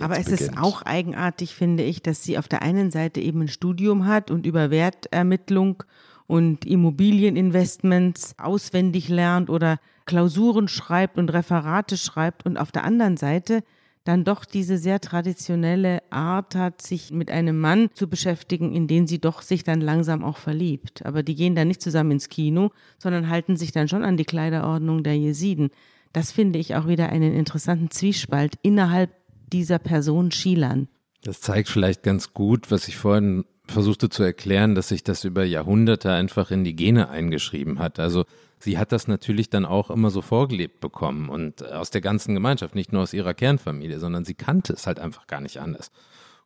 Aber 0.00 0.18
es 0.18 0.30
beginnt. 0.30 0.40
ist 0.40 0.56
auch 0.56 0.80
eigenartig, 0.80 1.54
finde 1.54 1.82
ich, 1.82 2.02
dass 2.02 2.24
sie 2.24 2.38
auf 2.38 2.48
der 2.48 2.62
einen 2.62 2.90
Seite 2.90 3.20
eben 3.20 3.42
ein 3.42 3.48
Studium 3.48 4.06
hat 4.06 4.30
und 4.30 4.46
über 4.46 4.70
Wertermittlung 4.70 5.82
und 6.30 6.64
Immobilieninvestments 6.64 8.36
auswendig 8.38 9.08
lernt 9.08 9.50
oder 9.50 9.80
Klausuren 10.06 10.68
schreibt 10.68 11.18
und 11.18 11.32
Referate 11.32 11.96
schreibt 11.96 12.46
und 12.46 12.56
auf 12.56 12.70
der 12.70 12.84
anderen 12.84 13.16
Seite 13.16 13.64
dann 14.04 14.22
doch 14.22 14.44
diese 14.44 14.78
sehr 14.78 15.00
traditionelle 15.00 16.04
Art 16.10 16.54
hat, 16.54 16.82
sich 16.82 17.10
mit 17.10 17.32
einem 17.32 17.58
Mann 17.58 17.88
zu 17.94 18.08
beschäftigen, 18.08 18.72
in 18.72 18.86
den 18.86 19.08
sie 19.08 19.18
doch 19.18 19.42
sich 19.42 19.64
dann 19.64 19.80
langsam 19.80 20.22
auch 20.22 20.36
verliebt. 20.36 21.04
Aber 21.04 21.24
die 21.24 21.34
gehen 21.34 21.56
dann 21.56 21.66
nicht 21.66 21.82
zusammen 21.82 22.12
ins 22.12 22.28
Kino, 22.28 22.70
sondern 22.98 23.28
halten 23.28 23.56
sich 23.56 23.72
dann 23.72 23.88
schon 23.88 24.04
an 24.04 24.16
die 24.16 24.24
Kleiderordnung 24.24 25.02
der 25.02 25.18
Jesiden. 25.18 25.70
Das 26.12 26.30
finde 26.30 26.60
ich 26.60 26.76
auch 26.76 26.86
wieder 26.86 27.08
einen 27.08 27.34
interessanten 27.34 27.90
Zwiespalt 27.90 28.54
innerhalb 28.62 29.10
dieser 29.52 29.80
Person 29.80 30.30
Schilan. 30.30 30.86
Das 31.24 31.40
zeigt 31.40 31.68
vielleicht 31.68 32.04
ganz 32.04 32.32
gut, 32.34 32.70
was 32.70 32.86
ich 32.86 32.96
vorhin 32.96 33.44
versuchte 33.70 34.08
zu 34.08 34.22
erklären, 34.22 34.74
dass 34.74 34.88
sich 34.88 35.02
das 35.04 35.24
über 35.24 35.44
Jahrhunderte 35.44 36.12
einfach 36.12 36.50
in 36.50 36.64
die 36.64 36.76
Gene 36.76 37.08
eingeschrieben 37.08 37.78
hat. 37.78 37.98
Also 37.98 38.24
sie 38.58 38.78
hat 38.78 38.92
das 38.92 39.08
natürlich 39.08 39.50
dann 39.50 39.64
auch 39.64 39.90
immer 39.90 40.10
so 40.10 40.22
vorgelebt 40.22 40.80
bekommen 40.80 41.28
und 41.28 41.66
aus 41.66 41.90
der 41.90 42.00
ganzen 42.00 42.34
Gemeinschaft, 42.34 42.74
nicht 42.74 42.92
nur 42.92 43.02
aus 43.02 43.12
ihrer 43.12 43.34
Kernfamilie, 43.34 43.98
sondern 43.98 44.24
sie 44.24 44.34
kannte 44.34 44.72
es 44.72 44.86
halt 44.86 45.00
einfach 45.00 45.26
gar 45.26 45.40
nicht 45.40 45.58
anders. 45.58 45.90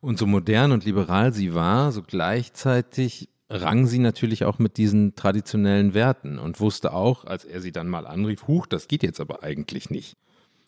Und 0.01 0.17
so 0.17 0.25
modern 0.25 0.71
und 0.71 0.85
liberal 0.85 1.33
sie 1.33 1.53
war, 1.53 1.91
so 1.91 2.01
gleichzeitig 2.01 3.29
rang 3.49 3.85
sie 3.85 3.99
natürlich 3.99 4.45
auch 4.45 4.59
mit 4.59 4.77
diesen 4.77 5.15
traditionellen 5.15 5.93
Werten 5.93 6.39
und 6.39 6.59
wusste 6.59 6.93
auch, 6.93 7.25
als 7.25 7.45
er 7.45 7.61
sie 7.61 7.71
dann 7.71 7.87
mal 7.87 8.07
anrief, 8.07 8.47
huch, 8.47 8.65
das 8.65 8.87
geht 8.87 9.03
jetzt 9.03 9.19
aber 9.19 9.43
eigentlich 9.43 9.89
nicht. 9.89 10.15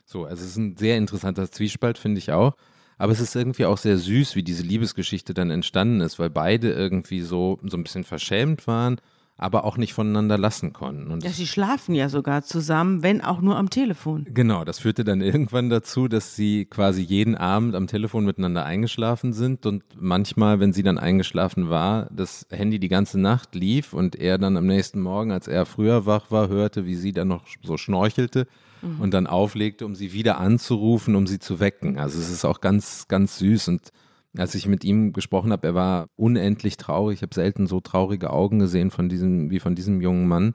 So, 0.05 0.25
also 0.25 0.43
es 0.43 0.51
ist 0.51 0.57
ein 0.57 0.77
sehr 0.77 0.97
interessanter 0.97 1.49
Zwiespalt, 1.51 1.97
finde 1.97 2.19
ich 2.19 2.31
auch. 2.31 2.55
Aber 2.97 3.11
es 3.11 3.19
ist 3.19 3.35
irgendwie 3.35 3.65
auch 3.65 3.77
sehr 3.77 3.97
süß, 3.97 4.35
wie 4.35 4.43
diese 4.43 4.63
Liebesgeschichte 4.63 5.33
dann 5.33 5.51
entstanden 5.51 6.01
ist, 6.01 6.17
weil 6.19 6.29
beide 6.29 6.71
irgendwie 6.71 7.21
so, 7.21 7.59
so 7.63 7.77
ein 7.77 7.83
bisschen 7.83 8.03
verschämt 8.03 8.67
waren 8.67 8.99
aber 9.37 9.63
auch 9.65 9.77
nicht 9.77 9.93
voneinander 9.93 10.37
lassen 10.37 10.73
konnten. 10.73 11.11
Und 11.11 11.23
ja, 11.23 11.29
sie 11.29 11.45
schlafen 11.45 11.93
ja 11.93 12.09
sogar 12.09 12.43
zusammen, 12.43 13.03
wenn 13.03 13.21
auch 13.21 13.39
nur 13.39 13.55
am 13.55 13.69
Telefon. 13.69 14.25
Genau, 14.33 14.65
das 14.65 14.79
führte 14.79 15.03
dann 15.03 15.21
irgendwann 15.21 15.69
dazu, 15.69 16.07
dass 16.07 16.35
sie 16.35 16.65
quasi 16.65 17.01
jeden 17.01 17.35
Abend 17.35 17.75
am 17.75 17.85
Telefon 17.85 18.25
miteinander 18.25 18.65
eingeschlafen 18.65 19.33
sind 19.33 19.65
und 19.67 19.83
manchmal, 19.95 20.59
wenn 20.59 20.73
sie 20.73 20.83
dann 20.83 20.97
eingeschlafen 20.97 21.69
war, 21.69 22.09
das 22.11 22.47
Handy 22.49 22.79
die 22.79 22.87
ganze 22.87 23.19
Nacht 23.19 23.53
lief 23.53 23.93
und 23.93 24.15
er 24.15 24.39
dann 24.39 24.57
am 24.57 24.65
nächsten 24.65 25.01
Morgen, 25.01 25.31
als 25.31 25.47
er 25.47 25.67
früher 25.67 26.07
wach 26.07 26.31
war, 26.31 26.49
hörte, 26.49 26.85
wie 26.85 26.95
sie 26.95 27.13
dann 27.13 27.27
noch 27.27 27.43
so 27.63 27.77
schnorchelte 27.77 28.47
mhm. 28.81 29.01
und 29.01 29.13
dann 29.13 29.27
auflegte, 29.27 29.85
um 29.85 29.93
sie 29.93 30.13
wieder 30.13 30.39
anzurufen, 30.39 31.15
um 31.15 31.27
sie 31.27 31.37
zu 31.37 31.59
wecken. 31.59 31.99
Also 31.99 32.19
es 32.19 32.31
ist 32.31 32.43
auch 32.43 32.59
ganz, 32.59 33.07
ganz 33.07 33.37
süß 33.37 33.67
und 33.67 33.91
als 34.35 34.55
ich 34.55 34.67
mit 34.67 34.83
ihm 34.83 35.13
gesprochen 35.13 35.51
habe, 35.51 35.67
er 35.67 35.75
war 35.75 36.07
unendlich 36.15 36.77
traurig. 36.77 37.17
Ich 37.17 37.21
habe 37.21 37.33
selten 37.33 37.67
so 37.67 37.79
traurige 37.79 38.31
Augen 38.31 38.59
gesehen 38.59 38.91
von 38.91 39.09
diesem, 39.09 39.49
wie 39.49 39.59
von 39.59 39.75
diesem 39.75 40.01
jungen 40.01 40.27
Mann. 40.27 40.53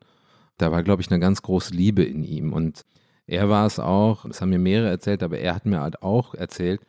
Da 0.58 0.70
war, 0.70 0.82
glaube 0.82 1.02
ich, 1.02 1.10
eine 1.10 1.20
ganz 1.20 1.42
große 1.42 1.74
Liebe 1.74 2.04
in 2.04 2.22
ihm. 2.22 2.52
Und 2.52 2.82
er 3.26 3.48
war 3.48 3.66
es 3.66 3.78
auch, 3.78 4.26
das 4.26 4.40
haben 4.40 4.50
mir 4.50 4.58
mehrere 4.58 4.90
erzählt, 4.90 5.22
aber 5.22 5.38
er 5.38 5.54
hat 5.54 5.66
mir 5.66 5.80
halt 5.80 6.02
auch 6.02 6.34
erzählt, 6.34 6.82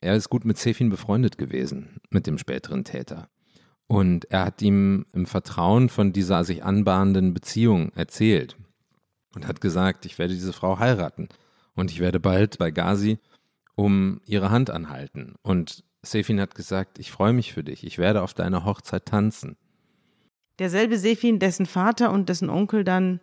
er 0.00 0.16
ist 0.16 0.28
gut 0.28 0.44
mit 0.44 0.58
Sefin 0.58 0.90
befreundet 0.90 1.38
gewesen, 1.38 2.00
mit 2.10 2.26
dem 2.26 2.36
späteren 2.36 2.84
Täter. 2.84 3.28
Und 3.86 4.26
er 4.30 4.46
hat 4.46 4.60
ihm 4.62 5.06
im 5.12 5.26
Vertrauen 5.26 5.88
von 5.88 6.12
dieser 6.12 6.44
sich 6.44 6.64
anbahnenden 6.64 7.32
Beziehung 7.32 7.92
erzählt 7.94 8.56
und 9.34 9.46
hat 9.46 9.60
gesagt, 9.60 10.06
ich 10.06 10.18
werde 10.18 10.34
diese 10.34 10.52
Frau 10.52 10.78
heiraten 10.78 11.28
und 11.74 11.90
ich 11.90 12.00
werde 12.00 12.20
bald 12.20 12.58
bei 12.58 12.70
Gazi 12.70 13.18
um 13.76 14.20
ihre 14.26 14.50
Hand 14.50 14.70
anhalten. 14.70 15.34
Und 15.42 15.84
Sefin 16.04 16.40
hat 16.40 16.54
gesagt, 16.54 16.98
ich 16.98 17.10
freue 17.10 17.32
mich 17.32 17.52
für 17.52 17.64
dich, 17.64 17.84
ich 17.84 17.98
werde 17.98 18.22
auf 18.22 18.34
deiner 18.34 18.64
Hochzeit 18.64 19.06
tanzen. 19.06 19.56
Derselbe 20.58 20.98
Sefin, 20.98 21.38
dessen 21.38 21.66
Vater 21.66 22.12
und 22.12 22.28
dessen 22.28 22.48
Onkel 22.48 22.84
dann 22.84 23.20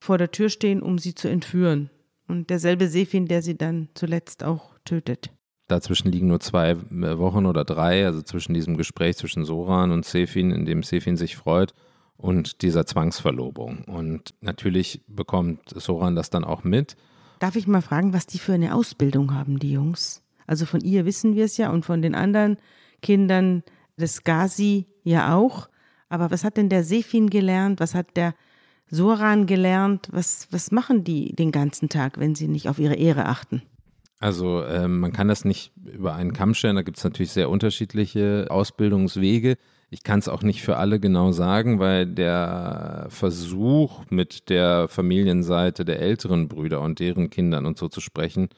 vor 0.00 0.18
der 0.18 0.30
Tür 0.30 0.48
stehen, 0.48 0.82
um 0.82 0.98
sie 0.98 1.14
zu 1.14 1.28
entführen. 1.28 1.90
Und 2.26 2.50
derselbe 2.50 2.88
Sefin, 2.88 3.26
der 3.26 3.42
sie 3.42 3.56
dann 3.56 3.88
zuletzt 3.94 4.44
auch 4.44 4.74
tötet. 4.84 5.30
Dazwischen 5.68 6.10
liegen 6.10 6.28
nur 6.28 6.40
zwei 6.40 6.70
äh, 6.70 7.18
Wochen 7.18 7.46
oder 7.46 7.64
drei, 7.64 8.06
also 8.06 8.22
zwischen 8.22 8.54
diesem 8.54 8.76
Gespräch 8.76 9.16
zwischen 9.16 9.44
Soran 9.44 9.92
und 9.92 10.04
Sefin, 10.04 10.50
in 10.50 10.64
dem 10.64 10.82
Sefin 10.82 11.16
sich 11.16 11.36
freut, 11.36 11.74
und 12.16 12.62
dieser 12.62 12.84
Zwangsverlobung. 12.84 13.84
Und 13.84 14.34
natürlich 14.40 15.02
bekommt 15.06 15.60
Soran 15.68 16.16
das 16.16 16.30
dann 16.30 16.44
auch 16.44 16.64
mit. 16.64 16.96
Darf 17.38 17.54
ich 17.54 17.68
mal 17.68 17.82
fragen, 17.82 18.12
was 18.12 18.26
die 18.26 18.38
für 18.38 18.54
eine 18.54 18.74
Ausbildung 18.74 19.32
haben, 19.34 19.58
die 19.58 19.70
Jungs? 19.70 20.22
Also 20.48 20.66
von 20.66 20.80
ihr 20.80 21.04
wissen 21.04 21.36
wir 21.36 21.44
es 21.44 21.56
ja 21.56 21.70
und 21.70 21.84
von 21.84 22.02
den 22.02 22.16
anderen 22.16 22.56
Kindern 23.02 23.62
des 23.96 24.24
Gazi 24.24 24.86
ja 25.04 25.36
auch. 25.36 25.68
Aber 26.08 26.30
was 26.30 26.42
hat 26.42 26.56
denn 26.56 26.70
der 26.70 26.82
Sefin 26.82 27.30
gelernt? 27.30 27.78
Was 27.78 27.94
hat 27.94 28.16
der 28.16 28.34
Soran 28.90 29.46
gelernt? 29.46 30.08
Was, 30.10 30.48
was 30.50 30.72
machen 30.72 31.04
die 31.04 31.36
den 31.36 31.52
ganzen 31.52 31.88
Tag, 31.88 32.18
wenn 32.18 32.34
sie 32.34 32.48
nicht 32.48 32.68
auf 32.68 32.78
ihre 32.78 32.94
Ehre 32.94 33.26
achten? 33.26 33.62
Also 34.20 34.64
ähm, 34.64 34.98
man 34.98 35.12
kann 35.12 35.28
das 35.28 35.44
nicht 35.44 35.72
über 35.84 36.14
einen 36.14 36.32
Kamm 36.32 36.54
stellen, 36.54 36.74
da 36.74 36.82
gibt 36.82 36.98
es 36.98 37.04
natürlich 37.04 37.30
sehr 37.30 37.50
unterschiedliche 37.50 38.46
Ausbildungswege. 38.50 39.56
Ich 39.90 40.02
kann 40.02 40.18
es 40.18 40.28
auch 40.28 40.42
nicht 40.42 40.62
für 40.62 40.76
alle 40.76 40.98
genau 40.98 41.30
sagen, 41.30 41.78
weil 41.78 42.04
der 42.04 43.06
Versuch 43.10 44.02
mit 44.10 44.48
der 44.48 44.88
Familienseite 44.88 45.84
der 45.84 46.00
älteren 46.00 46.48
Brüder 46.48 46.80
und 46.80 46.98
deren 46.98 47.30
Kindern 47.30 47.64
und 47.64 47.78
so 47.78 47.88
zu 47.88 48.00
sprechen, 48.00 48.48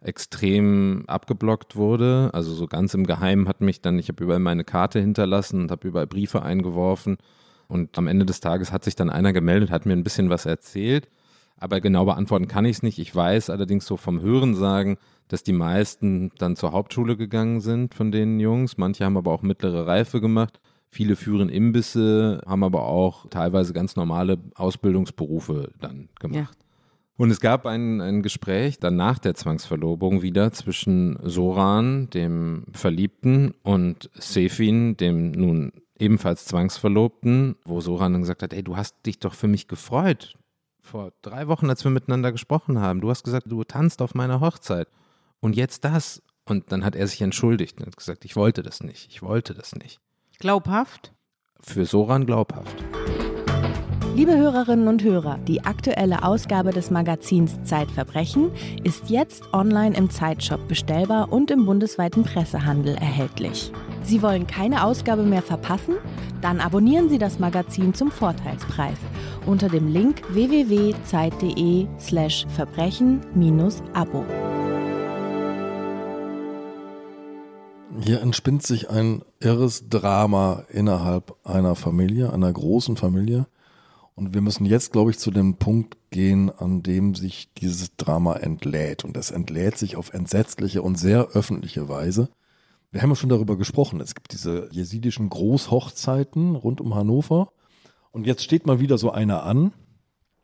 extrem 0.00 1.04
abgeblockt 1.06 1.76
wurde. 1.76 2.30
Also 2.32 2.52
so 2.52 2.66
ganz 2.66 2.94
im 2.94 3.06
Geheimen 3.06 3.48
hat 3.48 3.60
mich 3.60 3.80
dann, 3.80 3.98
ich 3.98 4.08
habe 4.08 4.24
überall 4.24 4.40
meine 4.40 4.64
Karte 4.64 5.00
hinterlassen 5.00 5.62
und 5.62 5.70
habe 5.70 5.88
überall 5.88 6.06
Briefe 6.06 6.42
eingeworfen. 6.42 7.18
Und 7.68 7.96
am 7.98 8.08
Ende 8.08 8.26
des 8.26 8.40
Tages 8.40 8.72
hat 8.72 8.84
sich 8.84 8.96
dann 8.96 9.10
einer 9.10 9.32
gemeldet, 9.32 9.70
hat 9.70 9.86
mir 9.86 9.92
ein 9.92 10.04
bisschen 10.04 10.30
was 10.30 10.46
erzählt. 10.46 11.08
Aber 11.56 11.80
genau 11.80 12.06
beantworten 12.06 12.48
kann 12.48 12.64
ich 12.64 12.76
es 12.76 12.82
nicht. 12.82 12.98
Ich 12.98 13.14
weiß 13.14 13.50
allerdings 13.50 13.84
so 13.84 13.96
vom 13.98 14.22
Hören 14.22 14.54
sagen, 14.54 14.96
dass 15.28 15.42
die 15.42 15.52
meisten 15.52 16.32
dann 16.38 16.56
zur 16.56 16.72
Hauptschule 16.72 17.16
gegangen 17.16 17.60
sind 17.60 17.94
von 17.94 18.10
den 18.10 18.40
Jungs. 18.40 18.78
Manche 18.78 19.04
haben 19.04 19.18
aber 19.18 19.30
auch 19.30 19.42
mittlere 19.42 19.86
Reife 19.86 20.20
gemacht. 20.20 20.58
Viele 20.88 21.14
führen 21.14 21.50
Imbisse, 21.50 22.42
haben 22.46 22.64
aber 22.64 22.86
auch 22.86 23.26
teilweise 23.28 23.72
ganz 23.72 23.94
normale 23.94 24.38
Ausbildungsberufe 24.56 25.70
dann 25.78 26.08
gemacht. 26.18 26.56
Ja. 26.56 26.69
Und 27.20 27.30
es 27.30 27.40
gab 27.40 27.66
ein, 27.66 28.00
ein 28.00 28.22
Gespräch 28.22 28.78
dann 28.78 28.96
nach 28.96 29.18
der 29.18 29.34
Zwangsverlobung 29.34 30.22
wieder 30.22 30.52
zwischen 30.52 31.18
Soran, 31.22 32.08
dem 32.08 32.64
Verliebten, 32.72 33.52
und 33.62 34.08
Sefin, 34.14 34.96
dem 34.96 35.32
nun 35.32 35.70
ebenfalls 35.98 36.46
Zwangsverlobten, 36.46 37.56
wo 37.66 37.82
Soran 37.82 38.14
dann 38.14 38.22
gesagt 38.22 38.42
hat, 38.42 38.54
ey, 38.54 38.62
du 38.62 38.78
hast 38.78 39.04
dich 39.04 39.18
doch 39.18 39.34
für 39.34 39.48
mich 39.48 39.68
gefreut. 39.68 40.38
Vor 40.80 41.12
drei 41.20 41.46
Wochen, 41.46 41.68
als 41.68 41.84
wir 41.84 41.90
miteinander 41.90 42.32
gesprochen 42.32 42.78
haben. 42.78 43.02
Du 43.02 43.10
hast 43.10 43.22
gesagt, 43.22 43.52
du 43.52 43.64
tanzt 43.64 44.00
auf 44.00 44.14
meiner 44.14 44.40
Hochzeit. 44.40 44.88
Und 45.40 45.56
jetzt 45.56 45.84
das. 45.84 46.22
Und 46.46 46.72
dann 46.72 46.86
hat 46.86 46.96
er 46.96 47.06
sich 47.06 47.20
entschuldigt 47.20 47.80
und 47.80 47.86
hat 47.86 47.98
gesagt, 47.98 48.24
ich 48.24 48.34
wollte 48.34 48.62
das 48.62 48.82
nicht. 48.82 49.10
Ich 49.10 49.20
wollte 49.20 49.52
das 49.52 49.74
nicht. 49.74 50.00
Glaubhaft? 50.38 51.12
Für 51.60 51.84
Soran 51.84 52.24
glaubhaft. 52.24 52.82
Liebe 54.20 54.36
Hörerinnen 54.36 54.86
und 54.86 55.02
Hörer, 55.02 55.38
die 55.48 55.64
aktuelle 55.64 56.22
Ausgabe 56.24 56.72
des 56.72 56.90
Magazins 56.90 57.58
Zeitverbrechen 57.64 58.50
ist 58.84 59.08
jetzt 59.08 59.54
online 59.54 59.96
im 59.96 60.10
Zeitshop 60.10 60.68
bestellbar 60.68 61.32
und 61.32 61.50
im 61.50 61.64
bundesweiten 61.64 62.24
Pressehandel 62.24 62.96
erhältlich. 62.96 63.72
Sie 64.02 64.20
wollen 64.20 64.46
keine 64.46 64.84
Ausgabe 64.84 65.22
mehr 65.22 65.40
verpassen? 65.40 65.94
Dann 66.42 66.60
abonnieren 66.60 67.08
Sie 67.08 67.16
das 67.16 67.38
Magazin 67.38 67.94
zum 67.94 68.10
Vorteilspreis 68.10 68.98
unter 69.46 69.70
dem 69.70 69.88
Link 69.88 70.20
www.zeit.de/slash 70.28 72.46
verbrechen-abo. 72.54 74.24
Hier 78.02 78.20
entspinnt 78.20 78.66
sich 78.66 78.90
ein 78.90 79.22
irres 79.40 79.88
Drama 79.88 80.64
innerhalb 80.68 81.34
einer 81.42 81.74
Familie, 81.74 82.34
einer 82.34 82.52
großen 82.52 82.98
Familie. 82.98 83.46
Und 84.20 84.34
wir 84.34 84.42
müssen 84.42 84.66
jetzt, 84.66 84.92
glaube 84.92 85.10
ich, 85.10 85.18
zu 85.18 85.30
dem 85.30 85.56
Punkt 85.56 85.96
gehen, 86.10 86.50
an 86.50 86.82
dem 86.82 87.14
sich 87.14 87.54
dieses 87.54 87.96
Drama 87.96 88.34
entlädt. 88.34 89.02
Und 89.02 89.16
es 89.16 89.30
entlädt 89.30 89.78
sich 89.78 89.96
auf 89.96 90.12
entsetzliche 90.12 90.82
und 90.82 90.96
sehr 90.96 91.28
öffentliche 91.28 91.88
Weise. 91.88 92.28
Wir 92.90 93.00
haben 93.00 93.08
ja 93.08 93.16
schon 93.16 93.30
darüber 93.30 93.56
gesprochen. 93.56 93.98
Es 93.98 94.14
gibt 94.14 94.34
diese 94.34 94.68
jesidischen 94.72 95.30
Großhochzeiten 95.30 96.54
rund 96.54 96.82
um 96.82 96.94
Hannover. 96.94 97.50
Und 98.10 98.26
jetzt 98.26 98.44
steht 98.44 98.66
mal 98.66 98.78
wieder 98.78 98.98
so 98.98 99.10
einer 99.10 99.42
an, 99.44 99.72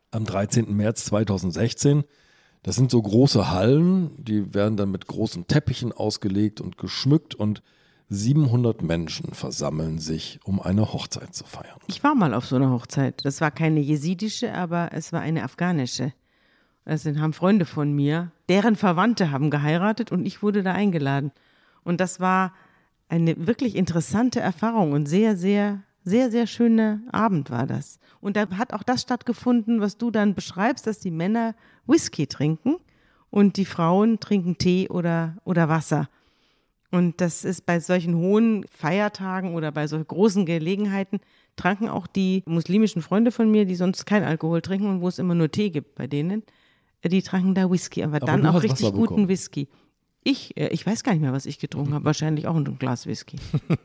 am 0.09 0.25
13. 0.25 0.75
März 0.75 1.05
2016. 1.05 2.03
Das 2.63 2.75
sind 2.77 2.89
so 2.89 2.99
große 2.99 3.51
Hallen, 3.51 4.09
die 4.17 4.55
werden 4.55 4.77
dann 4.77 4.89
mit 4.89 5.05
großen 5.05 5.45
Teppichen 5.45 5.91
ausgelegt 5.91 6.61
und 6.61 6.79
geschmückt 6.79 7.35
und 7.35 7.61
700 8.09 8.81
Menschen 8.81 9.33
versammeln 9.33 9.99
sich, 9.99 10.39
um 10.43 10.61
eine 10.61 10.93
Hochzeit 10.93 11.35
zu 11.35 11.43
feiern. 11.43 11.77
Ich 11.87 12.03
war 12.03 12.15
mal 12.15 12.33
auf 12.33 12.45
so 12.45 12.55
einer 12.55 12.71
Hochzeit. 12.71 13.25
Das 13.25 13.41
war 13.41 13.51
keine 13.51 13.81
jesidische, 13.81 14.53
aber 14.53 14.89
es 14.93 15.11
war 15.11 15.21
eine 15.21 15.43
afghanische. 15.43 16.13
Das 16.85 17.03
sind, 17.03 17.19
haben 17.19 17.33
Freunde 17.33 17.65
von 17.65 17.91
mir, 17.93 18.31
deren 18.47 18.77
Verwandte 18.77 19.31
haben 19.31 19.49
geheiratet 19.49 20.11
und 20.13 20.25
ich 20.25 20.41
wurde 20.41 20.63
da 20.63 20.71
eingeladen. 20.71 21.31
Und 21.83 21.99
das 21.99 22.21
war 22.21 22.53
eine 23.09 23.45
wirklich 23.45 23.75
interessante 23.75 24.39
Erfahrung 24.39 24.93
und 24.93 25.05
sehr, 25.05 25.35
sehr, 25.35 25.83
sehr, 26.05 26.31
sehr 26.31 26.47
schöner 26.47 27.01
Abend 27.11 27.49
war 27.49 27.67
das. 27.67 27.99
Und 28.21 28.37
da 28.37 28.49
hat 28.57 28.71
auch 28.71 28.83
das 28.83 29.01
stattgefunden, 29.01 29.81
was 29.81 29.97
du 29.97 30.11
dann 30.11 30.33
beschreibst, 30.33 30.87
dass 30.87 30.99
die 30.99 31.11
Männer 31.11 31.55
Whisky 31.85 32.27
trinken 32.27 32.77
und 33.29 33.57
die 33.57 33.65
Frauen 33.65 34.21
trinken 34.21 34.57
Tee 34.57 34.87
oder, 34.87 35.35
oder 35.43 35.67
Wasser. 35.67 36.07
Und 36.91 37.19
das 37.19 37.43
ist 37.43 37.65
bei 37.65 37.79
solchen 37.79 38.15
hohen 38.15 38.65
Feiertagen 38.69 39.55
oder 39.55 39.71
bei 39.71 39.87
solchen 39.87 40.07
großen 40.07 40.45
Gelegenheiten, 40.45 41.19
tranken 41.57 41.89
auch 41.89 42.07
die 42.07 42.43
muslimischen 42.45 43.01
Freunde 43.01 43.31
von 43.31 43.51
mir, 43.51 43.65
die 43.65 43.75
sonst 43.75 44.05
kein 44.05 44.23
Alkohol 44.23 44.61
trinken 44.61 44.87
und 44.87 45.01
wo 45.01 45.07
es 45.07 45.19
immer 45.19 45.35
nur 45.35 45.51
Tee 45.51 45.69
gibt 45.69 45.95
bei 45.95 46.07
denen, 46.07 46.43
die 47.03 47.21
tranken 47.21 47.55
da 47.55 47.69
Whisky, 47.69 48.03
aber, 48.03 48.17
aber 48.17 48.25
dann 48.25 48.45
auch 48.45 48.63
richtig 48.63 48.93
guten 48.93 49.27
Whisky. 49.27 49.67
Ich, 50.23 50.55
äh, 50.57 50.69
ich 50.69 50.85
weiß 50.85 51.03
gar 51.03 51.13
nicht 51.13 51.21
mehr, 51.21 51.33
was 51.33 51.45
ich 51.45 51.59
getrunken 51.59 51.93
habe, 51.93 52.05
wahrscheinlich 52.05 52.47
auch 52.47 52.55
ein 52.55 52.79
Glas 52.79 53.05
Whisky. 53.05 53.37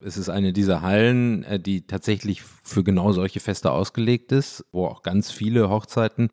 Es 0.00 0.18
ist 0.18 0.28
eine 0.28 0.52
dieser 0.52 0.82
Hallen, 0.82 1.44
äh, 1.44 1.58
die 1.58 1.86
tatsächlich 1.86 2.42
für 2.42 2.84
genau 2.84 3.12
solche 3.12 3.40
Feste 3.40 3.72
ausgelegt 3.72 4.32
ist, 4.32 4.62
wo 4.70 4.84
auch 4.86 5.02
ganz 5.02 5.30
viele 5.30 5.70
Hochzeiten 5.70 6.28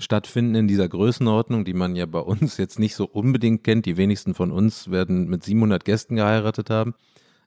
stattfinden 0.00 0.54
in 0.54 0.68
dieser 0.68 0.88
Größenordnung, 0.88 1.64
die 1.64 1.74
man 1.74 1.94
ja 1.94 2.06
bei 2.06 2.18
uns 2.18 2.56
jetzt 2.56 2.78
nicht 2.78 2.94
so 2.94 3.04
unbedingt 3.04 3.62
kennt. 3.62 3.86
Die 3.86 3.96
wenigsten 3.96 4.34
von 4.34 4.50
uns 4.50 4.90
werden 4.90 5.28
mit 5.28 5.44
700 5.44 5.84
Gästen 5.84 6.16
geheiratet 6.16 6.70
haben. 6.70 6.94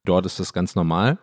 Dort 0.05 0.25
ist 0.25 0.39
das 0.39 0.53
ganz 0.53 0.75
normal. 0.75 1.19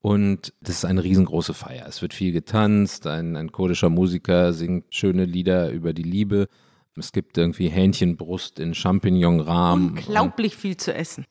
Und 0.00 0.52
das 0.60 0.76
ist 0.76 0.84
eine 0.84 1.02
riesengroße 1.02 1.54
Feier. 1.54 1.86
Es 1.88 2.02
wird 2.02 2.12
viel 2.12 2.32
getanzt, 2.32 3.06
ein, 3.06 3.36
ein 3.36 3.52
kurdischer 3.52 3.88
Musiker 3.88 4.52
singt 4.52 4.94
schöne 4.94 5.24
Lieder 5.24 5.70
über 5.70 5.94
die 5.94 6.02
Liebe. 6.02 6.48
Es 6.96 7.12
gibt 7.12 7.38
irgendwie 7.38 7.68
Hähnchenbrust 7.68 8.60
in 8.60 8.74
Champignonrahmen. 8.74 9.90
Unglaublich 9.90 10.56
viel 10.56 10.76
zu 10.76 10.92
essen. 10.92 11.24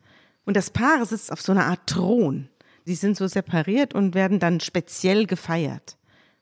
Und 0.46 0.58
das 0.58 0.72
Paar 0.72 1.06
sitzt 1.06 1.32
auf 1.32 1.42
so 1.42 1.52
einer 1.52 1.66
Art 1.66 1.86
Thron. 1.86 2.50
Die 2.88 2.96
sind 2.96 3.16
so 3.16 3.28
separiert 3.28 3.94
und 3.94 4.16
werden 4.16 4.40
dann 4.40 4.60
speziell 4.60 5.28
gefeiert. 5.28 5.98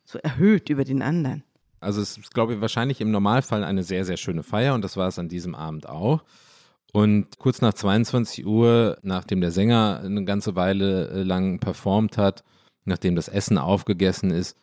So 0.06 0.18
erhöht 0.20 0.70
über 0.70 0.86
den 0.86 1.02
anderen. 1.02 1.44
Also 1.82 2.02
es 2.02 2.18
ist, 2.18 2.34
glaube 2.34 2.54
ich, 2.54 2.62
wahrscheinlich 2.62 3.02
im 3.02 3.12
Normalfall 3.12 3.64
eine 3.64 3.84
sehr, 3.84 4.06
sehr 4.06 4.18
schöne 4.18 4.44
Feier 4.44 4.76
und 4.76 4.84
das 4.84 4.98
war 4.98 5.08
es 5.08 5.20
an 5.20 5.30
diesem 5.30 5.56
Abend 5.56 5.90
auch. 5.90 6.24
Und 6.94 7.40
kurz 7.40 7.62
nach 7.62 7.74
22 7.74 8.46
Uhr, 8.46 8.98
nachdem 9.02 9.42
der 9.42 9.52
Sänger 9.52 10.02
eine 10.04 10.24
ganze 10.26 10.56
Weile 10.56 11.10
äh, 11.10 11.24
lang 11.24 11.60
performt 11.60 12.18
hat, 12.18 12.44
nachdem 12.86 13.16
das 13.16 13.30
Essen 13.30 13.58
aufgegessen 13.58 14.30
ist, 14.30 14.58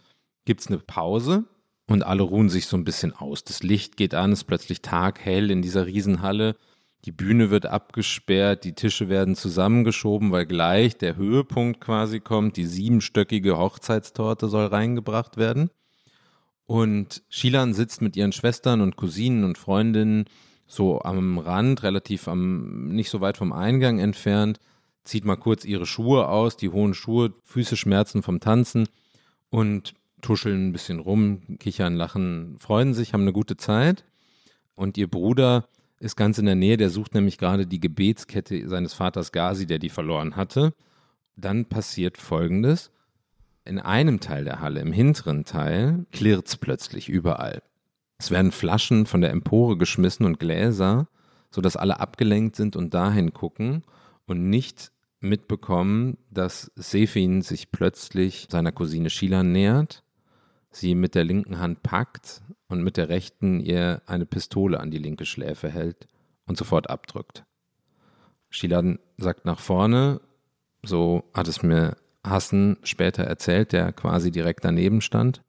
gibt 0.45 0.61
es 0.61 0.69
eine 0.69 0.79
Pause 0.79 1.45
und 1.89 2.05
alle 2.05 2.23
ruhen 2.23 2.51
sich 2.51 2.66
so 2.66 2.77
ein 2.77 2.85
bisschen 2.85 3.14
aus. 3.14 3.45
Das 3.45 3.62
Licht 3.62 3.97
geht 3.97 4.14
an, 4.14 4.33
es 4.33 4.41
ist 4.41 4.45
plötzlich 4.45 4.83
taghell 4.83 5.51
in 5.51 5.62
dieser 5.62 5.87
Riesenhalle. 5.87 6.55
Die 7.05 7.12
Bühne 7.12 7.51
wird 7.51 7.66
abgesperrt, 7.66 8.64
die 8.64 8.75
Tische 8.75 9.09
werden 9.09 9.35
zusammengeschoben, 9.35 10.31
weil 10.31 10.47
gleich 10.47 10.99
der 10.99 11.16
Höhepunkt 11.16 11.81
quasi 11.81 12.21
kommt. 12.21 12.57
Die 12.57 12.66
siebenstöckige 12.66 13.57
Hochzeitstorte 13.57 14.49
soll 14.49 14.66
reingebracht 14.66 15.37
werden. 15.37 15.71
Und 16.69 17.23
Shilan 17.31 17.73
sitzt 17.73 18.03
mit 18.03 18.14
ihren 18.14 18.33
Schwestern 18.33 18.83
und 18.83 18.97
Cousinen 18.97 19.43
und 19.45 19.57
Freundinnen 19.57 20.27
so 20.66 21.01
am 21.01 21.39
Rand, 21.39 21.83
relativ 21.83 22.29
am, 22.29 22.89
nicht 22.89 23.09
so 23.09 23.23
weit 23.23 23.39
vom 23.39 23.55
Eingang 23.55 23.99
entfernt, 23.99 24.61
zieht 25.03 25.25
mal 25.25 25.37
kurz 25.37 25.64
ihre 25.64 25.87
Schuhe 25.87 26.29
aus, 26.29 26.59
die 26.59 26.69
hohen 26.69 26.93
Schuhe, 26.93 27.33
Füße 27.45 27.75
schmerzen 27.79 28.23
vom 28.23 28.41
Tanzen 28.41 28.87
und 29.49 29.95
tuscheln 30.21 30.69
ein 30.69 30.73
bisschen 30.73 30.99
rum, 30.99 31.41
kichern, 31.59 31.97
lachen, 31.97 32.59
freuen 32.59 32.93
sich, 32.93 33.14
haben 33.14 33.23
eine 33.23 33.33
gute 33.33 33.57
Zeit. 33.57 34.05
Und 34.75 34.99
ihr 34.99 35.09
Bruder 35.09 35.66
ist 36.01 36.16
ganz 36.16 36.37
in 36.37 36.45
der 36.45 36.55
Nähe, 36.55 36.77
der 36.77 36.91
sucht 36.91 37.14
nämlich 37.14 37.39
gerade 37.39 37.66
die 37.66 37.81
Gebetskette 37.81 38.69
seines 38.69 38.93
Vaters 38.93 39.33
Gazi, 39.33 39.66
der 39.66 39.79
die 39.79 39.89
verloren 39.89 40.37
hatte. 40.37 40.75
Dann 41.35 41.64
passiert 41.64 42.19
Folgendes. 42.19 42.91
In 43.69 43.79
einem 43.79 44.19
Teil 44.19 44.45
der 44.45 44.61
Halle, 44.62 44.81
im 44.81 44.93
hinteren 44.93 45.45
Teil, 45.45 46.07
klirrt 46.11 46.49
es 46.49 46.57
plötzlich 46.57 47.11
überall. 47.11 47.62
Es 48.16 48.31
werden 48.31 48.51
Flaschen 48.51 49.05
von 49.05 49.21
der 49.21 49.31
Empore 49.31 49.77
geschmissen 49.77 50.25
und 50.25 50.41
Gläser, 50.41 51.07
sodass 51.51 51.77
alle 51.77 52.01
abgelenkt 52.01 52.57
sind 52.57 52.77
und 52.77 52.95
dahin 52.95 53.35
gucken 53.35 53.85
und 54.27 54.49
nicht 54.49 54.91
mitbekommen, 55.21 56.16
dass 56.31 56.73
Sefin 56.77 57.43
sich 57.43 57.71
plötzlich 57.71 58.49
seiner 58.51 58.73
Cousine 58.73 59.11
Sheila 59.11 59.43
nähert, 59.43 60.03
sie 60.71 60.95
mit 60.95 61.14
der 61.14 61.25
linken 61.25 61.59
Hand 61.59 61.83
packt 61.83 62.41
und 62.69 62.83
mit 62.83 62.97
der 62.97 63.11
rechten 63.11 63.61
ihr 63.61 64.01
eine 64.07 64.25
Pistole 64.25 64.81
an 64.81 64.91
die 64.91 64.97
linke 64.97 65.27
Schläfe 65.27 65.69
hält 65.69 66.09
und 66.47 66.57
sofort 66.57 66.89
abdrückt. 66.89 67.45
Sheila 68.49 68.97
sagt 69.19 69.45
nach 69.45 69.61
vorne, 69.61 70.23
so 70.83 71.25
hat 71.35 71.49
es 71.49 71.62
mir 71.62 71.99
Hassan 72.25 72.77
später 72.83 73.25
erzählt, 73.25 73.73
der 73.73 73.93
quasi 73.93 74.31
direkt 74.31 74.64
daneben 74.64 75.01
stand. 75.01 75.43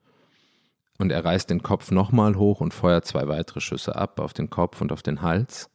Und 0.98 1.12
er 1.12 1.24
reißt 1.24 1.50
den 1.50 1.64
Kopf 1.64 1.92
nochmal 1.92 2.36
hoch 2.36 2.60
und 2.62 2.74
feuert 2.74 3.06
zwei 3.06 3.28
weitere 3.28 3.62
Schüsse 3.62 3.96
ab 3.96 4.20
auf 4.20 4.34
den 4.34 4.50
Kopf 4.50 4.82
und 4.82 4.92
auf 4.92 5.02
den 5.02 5.22
Hals. 5.22 5.70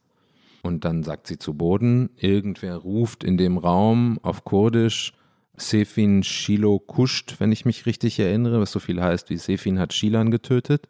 Und 0.62 0.84
dann 0.84 1.02
sagt 1.02 1.26
sie 1.26 1.38
zu 1.38 1.54
Boden, 1.54 2.10
irgendwer 2.16 2.76
ruft 2.76 3.24
in 3.24 3.36
dem 3.36 3.58
Raum 3.58 4.18
auf 4.22 4.44
Kurdisch 4.44 5.12
Sefin 5.56 6.22
Shilo 6.22 6.78
Kusht, 6.78 7.36
wenn 7.38 7.52
ich 7.52 7.64
mich 7.64 7.86
richtig 7.86 8.18
erinnere, 8.18 8.60
was 8.60 8.72
so 8.72 8.80
viel 8.80 9.00
heißt 9.00 9.30
wie 9.30 9.36
Sefin 9.36 9.78
hat 9.78 9.92
Shilan 9.92 10.30
getötet. 10.30 10.88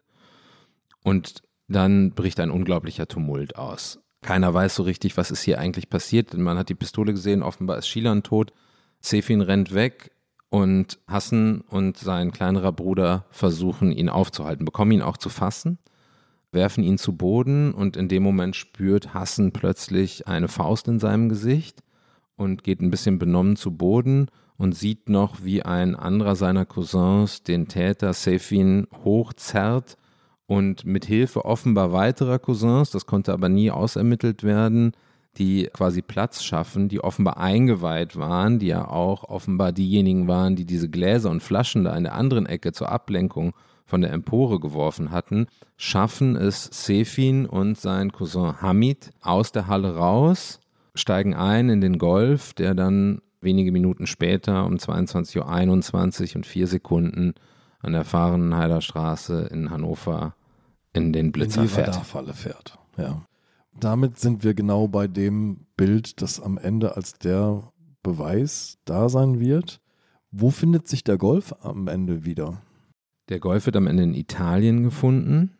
Und 1.03 1.43
dann 1.67 2.11
bricht 2.11 2.39
ein 2.39 2.51
unglaublicher 2.51 3.07
Tumult 3.07 3.57
aus. 3.57 3.99
Keiner 4.21 4.53
weiß 4.53 4.75
so 4.75 4.83
richtig, 4.83 5.17
was 5.17 5.29
ist 5.29 5.43
hier 5.43 5.59
eigentlich 5.59 5.89
passiert, 5.89 6.33
denn 6.33 6.41
man 6.41 6.57
hat 6.57 6.69
die 6.69 6.75
Pistole 6.75 7.13
gesehen, 7.13 7.43
offenbar 7.43 7.77
ist 7.77 7.87
Shilan 7.87 8.23
tot. 8.23 8.53
Sefin 9.01 9.41
rennt 9.41 9.73
weg 9.73 10.11
und 10.49 10.99
Hassan 11.07 11.61
und 11.61 11.97
sein 11.97 12.31
kleinerer 12.31 12.71
Bruder 12.71 13.25
versuchen 13.31 13.91
ihn 13.91 14.09
aufzuhalten, 14.09 14.65
bekommen 14.65 14.91
ihn 14.91 15.01
auch 15.01 15.17
zu 15.17 15.29
fassen 15.29 15.79
werfen 16.55 16.83
ihn 16.83 16.97
zu 16.97 17.15
Boden 17.15 17.71
und 17.71 17.95
in 17.95 18.07
dem 18.07 18.23
Moment 18.23 18.55
spürt 18.55 19.13
Hassan 19.13 19.51
plötzlich 19.51 20.27
eine 20.27 20.47
Faust 20.47 20.87
in 20.87 20.97
seinem 20.97 21.29
Gesicht 21.29 21.83
und 22.35 22.63
geht 22.63 22.81
ein 22.81 22.89
bisschen 22.89 23.19
benommen 23.19 23.57
zu 23.57 23.77
Boden 23.77 24.31
und 24.57 24.73
sieht 24.73 25.09
noch, 25.09 25.43
wie 25.43 25.61
ein 25.61 25.95
anderer 25.95 26.35
seiner 26.35 26.65
Cousins 26.65 27.43
den 27.43 27.67
Täter 27.67 28.13
Sefin 28.13 28.87
hochzerrt 29.03 29.97
und 30.47 30.85
mit 30.85 31.05
Hilfe 31.05 31.45
offenbar 31.45 31.91
weiterer 31.91 32.39
Cousins, 32.39 32.89
das 32.89 33.05
konnte 33.05 33.33
aber 33.33 33.49
nie 33.49 33.69
ausermittelt 33.69 34.43
werden, 34.43 34.93
die 35.37 35.69
quasi 35.73 36.01
Platz 36.01 36.43
schaffen, 36.43 36.89
die 36.89 37.03
offenbar 37.03 37.37
eingeweiht 37.37 38.15
waren, 38.15 38.59
die 38.59 38.67
ja 38.67 38.87
auch 38.87 39.23
offenbar 39.23 39.71
diejenigen 39.71 40.27
waren, 40.27 40.55
die 40.55 40.65
diese 40.65 40.89
Gläser 40.89 41.29
und 41.29 41.43
Flaschen 41.43 41.83
da 41.83 41.95
in 41.95 42.03
der 42.03 42.13
anderen 42.13 42.45
Ecke 42.45 42.71
zur 42.71 42.89
Ablenkung 42.89 43.53
von 43.85 44.01
der 44.01 44.11
Empore 44.11 44.59
geworfen 44.59 45.11
hatten, 45.11 45.47
schaffen 45.77 46.35
es 46.35 46.65
Sefin 46.71 47.45
und 47.45 47.77
sein 47.77 48.11
Cousin 48.11 48.61
Hamid 48.61 49.11
aus 49.21 49.51
der 49.51 49.67
Halle 49.67 49.95
raus, 49.95 50.59
steigen 50.95 51.35
ein 51.35 51.69
in 51.69 51.81
den 51.81 51.97
Golf, 51.97 52.53
der 52.53 52.73
dann 52.73 53.21
wenige 53.41 53.71
Minuten 53.71 54.07
später 54.07 54.65
um 54.65 54.75
22.21 54.75 56.31
Uhr 56.31 56.35
und 56.37 56.45
vier 56.45 56.67
Sekunden 56.67 57.35
an 57.79 57.93
der 57.93 58.05
Fahrenheider 58.05 58.81
Straße 58.81 59.47
in 59.51 59.69
Hannover 59.69 60.35
in 60.93 61.13
den 61.13 61.31
Blitzer 61.31 61.61
in 61.61 61.67
die 61.67 61.73
fährt. 61.73 61.95
Fährt. 62.33 62.79
Ja. 62.97 63.21
Damit 63.79 64.19
sind 64.19 64.43
wir 64.43 64.53
genau 64.53 64.87
bei 64.87 65.07
dem 65.07 65.65
Bild, 65.75 66.21
das 66.21 66.41
am 66.41 66.57
Ende 66.57 66.95
als 66.95 67.13
der 67.13 67.71
Beweis 68.03 68.77
da 68.85 69.09
sein 69.09 69.39
wird. 69.39 69.81
Wo 70.31 70.49
findet 70.49 70.87
sich 70.87 71.03
der 71.03 71.17
Golf 71.17 71.53
am 71.61 71.87
Ende 71.87 72.23
wieder? 72.23 72.61
Der 73.29 73.39
Golf 73.39 73.65
wird 73.65 73.75
am 73.75 73.87
Ende 73.87 74.03
in 74.03 74.13
Italien 74.13 74.83
gefunden. 74.83 75.57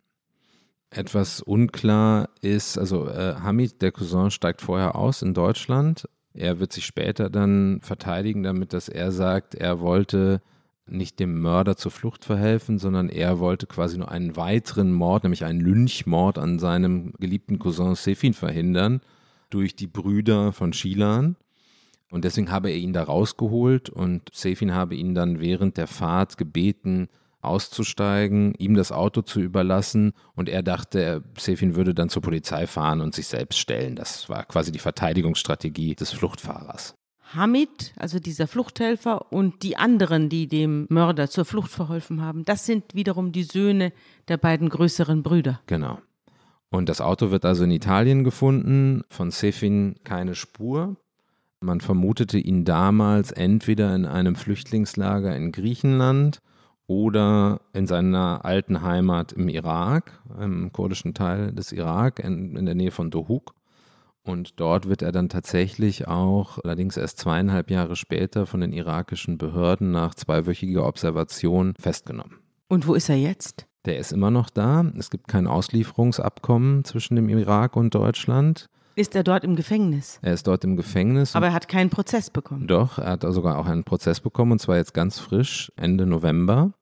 Etwas 0.90 1.42
unklar 1.42 2.30
ist, 2.40 2.78
also 2.78 3.08
äh, 3.08 3.34
Hamid, 3.34 3.82
der 3.82 3.92
Cousin, 3.92 4.30
steigt 4.30 4.62
vorher 4.62 4.96
aus 4.96 5.20
in 5.20 5.34
Deutschland. 5.34 6.08
Er 6.32 6.58
wird 6.58 6.72
sich 6.72 6.86
später 6.86 7.28
dann 7.28 7.80
verteidigen 7.82 8.42
damit, 8.42 8.72
dass 8.72 8.88
er 8.88 9.12
sagt, 9.12 9.54
er 9.54 9.80
wollte 9.80 10.40
nicht 10.88 11.18
dem 11.18 11.40
Mörder 11.40 11.76
zur 11.76 11.90
Flucht 11.90 12.24
verhelfen, 12.24 12.78
sondern 12.78 13.08
er 13.08 13.38
wollte 13.38 13.66
quasi 13.66 13.98
nur 13.98 14.10
einen 14.10 14.36
weiteren 14.36 14.92
Mord, 14.92 15.24
nämlich 15.24 15.44
einen 15.44 15.60
Lynchmord 15.60 16.38
an 16.38 16.58
seinem 16.58 17.12
geliebten 17.18 17.58
Cousin 17.58 17.94
Sefin 17.94 18.34
verhindern 18.34 19.00
durch 19.50 19.76
die 19.76 19.86
Brüder 19.86 20.52
von 20.52 20.72
Shilan. 20.72 21.36
Und 22.10 22.24
deswegen 22.24 22.50
habe 22.50 22.70
er 22.70 22.76
ihn 22.76 22.92
da 22.92 23.02
rausgeholt 23.02 23.90
und 23.90 24.30
Sefin 24.32 24.74
habe 24.74 24.94
ihn 24.94 25.14
dann 25.14 25.40
während 25.40 25.76
der 25.76 25.88
Fahrt 25.88 26.36
gebeten, 26.36 27.08
auszusteigen, 27.40 28.54
ihm 28.58 28.74
das 28.74 28.92
Auto 28.92 29.22
zu 29.22 29.40
überlassen 29.40 30.12
und 30.34 30.48
er 30.48 30.62
dachte, 30.62 31.22
Sefin 31.38 31.76
würde 31.76 31.94
dann 31.94 32.08
zur 32.08 32.22
Polizei 32.22 32.66
fahren 32.66 33.00
und 33.00 33.14
sich 33.14 33.26
selbst 33.26 33.58
stellen. 33.58 33.96
Das 33.96 34.28
war 34.28 34.44
quasi 34.44 34.72
die 34.72 34.78
Verteidigungsstrategie 34.78 35.94
des 35.94 36.12
Fluchtfahrers. 36.12 36.94
Hamid, 37.36 37.92
also 37.96 38.18
dieser 38.18 38.46
Fluchthelfer 38.46 39.32
und 39.32 39.62
die 39.62 39.76
anderen, 39.76 40.28
die 40.28 40.48
dem 40.48 40.86
Mörder 40.88 41.28
zur 41.28 41.44
Flucht 41.44 41.70
verholfen 41.70 42.22
haben, 42.22 42.44
das 42.44 42.66
sind 42.66 42.94
wiederum 42.94 43.32
die 43.32 43.44
Söhne 43.44 43.92
der 44.28 44.36
beiden 44.36 44.68
größeren 44.68 45.22
Brüder. 45.22 45.60
Genau. 45.66 45.98
Und 46.70 46.88
das 46.88 47.00
Auto 47.00 47.30
wird 47.30 47.44
also 47.44 47.64
in 47.64 47.70
Italien 47.70 48.24
gefunden, 48.24 49.02
von 49.08 49.30
Sefin 49.30 49.96
keine 50.04 50.34
Spur. 50.34 50.96
Man 51.60 51.80
vermutete 51.80 52.38
ihn 52.38 52.64
damals 52.64 53.32
entweder 53.32 53.94
in 53.94 54.04
einem 54.04 54.36
Flüchtlingslager 54.36 55.34
in 55.34 55.52
Griechenland 55.52 56.40
oder 56.86 57.60
in 57.72 57.86
seiner 57.86 58.44
alten 58.44 58.82
Heimat 58.82 59.32
im 59.32 59.48
Irak, 59.48 60.20
im 60.40 60.72
kurdischen 60.72 61.14
Teil 61.14 61.52
des 61.52 61.72
Irak, 61.72 62.20
in, 62.20 62.56
in 62.56 62.66
der 62.66 62.74
Nähe 62.74 62.90
von 62.90 63.10
Dohuk. 63.10 63.55
Und 64.26 64.58
dort 64.58 64.88
wird 64.88 65.02
er 65.02 65.12
dann 65.12 65.28
tatsächlich 65.28 66.08
auch, 66.08 66.58
allerdings 66.64 66.96
erst 66.96 67.18
zweieinhalb 67.18 67.70
Jahre 67.70 67.94
später, 67.94 68.44
von 68.44 68.60
den 68.60 68.72
irakischen 68.72 69.38
Behörden 69.38 69.92
nach 69.92 70.16
zweiwöchiger 70.16 70.84
Observation 70.84 71.74
festgenommen. 71.78 72.40
Und 72.68 72.88
wo 72.88 72.94
ist 72.94 73.08
er 73.08 73.16
jetzt? 73.16 73.66
Der 73.84 73.98
ist 73.98 74.12
immer 74.12 74.32
noch 74.32 74.50
da. 74.50 74.84
Es 74.98 75.10
gibt 75.10 75.28
kein 75.28 75.46
Auslieferungsabkommen 75.46 76.84
zwischen 76.84 77.14
dem 77.14 77.28
Irak 77.28 77.76
und 77.76 77.94
Deutschland. 77.94 78.66
Ist 78.96 79.14
er 79.14 79.22
dort 79.22 79.44
im 79.44 79.54
Gefängnis? 79.54 80.18
Er 80.22 80.34
ist 80.34 80.48
dort 80.48 80.64
im 80.64 80.76
Gefängnis. 80.76 81.36
Aber 81.36 81.46
er 81.46 81.52
hat 81.52 81.68
keinen 81.68 81.90
Prozess 81.90 82.28
bekommen. 82.28 82.66
Doch, 82.66 82.98
er 82.98 83.10
hat 83.10 83.22
sogar 83.28 83.58
auch 83.58 83.66
einen 83.66 83.84
Prozess 83.84 84.20
bekommen 84.20 84.52
und 84.52 84.58
zwar 84.58 84.76
jetzt 84.76 84.92
ganz 84.92 85.20
frisch, 85.20 85.70
Ende 85.76 86.04
November 86.04 86.72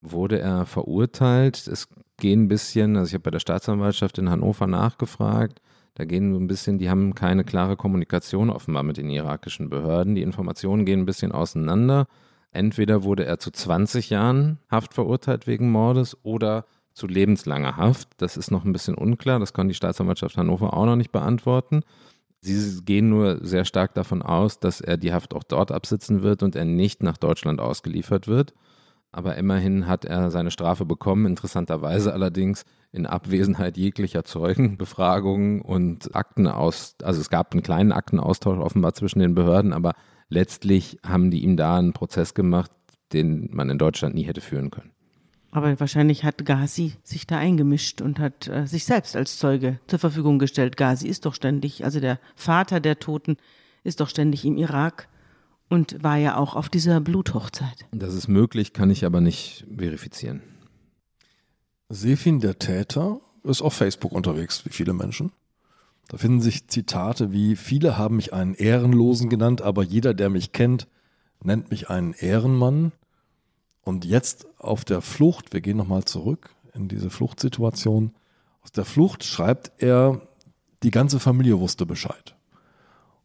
wurde 0.00 0.38
er 0.38 0.64
verurteilt. 0.64 1.66
Es 1.68 1.88
gehen 2.16 2.44
ein 2.44 2.48
bisschen, 2.48 2.96
also 2.96 3.08
ich 3.08 3.14
habe 3.14 3.22
bei 3.22 3.30
der 3.30 3.40
Staatsanwaltschaft 3.40 4.18
in 4.18 4.30
Hannover 4.30 4.66
nachgefragt, 4.66 5.60
da 5.94 6.04
gehen 6.04 6.32
so 6.32 6.40
ein 6.40 6.46
bisschen, 6.46 6.78
die 6.78 6.88
haben 6.88 7.14
keine 7.14 7.44
klare 7.44 7.76
Kommunikation 7.76 8.50
offenbar 8.50 8.82
mit 8.82 8.96
den 8.96 9.10
irakischen 9.10 9.68
Behörden. 9.68 10.14
Die 10.14 10.22
Informationen 10.22 10.86
gehen 10.86 11.00
ein 11.00 11.06
bisschen 11.06 11.32
auseinander. 11.32 12.06
Entweder 12.50 13.02
wurde 13.02 13.24
er 13.24 13.38
zu 13.38 13.50
20 13.50 14.10
Jahren 14.10 14.58
Haft 14.70 14.94
verurteilt 14.94 15.46
wegen 15.46 15.70
Mordes 15.70 16.16
oder 16.22 16.66
zu 16.94 17.06
lebenslanger 17.06 17.76
Haft. 17.76 18.08
Das 18.18 18.36
ist 18.36 18.50
noch 18.50 18.64
ein 18.64 18.72
bisschen 18.72 18.94
unklar. 18.94 19.38
Das 19.38 19.52
kann 19.52 19.68
die 19.68 19.74
Staatsanwaltschaft 19.74 20.36
Hannover 20.36 20.74
auch 20.74 20.86
noch 20.86 20.96
nicht 20.96 21.12
beantworten. 21.12 21.82
Sie 22.40 22.82
gehen 22.84 23.08
nur 23.08 23.44
sehr 23.44 23.64
stark 23.64 23.94
davon 23.94 24.20
aus, 24.20 24.58
dass 24.58 24.80
er 24.80 24.96
die 24.96 25.12
Haft 25.12 25.34
auch 25.34 25.44
dort 25.44 25.70
absitzen 25.72 26.22
wird 26.22 26.42
und 26.42 26.56
er 26.56 26.64
nicht 26.64 27.02
nach 27.02 27.16
Deutschland 27.16 27.60
ausgeliefert 27.60 28.28
wird. 28.28 28.52
Aber 29.12 29.36
immerhin 29.36 29.86
hat 29.86 30.06
er 30.06 30.30
seine 30.30 30.50
Strafe 30.50 30.86
bekommen, 30.86 31.26
interessanterweise 31.26 32.14
allerdings 32.14 32.64
in 32.92 33.06
Abwesenheit 33.06 33.76
jeglicher 33.76 34.24
Zeugenbefragungen 34.24 35.60
und 35.60 36.14
Aktenaus, 36.16 36.96
also 37.02 37.20
es 37.20 37.28
gab 37.28 37.52
einen 37.52 37.62
kleinen 37.62 37.92
Aktenaustausch 37.92 38.58
offenbar 38.58 38.94
zwischen 38.94 39.20
den 39.20 39.34
Behörden, 39.34 39.74
aber 39.74 39.92
letztlich 40.30 40.98
haben 41.04 41.30
die 41.30 41.42
ihm 41.44 41.58
da 41.58 41.76
einen 41.76 41.92
Prozess 41.92 42.32
gemacht, 42.32 42.70
den 43.12 43.50
man 43.52 43.68
in 43.68 43.78
Deutschland 43.78 44.14
nie 44.14 44.24
hätte 44.24 44.40
führen 44.40 44.70
können. 44.70 44.92
Aber 45.50 45.78
wahrscheinlich 45.78 46.24
hat 46.24 46.46
Ghazi 46.46 46.94
sich 47.02 47.26
da 47.26 47.36
eingemischt 47.36 48.00
und 48.00 48.18
hat 48.18 48.48
äh, 48.48 48.66
sich 48.66 48.86
selbst 48.86 49.14
als 49.14 49.36
Zeuge 49.36 49.78
zur 49.86 49.98
Verfügung 49.98 50.38
gestellt. 50.38 50.78
Ghazi 50.78 51.06
ist 51.06 51.26
doch 51.26 51.34
ständig, 51.34 51.84
also 51.84 52.00
der 52.00 52.18
Vater 52.34 52.80
der 52.80 52.98
Toten 52.98 53.36
ist 53.84 54.00
doch 54.00 54.08
ständig 54.08 54.46
im 54.46 54.56
Irak 54.56 55.08
und 55.72 56.04
war 56.04 56.18
ja 56.18 56.36
auch 56.36 56.54
auf 56.54 56.68
dieser 56.68 57.00
Bluthochzeit. 57.00 57.86
Das 57.92 58.12
ist 58.12 58.28
möglich, 58.28 58.74
kann 58.74 58.90
ich 58.90 59.06
aber 59.06 59.22
nicht 59.22 59.64
verifizieren. 59.74 60.42
Sefin, 61.88 62.40
der 62.40 62.58
Täter, 62.58 63.22
ist 63.42 63.62
auf 63.62 63.72
Facebook 63.72 64.12
unterwegs, 64.12 64.66
wie 64.66 64.70
viele 64.70 64.92
Menschen. 64.92 65.32
Da 66.08 66.18
finden 66.18 66.42
sich 66.42 66.68
Zitate 66.68 67.32
wie, 67.32 67.56
viele 67.56 67.96
haben 67.96 68.16
mich 68.16 68.34
einen 68.34 68.52
Ehrenlosen 68.52 69.30
genannt, 69.30 69.62
aber 69.62 69.82
jeder, 69.82 70.12
der 70.12 70.28
mich 70.28 70.52
kennt, 70.52 70.88
nennt 71.42 71.70
mich 71.70 71.88
einen 71.88 72.12
Ehrenmann. 72.12 72.92
Und 73.80 74.04
jetzt 74.04 74.46
auf 74.58 74.84
der 74.84 75.00
Flucht, 75.00 75.54
wir 75.54 75.62
gehen 75.62 75.78
nochmal 75.78 76.04
zurück 76.04 76.50
in 76.74 76.88
diese 76.88 77.08
Fluchtsituation, 77.08 78.12
aus 78.60 78.72
der 78.72 78.84
Flucht 78.84 79.24
schreibt 79.24 79.72
er, 79.78 80.20
die 80.82 80.90
ganze 80.90 81.18
Familie 81.18 81.58
wusste 81.60 81.86
Bescheid. 81.86 82.36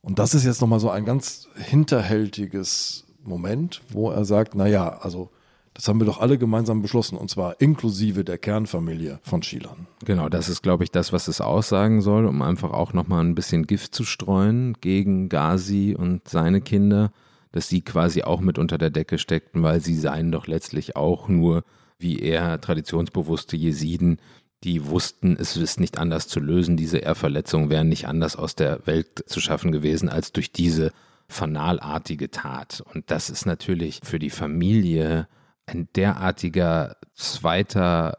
Und 0.07 0.19
das 0.19 0.33
ist 0.33 0.45
jetzt 0.45 0.61
nochmal 0.61 0.79
so 0.79 0.89
ein 0.89 1.05
ganz 1.05 1.47
hinterhältiges 1.55 3.05
Moment, 3.23 3.81
wo 3.89 4.09
er 4.09 4.25
sagt, 4.25 4.55
naja, 4.55 4.97
also 5.01 5.29
das 5.73 5.87
haben 5.87 5.99
wir 5.99 6.05
doch 6.05 6.21
alle 6.21 6.37
gemeinsam 6.37 6.81
beschlossen, 6.81 7.17
und 7.17 7.29
zwar 7.29 7.59
inklusive 7.61 8.23
der 8.23 8.37
Kernfamilie 8.37 9.19
von 9.21 9.43
Schielern. 9.43 9.85
Genau, 10.05 10.29
das 10.29 10.49
ist, 10.49 10.63
glaube 10.63 10.85
ich, 10.85 10.91
das, 10.91 11.13
was 11.13 11.27
es 11.27 11.41
aussagen 11.41 12.01
soll, 12.01 12.25
um 12.25 12.41
einfach 12.41 12.71
auch 12.71 12.93
nochmal 12.93 13.23
ein 13.23 13.35
bisschen 13.35 13.67
Gift 13.67 13.93
zu 13.93 14.05
streuen 14.05 14.77
gegen 14.81 15.29
Ghazi 15.29 15.95
und 15.95 16.27
seine 16.27 16.61
Kinder 16.61 17.11
dass 17.51 17.69
sie 17.69 17.81
quasi 17.81 18.23
auch 18.23 18.39
mit 18.39 18.59
unter 18.59 18.77
der 18.77 18.89
Decke 18.89 19.17
steckten, 19.17 19.63
weil 19.63 19.81
sie 19.81 19.95
seien 19.95 20.31
doch 20.31 20.45
letztlich 20.47 20.95
auch 20.95 21.27
nur, 21.27 21.63
wie 21.97 22.19
er, 22.19 22.61
traditionsbewusste 22.61 23.57
Jesiden, 23.57 24.19
die 24.63 24.87
wussten, 24.87 25.37
es 25.39 25.55
ist 25.55 25.79
nicht 25.79 25.97
anders 25.97 26.27
zu 26.27 26.39
lösen, 26.39 26.77
diese 26.77 26.97
Ehrverletzungen 26.97 27.69
wären 27.69 27.89
nicht 27.89 28.07
anders 28.07 28.35
aus 28.35 28.55
der 28.55 28.85
Welt 28.87 29.23
zu 29.27 29.39
schaffen 29.39 29.71
gewesen 29.71 30.09
als 30.09 30.31
durch 30.31 30.51
diese 30.51 30.91
fanalartige 31.27 32.31
Tat. 32.31 32.83
Und 32.93 33.11
das 33.11 33.29
ist 33.29 33.45
natürlich 33.45 33.99
für 34.03 34.19
die 34.19 34.29
Familie 34.29 35.27
ein 35.65 35.89
derartiger 35.95 36.97
zweiter 37.13 38.17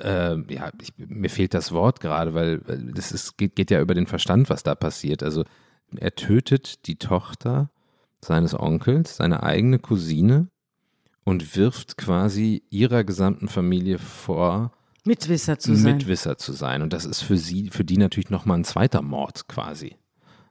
äh, 0.00 0.36
ja, 0.52 0.70
ich, 0.80 0.92
mir 0.96 1.30
fehlt 1.30 1.54
das 1.54 1.72
Wort 1.72 2.00
gerade, 2.00 2.34
weil, 2.34 2.58
das 2.94 3.12
ist, 3.12 3.36
geht, 3.38 3.56
geht 3.56 3.70
ja 3.70 3.80
über 3.80 3.94
den 3.94 4.06
Verstand, 4.06 4.50
was 4.50 4.62
da 4.62 4.74
passiert. 4.74 5.22
Also 5.22 5.44
er 5.96 6.14
tötet 6.14 6.86
die 6.86 6.96
Tochter 6.96 7.70
seines 8.20 8.58
Onkels, 8.58 9.16
seine 9.16 9.42
eigene 9.42 9.78
Cousine 9.78 10.48
und 11.24 11.56
wirft 11.56 11.96
quasi 11.96 12.62
ihrer 12.70 13.04
gesamten 13.04 13.48
Familie 13.48 13.98
vor, 13.98 14.72
Mitwisser 15.04 15.58
zu 15.58 15.74
sein. 15.74 15.96
Mitwisser 15.96 16.38
zu 16.38 16.52
sein. 16.52 16.82
Und 16.82 16.92
das 16.92 17.04
ist 17.04 17.22
für 17.22 17.36
sie, 17.36 17.70
für 17.70 17.84
die 17.84 17.96
natürlich 17.96 18.30
nochmal 18.30 18.58
ein 18.58 18.64
zweiter 18.64 19.02
Mord 19.02 19.48
quasi. 19.48 19.96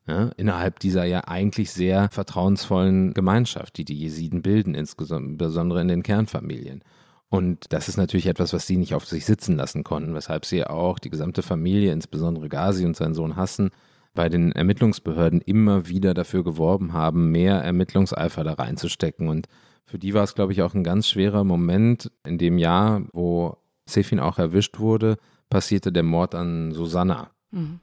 Ja, 0.08 0.32
innerhalb 0.36 0.80
dieser 0.80 1.06
ja 1.06 1.22
eigentlich 1.28 1.72
sehr 1.72 2.10
vertrauensvollen 2.10 3.14
Gemeinschaft, 3.14 3.78
die 3.78 3.86
die 3.86 4.00
Jesiden 4.00 4.42
bilden, 4.42 4.74
insbesondere 4.74 5.80
in 5.80 5.88
den 5.88 6.04
Kernfamilien. 6.04 6.84
Und 7.30 7.72
das 7.72 7.88
ist 7.88 7.98
natürlich 7.98 8.26
etwas, 8.26 8.52
was 8.52 8.68
sie 8.68 8.78
nicht 8.78 8.94
auf 8.94 9.06
sich 9.06 9.26
sitzen 9.26 9.56
lassen 9.56 9.84
konnten, 9.84 10.14
weshalb 10.14 10.46
sie 10.46 10.66
auch 10.66 11.00
die 11.00 11.12
gesamte 11.12 11.44
Familie, 11.44 11.94
insbesondere 11.94 12.50
Ghazi 12.50 12.86
und 12.86 12.98
seinen 12.98 13.14
Sohn 13.14 13.36
Hassan, 13.36 13.70
bei 14.14 14.28
den 14.28 14.52
Ermittlungsbehörden 14.52 15.40
immer 15.40 15.88
wieder 15.88 16.14
dafür 16.14 16.44
geworben 16.44 16.92
haben, 16.92 17.32
mehr 17.32 17.62
Ermittlungseifer 17.62 18.44
da 18.44 18.54
reinzustecken. 18.54 19.30
Und 19.30 19.48
für 19.86 19.98
die 20.00 20.14
war 20.14 20.24
es, 20.24 20.36
glaube 20.36 20.52
ich, 20.52 20.62
auch 20.62 20.74
ein 20.74 20.84
ganz 20.84 21.08
schwerer 21.08 21.46
Moment. 21.46 22.12
In 22.26 22.38
dem 22.38 22.58
Jahr, 22.58 23.04
wo 23.14 23.56
Sefin 23.86 24.20
auch 24.20 24.38
erwischt 24.38 24.80
wurde, 24.80 25.18
passierte 25.50 25.92
der 25.92 26.04
Mord 26.04 26.36
an 26.36 26.72
Susanna 26.72 27.32
mhm. 27.52 27.80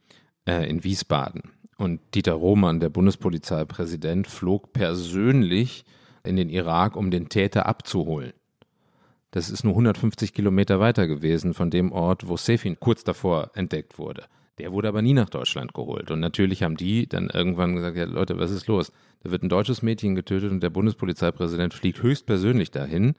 äh, 0.47 0.69
in 0.69 0.85
Wiesbaden. 0.85 1.53
Und 1.77 2.01
Dieter 2.15 2.33
Roman, 2.33 2.81
der 2.81 2.89
Bundespolizeipräsident, 2.89 4.27
flog 4.27 4.73
persönlich 4.73 5.85
in 6.25 6.37
den 6.37 6.49
Irak, 6.49 6.97
um 6.97 7.11
den 7.11 7.29
Täter 7.29 7.67
abzuholen. 7.67 8.33
Das 9.31 9.51
ist 9.51 9.63
nur 9.63 9.75
150 9.75 10.33
Kilometer 10.33 10.81
weiter 10.81 11.07
gewesen 11.07 11.55
von 11.55 11.71
dem 11.71 11.93
Ort, 11.93 12.27
wo 12.29 12.37
Sefin 12.37 12.81
kurz 12.81 13.05
davor 13.05 13.51
entdeckt 13.55 13.99
wurde. 13.99 14.25
Der 14.59 14.73
wurde 14.73 14.89
aber 14.89 15.03
nie 15.03 15.13
nach 15.13 15.29
Deutschland 15.29 15.75
geholt. 15.75 16.11
Und 16.11 16.21
natürlich 16.21 16.63
haben 16.63 16.77
die 16.77 17.09
dann 17.09 17.29
irgendwann 17.29 17.77
gesagt, 17.77 17.97
ja 17.97 18.05
Leute, 18.05 18.39
was 18.39 18.51
ist 18.51 18.67
los? 18.67 18.91
Da 19.23 19.31
wird 19.31 19.43
ein 19.43 19.49
deutsches 19.49 19.83
Mädchen 19.83 20.15
getötet 20.15 20.51
und 20.51 20.63
der 20.63 20.71
Bundespolizeipräsident 20.71 21.75
fliegt 21.75 22.03
höchstpersönlich 22.03 22.71
dahin. 22.71 23.15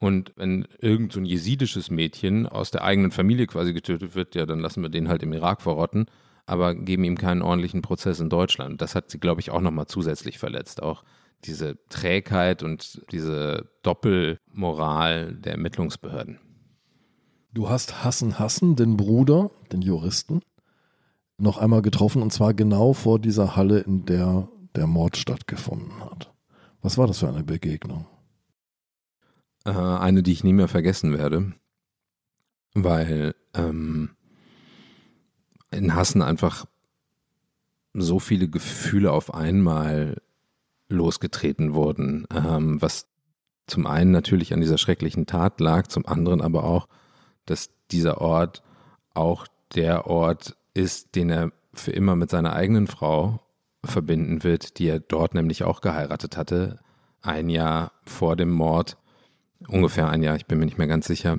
Und 0.00 0.32
wenn 0.36 0.66
irgend 0.78 1.12
so 1.12 1.20
ein 1.20 1.26
jesidisches 1.26 1.90
Mädchen 1.90 2.46
aus 2.46 2.70
der 2.70 2.82
eigenen 2.82 3.10
Familie 3.10 3.46
quasi 3.46 3.72
getötet 3.72 4.14
wird, 4.14 4.34
ja, 4.34 4.46
dann 4.46 4.58
lassen 4.58 4.82
wir 4.82 4.88
den 4.88 5.08
halt 5.08 5.22
im 5.22 5.32
Irak 5.32 5.60
verrotten, 5.62 6.06
aber 6.46 6.74
geben 6.74 7.04
ihm 7.04 7.18
keinen 7.18 7.42
ordentlichen 7.42 7.82
Prozess 7.82 8.18
in 8.18 8.30
Deutschland. 8.30 8.80
Das 8.80 8.94
hat 8.94 9.10
sie, 9.10 9.18
glaube 9.18 9.40
ich, 9.42 9.50
auch 9.50 9.60
nochmal 9.60 9.86
zusätzlich 9.86 10.38
verletzt. 10.38 10.82
Auch 10.82 11.04
diese 11.44 11.78
Trägheit 11.90 12.62
und 12.62 13.02
diese 13.12 13.70
Doppelmoral 13.82 15.34
der 15.34 15.52
Ermittlungsbehörden. 15.52 16.40
Du 17.52 17.68
hast 17.68 18.02
Hassen 18.02 18.38
Hassen, 18.38 18.76
den 18.76 18.96
Bruder, 18.96 19.50
den 19.70 19.82
Juristen, 19.82 20.40
noch 21.36 21.58
einmal 21.58 21.82
getroffen 21.82 22.22
und 22.22 22.32
zwar 22.32 22.54
genau 22.54 22.94
vor 22.94 23.18
dieser 23.18 23.56
Halle, 23.56 23.80
in 23.80 24.06
der 24.06 24.48
der 24.76 24.86
Mord 24.86 25.16
stattgefunden 25.16 26.00
hat. 26.00 26.32
Was 26.82 26.96
war 26.96 27.06
das 27.06 27.18
für 27.18 27.28
eine 27.28 27.42
Begegnung? 27.42 28.06
Äh, 29.64 29.70
eine, 29.70 30.22
die 30.22 30.32
ich 30.32 30.44
nie 30.44 30.52
mehr 30.52 30.68
vergessen 30.68 31.16
werde, 31.16 31.52
weil 32.74 33.34
ähm, 33.54 34.10
in 35.70 35.94
Hassen 35.94 36.22
einfach 36.22 36.66
so 37.92 38.18
viele 38.18 38.48
Gefühle 38.48 39.12
auf 39.12 39.34
einmal 39.34 40.22
losgetreten 40.88 41.74
wurden, 41.74 42.26
ähm, 42.34 42.80
was 42.80 43.06
zum 43.66 43.86
einen 43.86 44.10
natürlich 44.10 44.52
an 44.52 44.60
dieser 44.60 44.78
schrecklichen 44.78 45.26
Tat 45.26 45.60
lag, 45.60 45.86
zum 45.86 46.06
anderen 46.06 46.40
aber 46.40 46.64
auch, 46.64 46.88
dass 47.46 47.70
dieser 47.90 48.20
Ort 48.20 48.62
auch 49.14 49.46
der 49.74 50.06
Ort 50.06 50.56
ist, 50.74 51.14
den 51.14 51.30
er 51.30 51.52
für 51.72 51.92
immer 51.92 52.16
mit 52.16 52.30
seiner 52.30 52.54
eigenen 52.54 52.86
Frau 52.86 53.40
verbinden 53.84 54.42
wird, 54.42 54.78
die 54.78 54.88
er 54.88 55.00
dort 55.00 55.34
nämlich 55.34 55.64
auch 55.64 55.80
geheiratet 55.80 56.36
hatte, 56.36 56.80
ein 57.22 57.48
Jahr 57.48 57.92
vor 58.04 58.34
dem 58.34 58.50
Mord, 58.50 58.96
ungefähr 59.68 60.08
ein 60.08 60.22
Jahr, 60.22 60.36
ich 60.36 60.46
bin 60.46 60.58
mir 60.58 60.64
nicht 60.64 60.78
mehr 60.78 60.86
ganz 60.86 61.06
sicher, 61.06 61.38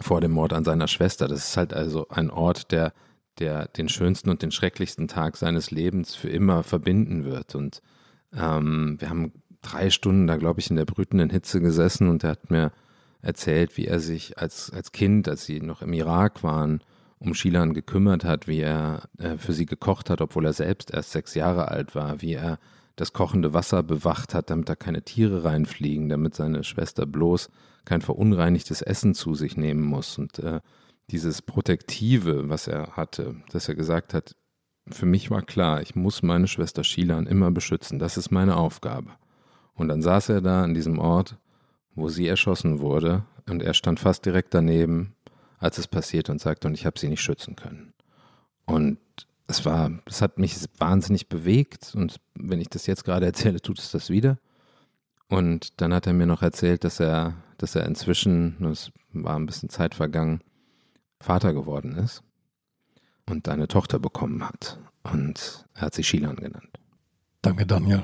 vor 0.00 0.20
dem 0.20 0.32
Mord 0.32 0.52
an 0.52 0.64
seiner 0.64 0.88
Schwester. 0.88 1.28
Das 1.28 1.48
ist 1.48 1.56
halt 1.56 1.72
also 1.72 2.08
ein 2.08 2.30
Ort, 2.30 2.70
der, 2.72 2.92
der 3.38 3.68
den 3.68 3.88
schönsten 3.88 4.30
und 4.30 4.42
den 4.42 4.50
schrecklichsten 4.50 5.08
Tag 5.08 5.36
seines 5.36 5.70
Lebens 5.70 6.14
für 6.14 6.28
immer 6.28 6.62
verbinden 6.62 7.24
wird. 7.24 7.54
Und 7.54 7.82
ähm, 8.34 8.96
wir 8.98 9.10
haben 9.10 9.32
drei 9.62 9.90
Stunden 9.90 10.26
da, 10.26 10.36
glaube 10.36 10.60
ich, 10.60 10.70
in 10.70 10.76
der 10.76 10.84
brütenden 10.84 11.30
Hitze 11.30 11.60
gesessen 11.60 12.08
und 12.08 12.24
er 12.24 12.30
hat 12.30 12.50
mir 12.50 12.72
erzählt, 13.22 13.76
wie 13.76 13.86
er 13.86 14.00
sich 14.00 14.38
als, 14.38 14.70
als 14.70 14.92
Kind, 14.92 15.28
als 15.28 15.44
sie 15.44 15.60
noch 15.60 15.82
im 15.82 15.92
Irak 15.92 16.42
waren, 16.42 16.80
um 17.18 17.34
Shilan 17.34 17.74
gekümmert 17.74 18.24
hat, 18.24 18.46
wie 18.46 18.60
er 18.60 19.08
äh, 19.18 19.36
für 19.38 19.52
sie 19.52 19.66
gekocht 19.66 20.10
hat, 20.10 20.20
obwohl 20.20 20.44
er 20.44 20.52
selbst 20.52 20.92
erst 20.92 21.12
sechs 21.12 21.34
Jahre 21.34 21.68
alt 21.68 21.94
war, 21.94 22.20
wie 22.20 22.34
er 22.34 22.58
das 22.96 23.12
kochende 23.12 23.54
Wasser 23.54 23.82
bewacht 23.82 24.34
hat, 24.34 24.50
damit 24.50 24.68
da 24.68 24.74
keine 24.74 25.02
Tiere 25.02 25.44
reinfliegen, 25.44 26.08
damit 26.08 26.34
seine 26.34 26.64
Schwester 26.64 27.06
bloß 27.06 27.50
kein 27.84 28.00
verunreinigtes 28.00 28.82
Essen 28.82 29.14
zu 29.14 29.34
sich 29.34 29.56
nehmen 29.56 29.82
muss. 29.82 30.18
Und 30.18 30.38
äh, 30.38 30.60
dieses 31.10 31.42
Protektive, 31.42 32.48
was 32.48 32.66
er 32.66 32.96
hatte, 32.96 33.36
dass 33.52 33.68
er 33.68 33.74
gesagt 33.74 34.14
hat, 34.14 34.34
für 34.88 35.06
mich 35.06 35.30
war 35.30 35.42
klar, 35.42 35.82
ich 35.82 35.94
muss 35.94 36.22
meine 36.22 36.48
Schwester 36.48 36.84
Shilan 36.84 37.26
immer 37.26 37.50
beschützen, 37.50 37.98
das 37.98 38.16
ist 38.16 38.30
meine 38.30 38.56
Aufgabe. 38.56 39.10
Und 39.74 39.88
dann 39.88 40.00
saß 40.02 40.30
er 40.30 40.40
da 40.40 40.62
an 40.62 40.74
diesem 40.74 40.98
Ort, 40.98 41.36
wo 41.94 42.08
sie 42.08 42.26
erschossen 42.26 42.80
wurde, 42.80 43.24
und 43.48 43.62
er 43.62 43.74
stand 43.74 44.00
fast 44.00 44.26
direkt 44.26 44.54
daneben 44.54 45.16
als 45.58 45.78
es 45.78 45.88
passiert 45.88 46.28
und 46.30 46.40
sagte, 46.40 46.68
und 46.68 46.74
ich 46.74 46.86
habe 46.86 46.98
sie 46.98 47.08
nicht 47.08 47.22
schützen 47.22 47.56
können. 47.56 47.92
Und 48.66 48.98
es 49.46 49.64
war, 49.64 49.90
es 50.06 50.22
hat 50.22 50.38
mich 50.38 50.56
wahnsinnig 50.78 51.28
bewegt 51.28 51.94
und 51.94 52.16
wenn 52.34 52.60
ich 52.60 52.68
das 52.68 52.86
jetzt 52.86 53.04
gerade 53.04 53.26
erzähle, 53.26 53.60
tut 53.60 53.78
es 53.78 53.90
das 53.90 54.10
wieder. 54.10 54.38
Und 55.28 55.80
dann 55.80 55.92
hat 55.92 56.06
er 56.06 56.12
mir 56.12 56.26
noch 56.26 56.42
erzählt, 56.42 56.84
dass 56.84 57.00
er, 57.00 57.34
dass 57.58 57.74
er 57.74 57.86
inzwischen, 57.86 58.62
es 58.64 58.92
war 59.12 59.36
ein 59.36 59.46
bisschen 59.46 59.68
Zeit 59.68 59.94
vergangen, 59.94 60.40
Vater 61.20 61.52
geworden 61.54 61.96
ist 61.96 62.22
und 63.28 63.48
eine 63.48 63.68
Tochter 63.68 63.98
bekommen 63.98 64.46
hat. 64.46 64.78
Und 65.02 65.66
er 65.74 65.82
hat 65.82 65.94
sich 65.94 66.08
Shilan 66.08 66.36
genannt. 66.36 66.78
Danke, 67.42 67.66
Daniel, 67.66 68.02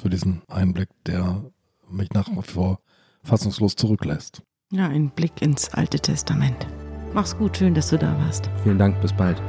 für 0.00 0.10
diesen 0.10 0.42
Einblick, 0.48 0.88
der 1.06 1.44
mich 1.90 2.10
nach 2.12 2.28
wie 2.28 2.42
vor 2.42 2.80
fassungslos 3.22 3.76
zurücklässt. 3.76 4.42
Ja, 4.70 4.88
ein 4.88 5.10
Blick 5.10 5.40
ins 5.40 5.72
Alte 5.72 5.98
Testament. 5.98 6.66
Mach's 7.14 7.36
gut, 7.36 7.56
schön, 7.56 7.74
dass 7.74 7.88
du 7.88 7.98
da 7.98 8.18
warst. 8.18 8.50
Vielen 8.62 8.78
Dank, 8.78 9.00
bis 9.00 9.12
bald. 9.12 9.40